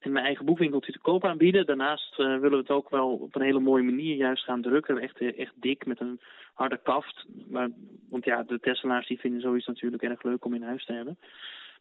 in 0.00 0.12
mijn 0.12 0.24
eigen 0.24 0.44
boekwinkeltje 0.44 0.92
te 0.92 0.98
koop 0.98 1.24
aanbieden. 1.24 1.66
Daarnaast 1.66 2.18
eh, 2.18 2.26
willen 2.26 2.50
we 2.50 2.56
het 2.56 2.70
ook 2.70 2.90
wel 2.90 3.08
op 3.08 3.34
een 3.34 3.42
hele 3.42 3.60
mooie 3.60 3.82
manier 3.82 4.16
juist 4.16 4.44
gaan 4.44 4.62
drukken. 4.62 4.98
Echt, 4.98 5.18
eh, 5.18 5.38
echt 5.38 5.52
dik 5.54 5.86
met 5.86 6.00
een 6.00 6.20
harde 6.54 6.80
kaft. 6.82 7.26
Maar, 7.48 7.68
want 8.08 8.24
ja, 8.24 8.42
de 8.42 8.60
Tesselaars 8.60 9.06
die 9.06 9.20
vinden 9.20 9.40
zoiets 9.40 9.66
natuurlijk 9.66 10.02
erg 10.02 10.22
leuk 10.22 10.44
om 10.44 10.54
in 10.54 10.62
huis 10.62 10.84
te 10.84 10.92
hebben. 10.92 11.18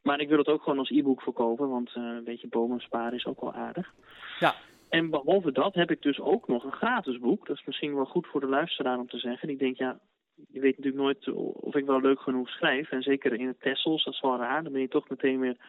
Maar 0.02 0.20
ik 0.20 0.30
wil 0.30 0.38
het 0.38 0.48
ook 0.48 0.64
gewoon 0.64 0.80
als 0.80 0.90
e-book 0.90 1.22
verkopen, 1.22 1.70
want 1.70 1.94
eh, 1.94 2.04
een 2.04 2.24
beetje 2.24 2.48
bomen 2.48 2.80
sparen 2.80 3.18
is 3.18 3.26
ook 3.26 3.42
wel 3.42 3.54
aardig. 3.54 3.94
Ja. 4.40 4.54
En 4.90 5.10
behalve 5.10 5.52
dat 5.52 5.74
heb 5.74 5.92
ik 5.92 6.02
dus 6.02 6.20
ook 6.20 6.48
nog 6.48 6.64
een 6.64 6.72
gratis 6.72 7.20
boek. 7.20 7.48
Dat 7.48 7.58
is 7.58 7.66
misschien 7.66 7.96
wel 7.96 8.06
goed 8.06 8.28
voor 8.28 8.40
de 8.40 8.48
luisteraar 8.48 8.98
om 8.98 9.08
te 9.08 9.20
zeggen. 9.20 9.48
Die 9.48 9.58
denkt, 9.58 9.78
ja, 9.78 10.00
je 10.48 10.60
weet 10.60 10.78
natuurlijk 10.78 11.04
nooit 11.04 11.28
of 11.54 11.76
ik 11.76 11.86
wel 11.86 12.02
leuk 12.02 12.20
genoeg 12.20 12.50
schrijf. 12.50 12.92
En 12.92 13.02
zeker 13.02 13.34
in 13.34 13.48
het 13.48 13.62
Tessels, 13.62 14.04
dat 14.04 14.14
is 14.14 14.22
wel 14.22 14.38
raar. 14.38 14.64
Dan 14.64 14.72
ben 14.72 14.82
je 14.82 14.88
toch 14.88 15.10
meteen 15.10 15.40
weer 15.40 15.56
12,50 15.56 15.62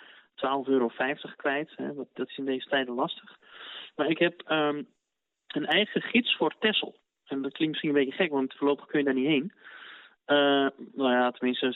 euro 0.64 0.91
kwijt. 1.37 1.73
Hè. 1.77 1.95
Dat, 1.95 2.29
is 2.29 2.37
in 2.37 2.45
deze 2.45 2.68
tijden 2.68 2.95
lastig. 2.95 3.39
Maar 3.97 4.11
ik 4.11 4.18
heb 4.18 4.43
ehm, 4.47 4.83
een 5.47 5.66
eigen 5.66 6.03
gids 6.03 6.37
voor 6.37 6.55
Tessel. 6.59 6.97
En 7.27 7.43
dat 7.43 7.53
klinkt 7.53 7.73
misschien 7.73 7.89
een 7.89 8.05
beetje 8.05 8.23
gek, 8.23 8.31
want 8.31 8.55
voorlopig 8.55 8.87
kun 8.87 8.99
je 8.99 9.05
daar 9.05 9.14
niet 9.14 9.27
heen. 9.27 9.53
Eh, 10.25 10.66
nou 10.95 11.12
ja, 11.12 11.31
tenminste, 11.31 11.75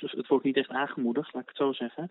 het 0.00 0.26
wordt 0.26 0.44
niet 0.44 0.56
echt 0.56 0.68
aangemoedigd, 0.68 1.32
laat 1.32 1.42
ik 1.42 1.48
het 1.48 1.56
zo 1.56 1.72
zeggen. 1.72 2.10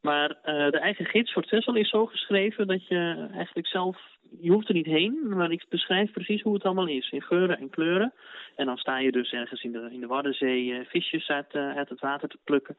Maar 0.00 0.30
eh, 0.42 0.70
de 0.70 0.78
eigen 0.78 1.06
gids 1.06 1.32
voor 1.32 1.42
Tessel 1.42 1.74
is 1.74 1.88
zo 1.88 2.06
geschreven 2.06 2.66
dat 2.66 2.86
je 2.86 3.28
eigenlijk 3.32 3.66
zelf, 3.66 4.00
je 4.40 4.50
hoeft 4.50 4.68
er 4.68 4.74
niet 4.74 4.86
heen, 4.86 5.28
maar 5.28 5.50
ik 5.50 5.64
beschrijf 5.68 6.12
precies 6.12 6.42
hoe 6.42 6.54
het 6.54 6.64
allemaal 6.64 6.88
is, 6.88 7.10
in 7.10 7.22
geuren 7.22 7.58
en 7.58 7.70
kleuren. 7.70 8.12
En 8.56 8.66
dan 8.66 8.76
sta 8.76 8.98
je 8.98 9.12
dus 9.12 9.32
ergens 9.32 9.62
in 9.62 9.72
de, 9.72 9.88
in 9.92 10.00
de 10.00 10.06
Waddenzee 10.06 10.72
eh, 10.72 10.86
visjes 10.86 11.28
uit, 11.28 11.52
eh, 11.52 11.76
uit 11.76 11.88
het 11.88 12.00
water 12.00 12.28
te 12.28 12.38
plukken. 12.44 12.76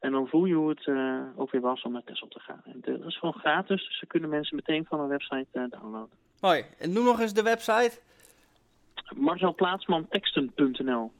En 0.00 0.12
dan 0.12 0.28
voel 0.28 0.44
je 0.44 0.54
hoe 0.54 0.68
het 0.68 0.86
eh, 0.86 1.20
ook 1.36 1.50
weer 1.50 1.60
was 1.60 1.82
om 1.82 1.92
naar 1.92 2.04
Tessel 2.04 2.28
te 2.28 2.40
gaan. 2.40 2.62
En 2.64 2.80
dat 2.80 3.06
is 3.06 3.18
gewoon 3.18 3.34
gratis, 3.34 3.86
dus 3.86 3.98
ze 3.98 4.06
kunnen 4.06 4.30
mensen 4.30 4.56
meteen 4.56 4.84
van 4.84 4.98
mijn 4.98 5.10
website 5.10 5.68
downloaden. 5.70 6.16
Mooi. 6.40 6.64
En 6.78 6.92
noem 6.92 7.04
nog 7.04 7.20
eens 7.20 7.34
de 7.34 7.42
website. 7.42 8.00
marcelplaatsmanteksten.nl 9.16 11.12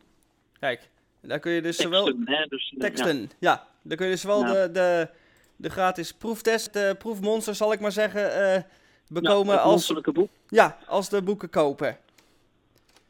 Kijk, 0.59 0.89
daar 1.20 1.39
kun 1.39 1.53
je 1.53 1.62
dus 1.62 1.77
zowel... 1.77 2.05
Teksten, 2.05 2.35
hè, 2.35 2.45
dus, 2.47 2.75
Teksten, 2.79 3.31
ja. 3.39 3.66
Dan 3.83 3.97
kun 3.97 4.07
je 4.07 4.12
dus 4.12 4.20
zowel 4.20 4.45
de, 4.45 4.70
de, 4.72 5.09
de 5.57 5.70
gratis 5.70 6.12
proeftest, 6.12 6.72
de 6.72 6.95
proefmonster 6.99 7.55
zal 7.55 7.72
ik 7.72 7.81
maar 7.81 7.93
zeggen, 7.93 8.64
bekomen 9.09 9.53
het 9.53 9.63
als, 9.63 9.71
monsterlijke 9.71 10.13
boek. 10.13 10.29
ja, 10.49 10.79
als 10.87 11.09
de 11.09 11.23
boeken 11.23 11.51
kopen. 11.51 11.99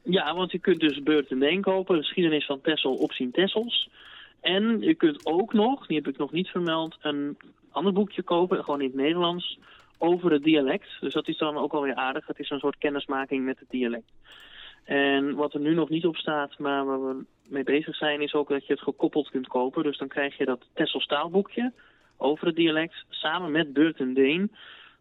Ja, 0.02 0.34
want 0.34 0.52
je 0.52 0.58
kunt 0.58 0.80
dus 0.80 1.02
Beurt 1.02 1.30
en 1.30 1.38
Deen 1.38 1.60
kopen, 1.60 1.96
de 1.96 2.02
geschiedenis 2.02 2.46
van 2.46 2.60
Tessel 2.60 2.94
op 2.94 3.12
zien 3.12 3.30
Tessels. 3.30 3.88
En 4.40 4.80
je 4.80 4.94
kunt 4.94 5.26
ook 5.26 5.52
nog, 5.52 5.86
die 5.86 5.96
heb 5.96 6.08
ik 6.08 6.16
nog 6.16 6.32
niet 6.32 6.48
vermeld, 6.48 6.96
een 7.00 7.36
ander 7.70 7.92
boekje 7.92 8.22
kopen, 8.22 8.64
gewoon 8.64 8.80
in 8.80 8.86
het 8.86 8.96
Nederlands, 8.96 9.58
over 9.98 10.32
het 10.32 10.42
dialect. 10.42 10.88
Dus 11.00 11.12
dat 11.12 11.28
is 11.28 11.38
dan 11.38 11.56
ook 11.56 11.72
alweer 11.72 11.94
aardig. 11.94 12.26
Het 12.26 12.38
is 12.38 12.50
een 12.50 12.58
soort 12.58 12.78
kennismaking 12.78 13.44
met 13.44 13.58
het 13.58 13.70
dialect. 13.70 14.10
En 14.84 15.34
wat 15.34 15.54
er 15.54 15.60
nu 15.60 15.74
nog 15.74 15.88
niet 15.88 16.06
op 16.06 16.16
staat, 16.16 16.58
maar 16.58 16.84
waar 16.84 17.06
we 17.06 17.24
mee 17.48 17.64
bezig 17.64 17.96
zijn, 17.96 18.20
is 18.20 18.34
ook 18.34 18.48
dat 18.48 18.66
je 18.66 18.72
het 18.72 18.82
gekoppeld 18.82 19.30
kunt 19.30 19.48
kopen. 19.48 19.82
Dus 19.82 19.98
dan 19.98 20.08
krijg 20.08 20.36
je 20.36 20.44
dat 20.44 20.66
Tessels 20.74 21.06
taalboekje 21.06 21.72
over 22.16 22.46
het 22.46 22.56
dialect, 22.56 23.04
samen 23.08 23.50
met 23.50 23.72
Beurt 23.72 23.98
en 23.98 24.14
Deen, 24.14 24.52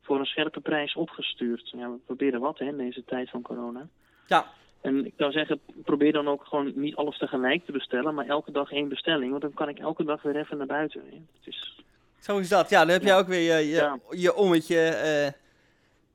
voor 0.03 0.19
een 0.19 0.25
scherpe 0.25 0.59
prijs 0.59 0.95
opgestuurd. 0.95 1.69
Ja, 1.77 1.89
we 1.89 1.97
proberen 2.05 2.39
wat 2.39 2.59
hè, 2.59 2.65
in 2.65 2.77
deze 2.77 3.03
tijd 3.05 3.29
van 3.29 3.41
corona. 3.41 3.87
Ja, 4.27 4.45
En 4.81 5.05
ik 5.05 5.13
zou 5.17 5.31
zeggen, 5.31 5.59
probeer 5.83 6.11
dan 6.13 6.27
ook 6.27 6.45
gewoon 6.45 6.71
niet 6.75 6.95
alles 6.95 7.17
tegelijk 7.17 7.65
te 7.65 7.71
bestellen, 7.71 8.13
maar 8.13 8.25
elke 8.25 8.51
dag 8.51 8.71
één 8.71 8.89
bestelling. 8.89 9.29
Want 9.29 9.41
dan 9.41 9.53
kan 9.53 9.69
ik 9.69 9.79
elke 9.79 10.03
dag 10.03 10.21
weer 10.21 10.35
even 10.35 10.57
naar 10.57 10.67
buiten. 10.67 11.01
hè. 11.09 11.15
Het 11.15 11.47
is, 11.47 11.79
zo 12.19 12.37
is 12.37 12.49
dat. 12.49 12.69
Ja, 12.69 12.79
dan 12.79 12.89
heb 12.89 13.01
je 13.01 13.07
Ja. 13.07 13.17
ook 13.17 13.27
weer 13.27 13.55
je, 13.57 13.67
je, 13.67 13.75
Ja. 13.75 13.99
je 14.09 14.35
ommetje 14.35 14.79
eh, 14.79 15.31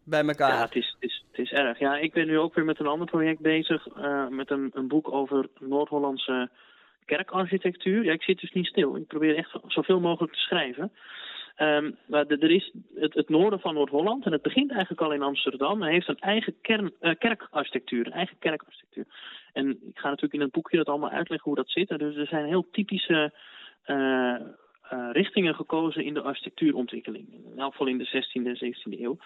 bij 0.04 0.24
elkaar. 0.26 0.52
ja, 0.54 0.64
het 0.64 0.74
is, 0.74 0.96
het, 1.00 1.10
is, 1.10 1.24
het 1.30 1.38
is 1.46 1.52
erg. 1.52 1.78
Ja, 1.78 1.96
ik 1.96 2.12
ben 2.12 2.26
nu 2.26 2.38
ook 2.38 2.54
weer 2.54 2.64
met 2.64 2.80
een 2.80 2.86
ander 2.86 3.06
project 3.06 3.40
bezig, 3.40 3.86
eh, 3.88 4.26
met 4.28 4.50
een, 4.50 4.70
een 4.74 4.88
boek 4.88 5.12
over 5.12 5.48
Noord-Hollandse 5.60 6.50
kerkarchitectuur. 7.04 8.04
Ja, 8.04 8.12
ik 8.12 8.22
zit 8.22 8.40
dus 8.40 8.52
niet 8.52 8.66
stil. 8.66 8.96
Ik 8.96 9.06
probeer 9.06 9.36
echt 9.36 9.50
zoveel 9.66 10.00
mogelijk 10.00 10.32
te 10.32 10.38
schrijven. 10.38 10.92
Ehm, 11.58 11.90
maar 12.06 12.26
er 12.26 12.50
is 12.50 12.72
het, 12.94 13.28
noorden 13.28 13.60
van 13.60 13.74
Noord-Holland, 13.74 14.24
en 14.24 14.32
het 14.32 14.42
begint 14.42 14.70
eigenlijk 14.70 15.00
al 15.00 15.12
in 15.12 15.22
Amsterdam, 15.22 15.82
en 15.82 15.90
heeft 15.90 16.08
een 16.08 16.18
eigen 16.18 16.60
kern, 16.60 16.92
eh, 17.00 17.14
kerkarchitectuur, 17.18 18.10
eigen 18.10 18.38
kerkarchitectuur. 18.38 19.06
En 19.52 19.70
ik 19.70 19.98
ga 19.98 20.08
natuurlijk 20.08 20.34
in 20.34 20.40
het 20.40 20.50
boekje 20.50 20.76
dat 20.76 20.86
allemaal 20.86 21.10
uitleggen 21.10 21.48
hoe 21.48 21.56
dat 21.58 21.70
zit. 21.70 21.88
Dus 21.88 22.16
er 22.16 22.26
zijn 22.26 22.44
heel 22.44 22.68
typische 22.70 23.32
eh, 23.82 24.34
eh, 24.34 24.40
richtingen 25.12 25.54
gekozen 25.54 26.04
in 26.04 26.14
de 26.14 26.20
architectuurontwikkeling. 26.20 27.28
In 27.32 27.58
elk 27.58 27.70
geval 27.70 27.86
in 27.86 27.98
de 27.98 28.06
16e 28.06 28.48
en 28.48 28.56
17e 28.56 29.00
eeuw. 29.00 29.18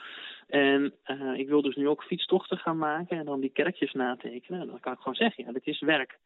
En 0.46 0.92
ik 1.36 1.48
wil 1.48 1.62
dus 1.62 1.76
nu 1.76 1.88
ook 1.88 2.04
fietstochten 2.04 2.58
gaan 2.58 2.78
maken 2.78 3.18
en 3.18 3.24
dan 3.24 3.40
die 3.40 3.50
kerkjes 3.50 3.92
natekenen. 3.92 4.60
En 4.60 4.66
dan 4.66 4.80
kan 4.80 4.92
ik 4.92 4.98
gewoon 4.98 5.14
zeggen, 5.14 5.44
ja, 5.44 5.52
dit 5.52 5.66
is 5.66 5.80
werk. 5.80 6.18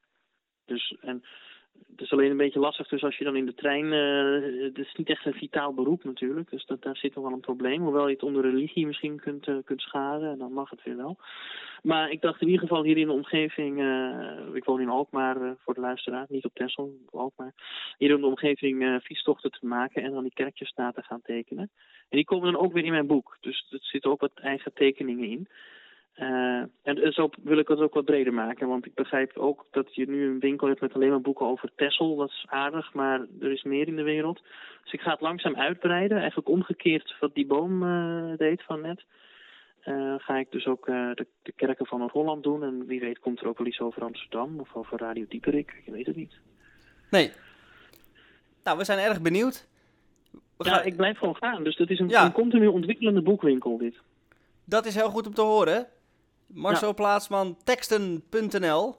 Dus, 0.65 0.97
en 1.01 1.25
het 1.97 2.05
is 2.05 2.13
alleen 2.13 2.31
een 2.31 2.37
beetje 2.37 2.59
lastig, 2.59 2.89
dus 2.89 3.03
als 3.03 3.17
je 3.17 3.25
dan 3.25 3.37
in 3.37 3.47
de 3.47 3.55
trein... 3.55 3.93
eh, 3.93 4.65
het 4.65 4.79
is 4.79 4.95
niet 4.95 5.09
echt 5.09 5.27
een 5.27 5.33
vitaal 5.35 5.75
beroep 5.75 6.05
natuurlijk, 6.05 6.51
dus 6.51 6.67
dat, 6.67 6.83
daar 6.83 6.97
zit 6.97 7.15
nog 7.15 7.25
wel 7.25 7.33
een 7.33 7.41
probleem. 7.41 7.83
Hoewel 7.83 8.07
je 8.07 8.13
het 8.15 8.23
onder 8.23 8.43
religie 8.43 8.87
misschien 8.87 9.21
kunt, 9.21 9.47
eh, 9.47 9.57
kunt 9.65 9.81
scharen, 9.81 10.31
en 10.31 10.39
dan 10.39 10.53
mag 10.53 10.71
het 10.71 10.83
weer 10.83 10.97
wel. 10.97 11.19
Maar 11.83 12.11
ik 12.11 12.21
dacht 12.21 12.41
in 12.41 12.47
ieder 12.47 12.69
geval 12.69 12.83
hier 12.85 12.97
in 12.97 13.07
de 13.07 13.13
omgeving... 13.13 13.81
eh, 13.81 14.55
ik 14.55 14.65
woon 14.65 14.81
in 14.81 14.89
Alkmaar, 14.89 15.57
voor 15.59 15.75
de 15.75 15.81
luisteraar, 15.81 16.27
niet 16.29 16.45
op 16.45 16.61
op 17.07 17.21
Alkmaar. 17.21 17.55
Hier 17.99 18.11
in 18.11 18.21
de 18.21 18.27
omgeving 18.27 19.01
fietstochten 19.03 19.51
te 19.51 19.67
maken 19.67 20.03
en 20.03 20.13
dan 20.13 20.23
die 20.23 20.35
kerkjes 20.35 20.73
na 20.73 20.93
te 20.93 21.03
gaan 21.03 21.23
tekenen. 21.23 21.71
En 22.09 22.17
die 22.17 22.25
komen 22.25 22.53
dan 22.53 22.63
ook 22.63 22.73
weer 22.73 22.85
in 22.85 22.93
mijn 22.93 23.07
boek, 23.07 23.37
dus 23.41 23.67
er 23.71 23.79
zitten 23.81 24.11
ook 24.11 24.21
wat 24.21 24.33
eigen 24.35 24.73
tekeningen 24.73 25.29
in. 25.29 25.49
Eh, 26.17 26.63
en 26.83 27.13
zo 27.13 27.31
wil 27.43 27.59
ik 27.59 27.69
het 27.69 27.79
ook 27.79 27.95
wat 27.95 28.05
breder 28.05 28.33
maken, 28.33 28.69
want 28.69 28.87
ik 28.87 28.95
begrijp 28.95 29.37
ook 29.37 29.67
dat 29.71 29.95
je 29.95 30.07
nu 30.09 30.27
een 30.29 30.39
winkel 30.41 30.69
hebt 30.69 30.81
met 30.81 30.95
alleen 30.95 31.11
maar 31.11 31.21
boeken 31.21 31.47
over 31.47 31.71
Texel. 31.77 32.17
Dat 32.17 32.29
is 32.29 32.45
aardig, 32.49 32.95
maar 32.95 33.27
er 33.41 33.53
is 33.53 33.63
meer 33.63 33.87
in 33.89 33.97
de 33.97 34.03
wereld. 34.03 34.43
Dus 34.83 34.93
ik 34.93 35.01
ga 35.01 35.11
het 35.11 35.21
langzaam 35.21 35.57
uitbreiden, 35.57 36.19
eigenlijk 36.19 36.49
omgekeerd 36.49 37.17
wat 37.21 37.35
die 37.35 37.47
boom 37.47 37.83
eh, 37.83 38.37
deed 38.37 38.63
van 38.63 38.81
net. 38.81 39.05
Eh, 39.81 40.15
ga 40.19 40.37
ik 40.37 40.51
dus 40.51 40.67
ook 40.67 40.87
de, 40.87 41.27
de 41.43 41.53
kerken 41.53 41.87
van 41.87 41.99
Noord-Holland 41.99 42.43
doen. 42.43 42.63
En 42.63 42.87
wie 42.87 43.01
weet 43.01 43.19
komt 43.19 43.41
er 43.41 43.47
ook 43.49 43.59
wel 43.59 43.67
iets 43.67 43.81
over 43.81 44.03
Amsterdam 44.03 44.61
of 44.61 44.75
over 44.75 44.99
Radio 44.99 45.25
Dieperik. 45.29 45.83
Ik 45.85 45.93
weet 45.93 46.07
het 46.07 46.17
niet. 46.17 46.35
Nee. 47.11 47.31
Nou, 48.65 48.79
we 48.79 48.85
zijn 48.85 48.99
erg 48.99 49.21
benieuwd. 49.23 49.69
We 50.57 50.65
Ja, 50.65 50.75
gaan- 50.75 50.87
ik 50.87 50.97
blijf 50.97 51.19
gewoon 51.19 51.37
gaan. 51.37 51.65
Dus 51.65 51.77
dat 51.77 51.91
is 51.91 51.99
een, 51.99 52.09
Ja. 52.09 52.25
een 52.25 52.33
continu 52.33 52.67
ontwikkelende 52.67 53.23
boekwinkel 53.23 53.79
dit. 53.79 53.97
Dat 54.65 54.87
is 54.87 54.95
heel 54.95 55.11
goed 55.11 55.27
om 55.27 55.35
te 55.35 55.43
horen. 55.43 55.87
Marcel 56.47 56.95
Plaatsman, 56.95 57.57
teksten.nl. 57.65 58.95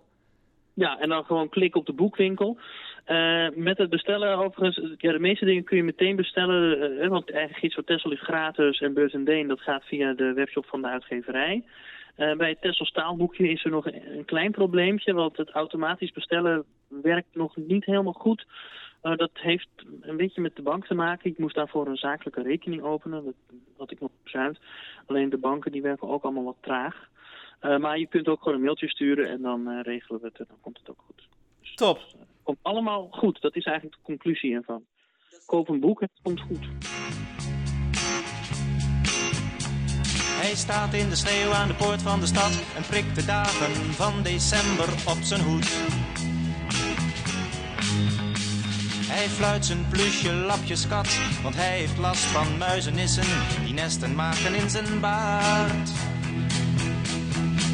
Ja, 0.73 0.99
en 0.99 1.09
dan 1.09 1.25
gewoon 1.25 1.49
klik 1.49 1.75
op 1.75 1.85
de 1.85 1.93
boekwinkel. 1.93 2.57
Eh, 3.05 3.47
met 3.55 3.77
het 3.77 3.89
bestellen 3.89 4.37
overigens, 4.37 4.95
ja, 4.97 5.11
de 5.11 5.19
meeste 5.19 5.45
dingen 5.45 5.63
kun 5.63 5.77
je 5.77 5.83
meteen 5.83 6.15
bestellen. 6.15 6.99
eh, 7.01 7.07
want 7.07 7.31
eigen 7.31 7.55
gids 7.55 7.73
voor 7.73 7.83
Tessel 7.83 8.11
is 8.11 8.21
gratis 8.21 8.81
en 8.81 8.93
Beurs 8.93 9.13
en 9.13 9.23
Deen, 9.23 9.47
dat 9.47 9.61
gaat 9.61 9.83
via 9.85 10.13
de 10.13 10.33
webshop 10.33 10.65
van 10.65 10.81
de 10.81 10.87
uitgeverij. 10.87 11.63
Eh, 12.17 12.35
bij 12.35 12.49
het 12.49 12.61
Tessel 12.61 12.85
staalboekje 12.85 13.49
is 13.49 13.63
er 13.63 13.71
nog 13.71 13.85
een, 13.85 14.25
klein 14.25 14.51
probleempje, 14.51 15.13
want 15.13 15.37
het 15.37 15.49
automatisch 15.49 16.11
bestellen 16.11 16.63
werkt 16.87 17.35
nog 17.35 17.55
niet 17.55 17.85
helemaal 17.85 18.13
goed. 18.13 18.45
Eh, 19.01 19.15
dat 19.15 19.31
heeft 19.33 19.69
een 20.01 20.17
beetje 20.17 20.41
met 20.41 20.55
de 20.55 20.61
bank 20.61 20.85
te 20.85 20.93
maken. 20.93 21.29
Ik 21.29 21.37
moest 21.37 21.55
daarvoor 21.55 21.87
een 21.87 21.97
zakelijke 21.97 22.41
rekening 22.41 22.81
openen, 22.81 23.23
dat 23.23 23.33
had 23.77 23.91
ik 23.91 23.99
nog 23.99 24.09
bezuimd. 24.23 24.59
Alleen 25.05 25.29
de 25.29 25.37
banken 25.37 25.71
die 25.71 25.81
werken 25.81 26.07
ook 26.07 26.23
allemaal 26.23 26.43
wat 26.43 26.57
traag. 26.61 27.09
Eh, 27.59 27.77
maar 27.77 27.99
je 27.99 28.07
kunt 28.07 28.27
ook 28.27 28.41
gewoon 28.41 28.57
een 28.57 28.63
mailtje 28.63 28.89
sturen 28.89 29.29
en 29.29 29.41
dan 29.41 29.67
eh, 29.67 29.79
regelen 29.81 30.21
we 30.21 30.27
het 30.27 30.39
en 30.39 30.45
dan 30.47 30.57
komt 30.61 30.77
het 30.79 30.89
ook 30.89 31.03
goed. 31.05 31.27
Top. 31.75 31.99
Komt 32.43 32.59
allemaal 32.61 33.07
goed, 33.11 33.41
dat 33.41 33.55
is 33.55 33.65
eigenlijk 33.65 33.97
de 33.97 34.03
conclusie 34.03 34.55
ervan. 34.55 34.85
Koop 35.45 35.69
een 35.69 35.79
boek 35.79 36.01
en 36.01 36.09
het 36.13 36.23
komt 36.23 36.41
goed. 36.41 36.67
Hij 40.41 40.55
staat 40.55 40.93
in 40.93 41.09
de 41.09 41.15
sneeuw 41.15 41.51
aan 41.51 41.67
de 41.67 41.73
poort 41.73 42.01
van 42.01 42.19
de 42.19 42.25
stad 42.25 42.51
en 42.75 42.83
prikt 42.89 43.15
de 43.15 43.25
dagen 43.25 43.73
van 43.73 44.23
december 44.23 44.89
op 45.07 45.21
zijn 45.21 45.41
hoed. 45.41 45.67
Hij 49.09 49.27
fluit 49.27 49.65
zijn 49.65 49.87
plusje 49.89 50.33
lapjes 50.33 50.87
kat, 50.87 51.39
want 51.43 51.55
hij 51.55 51.77
heeft 51.77 51.97
last 51.97 52.25
van 52.25 52.57
muizenissen 52.57 53.63
die 53.65 53.73
nesten 53.73 54.15
maken 54.15 54.55
in 54.55 54.69
zijn 54.69 54.99
baard. 54.99 56.16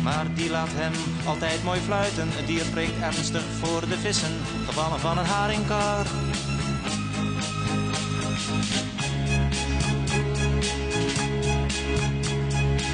Maar 0.04 0.26
die 0.34 0.50
laat 0.50 0.70
hem 0.72 0.94
altijd 1.26 1.64
mooi 1.64 1.80
fluiten. 1.80 2.28
Het 2.32 2.48
dier 2.48 2.66
prikt 2.66 3.02
ernstig 3.02 3.44
voor 3.60 3.82
de 3.90 3.98
vissen, 3.98 4.32
gevallen 4.66 5.00
van 5.00 5.18
een 5.18 5.26
haringkar. 5.26 6.06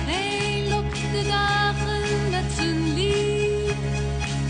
Hij 0.06 0.70
lokt 0.70 1.02
de 1.12 1.24
dagen 1.28 2.30
met 2.30 2.52
zijn 2.56 2.94
lied. 2.94 3.76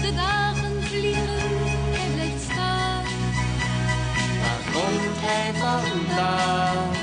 De 0.02 0.14
dagen 0.16 0.84
vliegen, 0.84 1.48
hij 1.98 2.14
blijft 2.14 2.44
staan. 2.52 3.04
Waar 4.42 4.64
komt 4.74 5.18
hij 5.20 5.54
vandaan? 5.54 6.94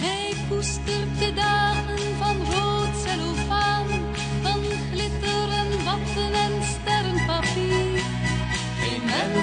Hij 0.00 0.34
koestert 0.48 1.18
de 1.18 1.32
dagen 1.34 1.77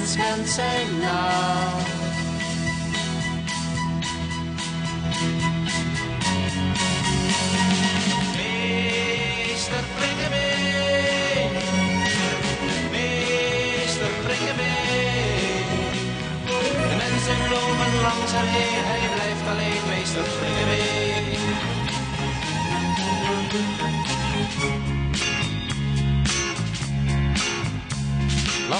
Geen 0.05 0.13
mens 0.17 0.35
kent 0.35 0.49
zijn 0.49 0.99
naam. 0.99 1.83
Meester 8.35 9.83
Prikkebeen, 9.95 11.51
meester 12.91 14.09
Prikkebeen. 14.23 15.65
De 16.89 16.95
mensen 16.95 17.49
lopen 17.49 18.01
langs 18.01 18.31
hem 18.31 18.47
heen, 18.47 18.85
hij 18.85 19.09
blijft 19.15 19.47
alleen 19.49 19.87
meester 19.89 20.23
Prikkebeen. 20.39 20.94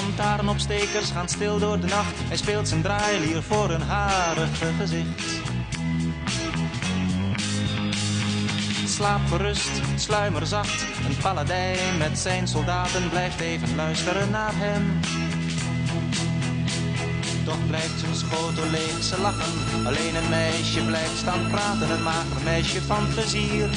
Lantaarnopstekers 0.02 1.10
gaan 1.10 1.28
stil 1.28 1.58
door 1.58 1.80
de 1.80 1.86
nacht. 1.86 2.14
Hij 2.28 2.36
speelt 2.36 2.68
zijn 2.68 2.82
draailier 2.82 3.42
voor 3.42 3.70
een 3.70 3.82
harige 3.82 4.66
gezicht. 4.78 5.22
Slaap 8.86 9.20
gerust, 9.28 9.70
sluimer 9.94 10.46
zacht. 10.46 10.82
Een 11.08 11.16
paladijn 11.22 11.98
met 11.98 12.18
zijn 12.18 12.48
soldaten 12.48 13.10
blijft 13.10 13.40
even 13.40 13.76
luisteren 13.76 14.30
naar 14.30 14.52
hem. 14.54 15.00
Toch 17.44 17.66
blijft 17.66 18.00
zijn 18.00 18.14
schotel 18.14 18.70
leeg, 18.70 19.02
ze 19.02 19.20
lachen. 19.20 19.86
Alleen 19.86 20.14
een 20.14 20.28
meisje 20.28 20.84
blijft 20.84 21.16
staan 21.16 21.48
praten, 21.50 21.90
een 21.90 22.02
mager 22.02 22.42
meisje 22.44 22.82
van 22.82 23.08
plezier. 23.08 23.68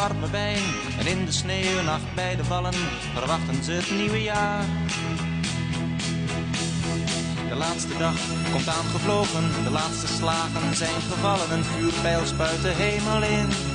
En 0.00 1.06
in 1.06 1.24
de 1.24 1.32
sneeuwnacht 1.32 2.14
bij 2.14 2.36
de 2.36 2.44
vallen 2.44 2.74
verwachten 3.14 3.64
ze 3.64 3.72
het 3.72 3.90
nieuwe 3.90 4.22
jaar. 4.22 4.64
De 7.48 7.54
laatste 7.54 7.98
dag 7.98 8.16
komt 8.52 8.68
aangevlogen, 8.68 9.64
de 9.64 9.70
laatste 9.70 10.06
slagen 10.06 10.76
zijn 10.76 11.00
gevallen, 11.10 11.52
een 11.52 11.64
vuurpijl 11.64 12.26
spuit 12.26 12.62
de 12.62 12.68
hemel 12.68 13.22
in. 13.22 13.69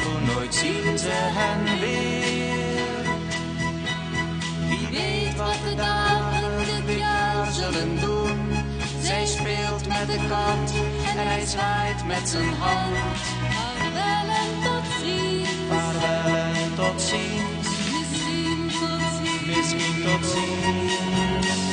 Bloemenwei 0.00 0.48
is 0.48 0.60
leeg 0.62 0.98
ze 0.98 1.10
hen 1.12 1.80
weer. 1.80 3.04
Wie 4.68 4.88
weet 4.98 5.36
wat 5.36 5.58
de 5.68 5.74
dagen 5.74 6.86
dit 6.86 6.98
jaar 6.98 7.52
zullen 7.52 8.00
doen. 8.00 8.64
Zij 9.02 9.26
speelt 9.26 9.88
met 9.88 10.06
de 10.06 10.18
kat 10.28 10.72
en 11.16 11.26
hij 11.26 11.46
zwaait 11.46 12.06
met 12.06 12.28
zijn 12.28 12.54
hand. 12.58 12.96
Vaarwel 13.54 14.28
en 14.42 14.52
tot 14.64 14.86
ziens. 15.02 15.48
Vaarwel 15.68 16.34
en 16.34 16.74
tot 16.74 17.02
ziens, 17.02 17.68
Misschien 17.98 18.70
tot 18.80 19.00
ziens. 19.22 19.56
misschien 19.56 20.02
tot 20.04 20.26
ziens. 20.30 21.65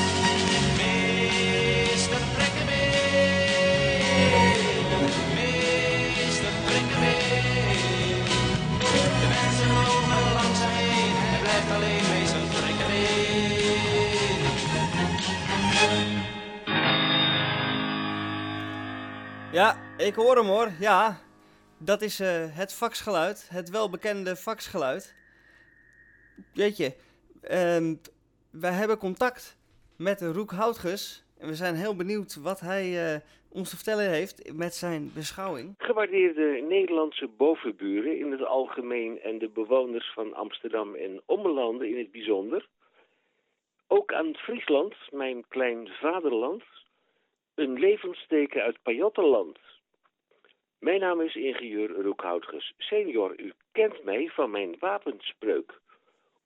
Prikkemee. 12.51 13.33
Ja, 19.51 19.77
ik 19.97 20.15
hoor 20.15 20.35
hem 20.35 20.45
hoor. 20.45 20.71
Ja, 20.79 21.19
dat 21.77 22.01
is 22.01 22.19
eh, 22.19 22.45
het 22.49 22.73
faxgeluid. 22.73 23.45
Het 23.49 23.69
welbekende 23.69 24.35
faxgeluid. 24.35 25.13
Weet 26.53 26.77
je, 26.77 26.95
ehm, 27.41 27.95
wij 28.49 28.71
hebben 28.71 28.97
contact 28.97 29.57
met 29.95 30.21
Roek 30.21 30.51
Houtges. 30.51 31.23
En 31.37 31.47
we 31.47 31.55
zijn 31.55 31.75
heel 31.75 31.95
benieuwd 31.95 32.35
wat 32.35 32.59
hij 32.59 33.13
eh, 33.13 33.19
ons 33.53 33.69
te 33.69 33.75
vertellen 33.75 34.09
heeft 34.09 34.53
met 34.53 34.73
zijn 34.73 35.11
beschouwing. 35.13 35.75
Gewaardeerde 35.77 36.65
Nederlandse 36.69 37.27
bovenburen 37.27 38.17
in 38.17 38.31
het 38.31 38.45
algemeen 38.45 39.21
en 39.21 39.37
de 39.37 39.49
bewoners 39.49 40.11
van 40.13 40.33
Amsterdam 40.33 40.95
en 40.95 41.21
Ommelanden 41.25 41.87
in 41.89 41.97
het 41.97 42.11
bijzonder. 42.11 42.67
Ook 43.87 44.13
aan 44.13 44.35
Friesland, 44.35 44.95
mijn 45.11 45.47
klein 45.47 45.87
vaderland, 45.87 46.63
een 47.55 47.79
levensteken 47.79 48.61
uit 48.61 48.81
Pajottenland. 48.81 49.57
Mijn 50.79 50.99
naam 50.99 51.21
is 51.21 51.35
ingenieur 51.35 52.01
Roekhoutges 52.01 52.73
senior. 52.77 53.39
U 53.39 53.53
kent 53.71 54.03
mij 54.03 54.29
van 54.29 54.51
mijn 54.51 54.75
wapenspreuk. 54.79 55.79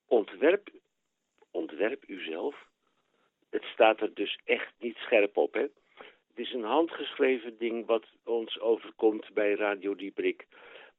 Ontwerp, 0.07 0.69
ontwerp 1.51 2.03
uzelf. 2.07 2.55
Het 3.49 3.63
staat 3.63 4.01
er 4.01 4.13
dus 4.13 4.39
echt 4.45 4.73
niet 4.79 4.95
scherp 4.95 5.37
op, 5.37 5.53
hè. 5.53 5.65
Het 6.37 6.45
is 6.45 6.53
een 6.53 6.63
handgeschreven 6.63 7.57
ding 7.57 7.85
wat 7.85 8.05
ons 8.23 8.59
overkomt 8.59 9.33
bij 9.33 9.53
Radio 9.53 9.95
Dieprik. 9.95 10.47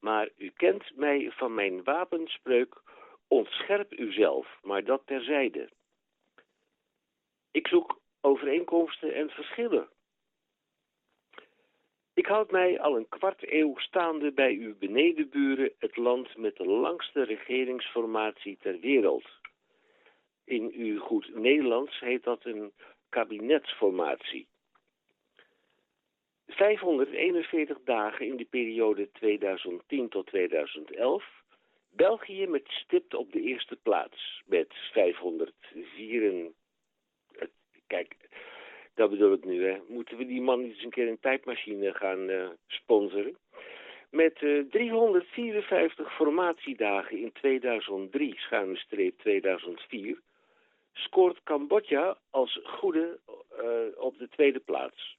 Maar 0.00 0.28
u 0.36 0.50
kent 0.50 0.96
mij 0.96 1.30
van 1.30 1.54
mijn 1.54 1.84
wapenspreuk. 1.84 2.82
Ontscherp 3.28 3.92
uzelf, 3.92 4.58
maar 4.62 4.84
dat 4.84 5.02
terzijde. 5.06 5.68
Ik 7.50 7.66
zoek 7.66 8.00
overeenkomsten 8.20 9.14
en 9.14 9.30
verschillen. 9.30 9.88
Ik 12.14 12.26
houd 12.26 12.50
mij 12.50 12.80
al 12.80 12.96
een 12.96 13.08
kwart 13.08 13.52
eeuw 13.52 13.76
staande 13.76 14.32
bij 14.32 14.54
uw 14.54 14.78
benedenburen, 14.78 15.72
het 15.78 15.96
land 15.96 16.36
met 16.36 16.56
de 16.56 16.66
langste 16.66 17.22
regeringsformatie 17.22 18.56
ter 18.60 18.80
wereld. 18.80 19.28
In 20.44 20.72
uw 20.74 21.00
goed 21.00 21.34
Nederlands 21.34 22.00
heet 22.00 22.24
dat 22.24 22.44
een 22.44 22.72
kabinetsformatie. 23.08 24.48
541 26.48 27.78
dagen 27.84 28.26
in 28.26 28.36
de 28.36 28.44
periode 28.44 29.10
2010 29.12 30.08
tot 30.08 30.26
2011. 30.26 31.24
België 31.90 32.46
met 32.46 32.64
stipt 32.66 33.14
op 33.14 33.32
de 33.32 33.40
eerste 33.40 33.76
plaats 33.82 34.42
met 34.46 34.74
504. 34.92 36.50
Kijk, 37.86 38.16
dat 38.94 39.10
bedoel 39.10 39.32
ik 39.32 39.44
nu, 39.44 39.66
hè. 39.66 39.78
Moeten 39.88 40.16
we 40.16 40.26
die 40.26 40.40
man 40.40 40.60
eens 40.60 40.82
een 40.82 40.90
keer 40.90 41.08
een 41.08 41.20
tijdmachine 41.20 41.94
gaan 41.94 42.28
eh, 42.28 42.48
sponsoren? 42.66 43.36
Met 44.10 44.42
eh, 44.42 44.60
354 44.70 46.14
formatiedagen 46.14 47.18
in 47.18 47.32
2003, 47.32 48.34
schuine 48.36 48.76
streep 48.76 49.18
2004, 49.18 50.20
scoort 50.92 51.42
Cambodja 51.42 52.16
als 52.30 52.60
goede 52.62 53.18
eh, 53.50 54.02
op 54.02 54.18
de 54.18 54.28
tweede 54.28 54.60
plaats. 54.60 55.17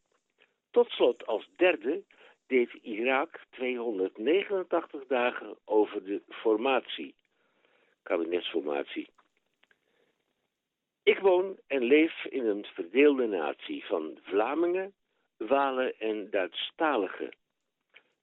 Tot 0.71 0.89
slot 0.89 1.25
als 1.25 1.49
derde 1.55 2.03
deed 2.47 2.73
Irak 2.81 3.39
289 3.49 5.05
dagen 5.07 5.57
over 5.65 6.03
de 6.03 6.21
formatie, 6.29 7.15
kabinetsformatie. 8.03 9.09
Ik 11.03 11.19
woon 11.19 11.57
en 11.67 11.83
leef 11.83 12.25
in 12.25 12.45
een 12.45 12.65
verdeelde 12.65 13.27
natie 13.27 13.85
van 13.85 14.17
Vlamingen, 14.23 14.93
Walen 15.37 15.99
en 15.99 16.29
Duitsstaligen. 16.29 17.35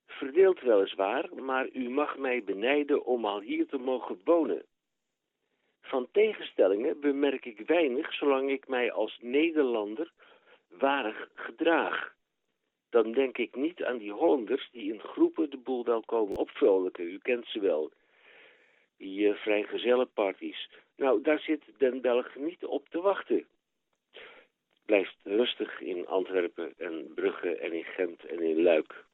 Verdeeld 0.05 0.59
weliswaar, 0.59 1.35
maar 1.35 1.69
u 1.73 1.89
mag 1.89 2.17
mij 2.17 2.43
benijden 2.43 3.05
om 3.05 3.25
al 3.25 3.39
hier 3.39 3.67
te 3.67 3.77
mogen 3.77 4.21
wonen. 4.23 4.65
Van 5.81 6.07
tegenstellingen 6.11 6.99
bemerk 6.99 7.45
ik 7.45 7.59
weinig 7.67 8.13
zolang 8.13 8.49
ik 8.49 8.67
mij 8.67 8.91
als 8.91 9.17
Nederlander 9.21 10.11
warig 10.67 11.29
gedraag. 11.33 12.15
Dan 12.89 13.11
denk 13.11 13.37
ik 13.37 13.55
niet 13.55 13.83
aan 13.83 13.97
die 13.97 14.11
Hollanders 14.11 14.69
die 14.71 14.93
in 14.93 14.99
groepen 14.99 15.49
de 15.49 15.57
boel 15.57 15.85
wel 15.85 16.01
komen 16.01 16.37
opvrolijken. 16.37 17.05
U 17.05 17.17
kent 17.17 17.47
ze 17.47 17.59
wel. 17.59 17.91
Die 18.97 19.33
uh. 20.15 20.67
Nou, 20.95 21.21
daar 21.21 21.39
zit 21.39 21.63
Den 21.77 22.01
Belg 22.01 22.35
niet 22.35 22.65
op 22.65 22.89
te 22.89 23.01
wachten. 23.01 23.47
Blijft 24.85 25.15
rustig 25.23 25.81
in 25.81 26.07
Antwerpen 26.07 26.73
en 26.77 27.11
Brugge 27.15 27.55
en 27.55 27.73
in 27.73 27.83
Gent 27.83 28.25
en 28.25 28.39
in 28.39 28.61
Luik. 28.61 29.05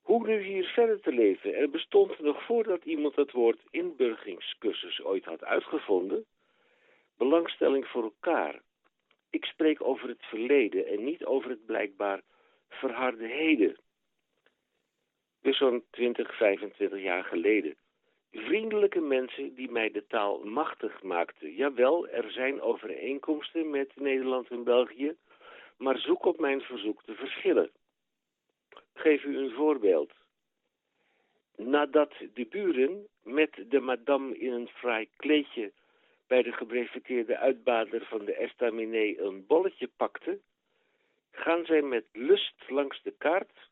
Hoe 0.00 0.26
nu 0.26 0.42
hier 0.42 0.64
verder 0.64 1.00
te 1.00 1.12
leven? 1.12 1.54
Er 1.54 1.70
bestond 1.70 2.18
nog 2.18 2.44
voordat 2.44 2.84
iemand 2.84 3.16
het 3.16 3.32
woord 3.32 3.60
inburgingscursus 3.70 5.02
ooit 5.02 5.24
had 5.24 5.44
uitgevonden, 5.44 6.24
belangstelling 7.16 7.86
voor 7.86 8.02
elkaar. 8.02 8.60
Ik 9.30 9.44
spreek 9.44 9.82
over 9.82 10.08
het 10.08 10.24
verleden 10.24 10.86
en 10.86 11.04
niet 11.04 11.24
over 11.24 11.50
het 11.50 11.66
blijkbaar 11.66 12.22
verharde 12.68 13.26
heden. 13.26 13.76
Dus 15.40 15.56
zo'n 15.56 15.84
20, 15.90 16.36
25 16.36 17.00
jaar 17.00 17.24
geleden. 17.24 17.76
Vriendelijke 18.32 19.00
mensen 19.00 19.54
die 19.54 19.70
mij 19.70 19.90
de 19.90 20.06
taal 20.06 20.44
machtig 20.44 21.02
maakten. 21.02 21.54
Jawel, 21.54 22.08
er 22.08 22.30
zijn 22.30 22.60
overeenkomsten 22.60 23.70
met 23.70 23.96
Nederland 23.96 24.48
en 24.48 24.64
België, 24.64 25.16
maar 25.76 25.98
zoek 25.98 26.24
op 26.24 26.38
mijn 26.38 26.60
verzoek 26.60 27.04
de 27.04 27.14
verschillen. 27.14 27.70
Geef 28.94 29.24
u 29.24 29.38
een 29.38 29.50
voorbeeld. 29.50 30.12
Nadat 31.56 32.12
de 32.34 32.46
buren 32.46 33.06
met 33.22 33.64
de 33.68 33.80
madame 33.80 34.38
in 34.38 34.52
een 34.52 34.68
fraai 34.68 35.08
kleedje 35.16 35.72
bij 36.26 36.42
de 36.42 36.52
gebreveteerde 36.52 37.38
uitbader 37.38 38.06
van 38.06 38.24
de 38.24 38.34
estaminet 38.34 39.18
een 39.18 39.46
bolletje 39.46 39.90
pakte, 39.96 40.40
gaan 41.30 41.64
zij 41.64 41.82
met 41.82 42.04
lust 42.12 42.54
langs 42.68 43.02
de 43.02 43.14
kaart 43.18 43.70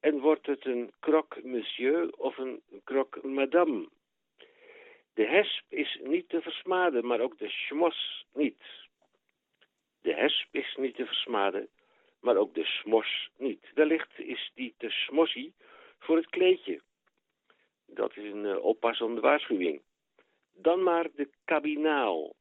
en 0.00 0.20
wordt 0.20 0.46
het 0.46 0.64
een 0.64 0.92
croque 1.00 1.46
monsieur 1.46 2.12
of 2.16 2.38
een 2.38 2.62
croque 2.84 3.28
madame. 3.28 3.88
De 5.14 5.26
hesp 5.26 5.64
is 5.68 5.98
niet 6.02 6.28
te 6.28 6.40
versmaden, 6.40 7.06
maar 7.06 7.20
ook 7.20 7.38
de 7.38 7.48
schmos 7.48 8.26
niet. 8.32 8.62
De 10.00 10.14
hesp 10.14 10.48
is 10.50 10.76
niet 10.76 10.94
te 10.94 11.06
versmaden, 11.06 11.68
maar 12.20 12.36
ook 12.36 12.54
de 12.54 12.64
smos 12.64 13.30
niet. 13.36 13.70
Wellicht 13.74 14.18
is 14.18 14.50
die 14.54 14.74
te 14.78 14.90
smossie 14.90 15.52
voor 15.98 16.16
het 16.16 16.26
kleedje. 16.26 16.80
Dat 17.86 18.16
is 18.16 18.32
een 18.32 18.44
uh, 18.44 18.64
oppassende 18.64 19.20
waarschuwing. 19.20 19.80
Dan 20.54 20.82
maar 20.82 21.08
de 21.14 21.28
kabinaal. 21.44 22.34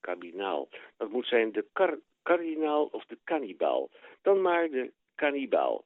Kabinaal. 0.00 0.68
Dat 0.96 1.10
moet 1.10 1.26
zijn 1.26 1.52
de 1.52 1.66
kar 1.72 1.98
kardinaal 2.22 2.86
of 2.86 3.04
de 3.04 3.18
kannibaal. 3.24 3.90
Dan 4.22 4.42
maar 4.42 4.70
de 4.70 4.92
kannibaal. 5.14 5.84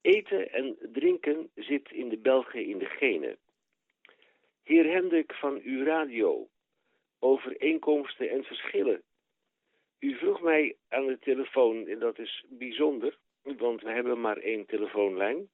Eten 0.00 0.52
en 0.52 0.76
drinken 0.92 1.50
zit 1.54 1.90
in 1.90 2.08
de 2.08 2.18
Belgen 2.18 2.64
in 2.64 2.78
de 2.78 2.86
genen. 2.86 3.38
Heer 4.62 4.92
Hendrik 4.92 5.32
van 5.32 5.60
uw 5.62 5.84
radio. 5.84 6.48
Overeenkomsten 7.18 8.30
en 8.30 8.44
verschillen. 8.44 9.02
U 9.98 10.14
vroeg 10.14 10.40
mij 10.40 10.76
aan 10.88 11.06
de 11.06 11.18
telefoon, 11.18 11.86
en 11.86 11.98
dat 11.98 12.18
is 12.18 12.44
bijzonder, 12.48 13.18
want 13.42 13.82
we 13.82 13.90
hebben 13.90 14.20
maar 14.20 14.36
één 14.36 14.66
telefoonlijn. 14.66 15.48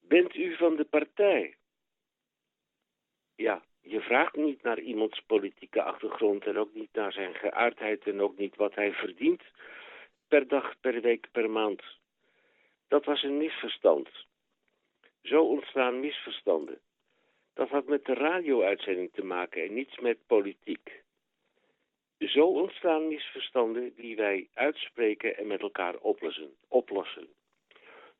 Bent 0.00 0.34
u 0.34 0.56
van 0.56 0.76
de 0.76 0.84
partij? 0.84 1.56
Ja, 3.34 3.64
je 3.82 4.00
vraagt 4.00 4.36
niet 4.36 4.62
naar 4.62 4.80
iemands 4.80 5.20
politieke 5.26 5.82
achtergrond 5.82 6.46
en 6.46 6.58
ook 6.58 6.74
niet 6.74 6.92
naar 6.92 7.12
zijn 7.12 7.34
geaardheid 7.34 8.06
en 8.06 8.20
ook 8.20 8.36
niet 8.36 8.56
wat 8.56 8.74
hij 8.74 8.92
verdient 8.92 9.42
per 10.28 10.48
dag, 10.48 10.80
per 10.80 11.00
week, 11.00 11.28
per 11.32 11.50
maand. 11.50 11.82
Dat 12.88 13.04
was 13.04 13.22
een 13.22 13.36
misverstand. 13.36 14.08
Zo 15.22 15.42
ontstaan 15.42 16.00
misverstanden. 16.00 16.80
Dat 17.54 17.68
had 17.68 17.86
met 17.86 18.04
de 18.04 18.14
radio-uitzending 18.14 19.12
te 19.12 19.24
maken 19.24 19.62
en 19.62 19.74
niets 19.74 19.98
met 19.98 20.26
politiek. 20.26 21.02
Zo 22.18 22.46
ontstaan 22.46 23.08
misverstanden 23.08 23.92
die 23.94 24.16
wij 24.16 24.48
uitspreken 24.54 25.36
en 25.36 25.46
met 25.46 25.60
elkaar 25.60 25.96
oplossen. 25.96 26.54
oplossen. 26.68 27.28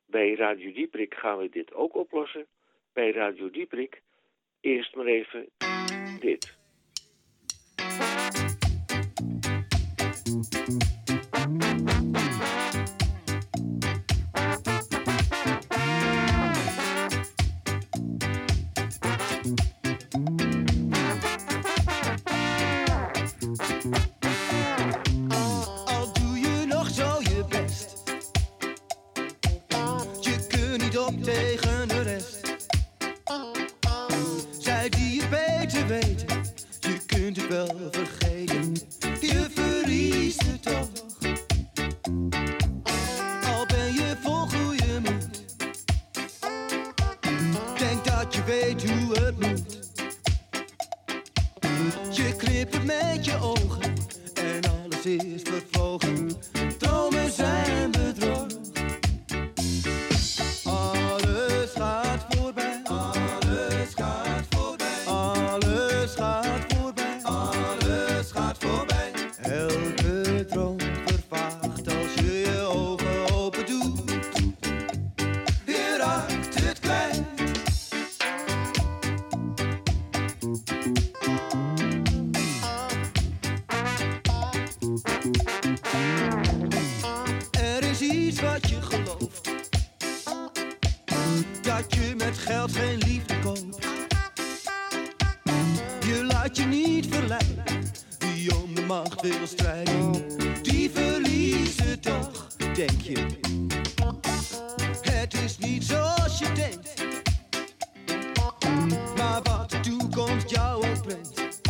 Bij 0.05 0.33
Radio 0.33 0.71
Dieprik 0.71 1.13
gaan 1.13 1.37
we 1.37 1.49
dit 1.49 1.73
ook 1.73 1.95
oplossen. 1.95 2.47
Bij 2.93 3.11
Radio 3.11 3.49
Dieprik 3.49 4.01
eerst 4.61 4.95
maar 4.95 5.05
even 5.05 5.49
dit. 6.19 6.59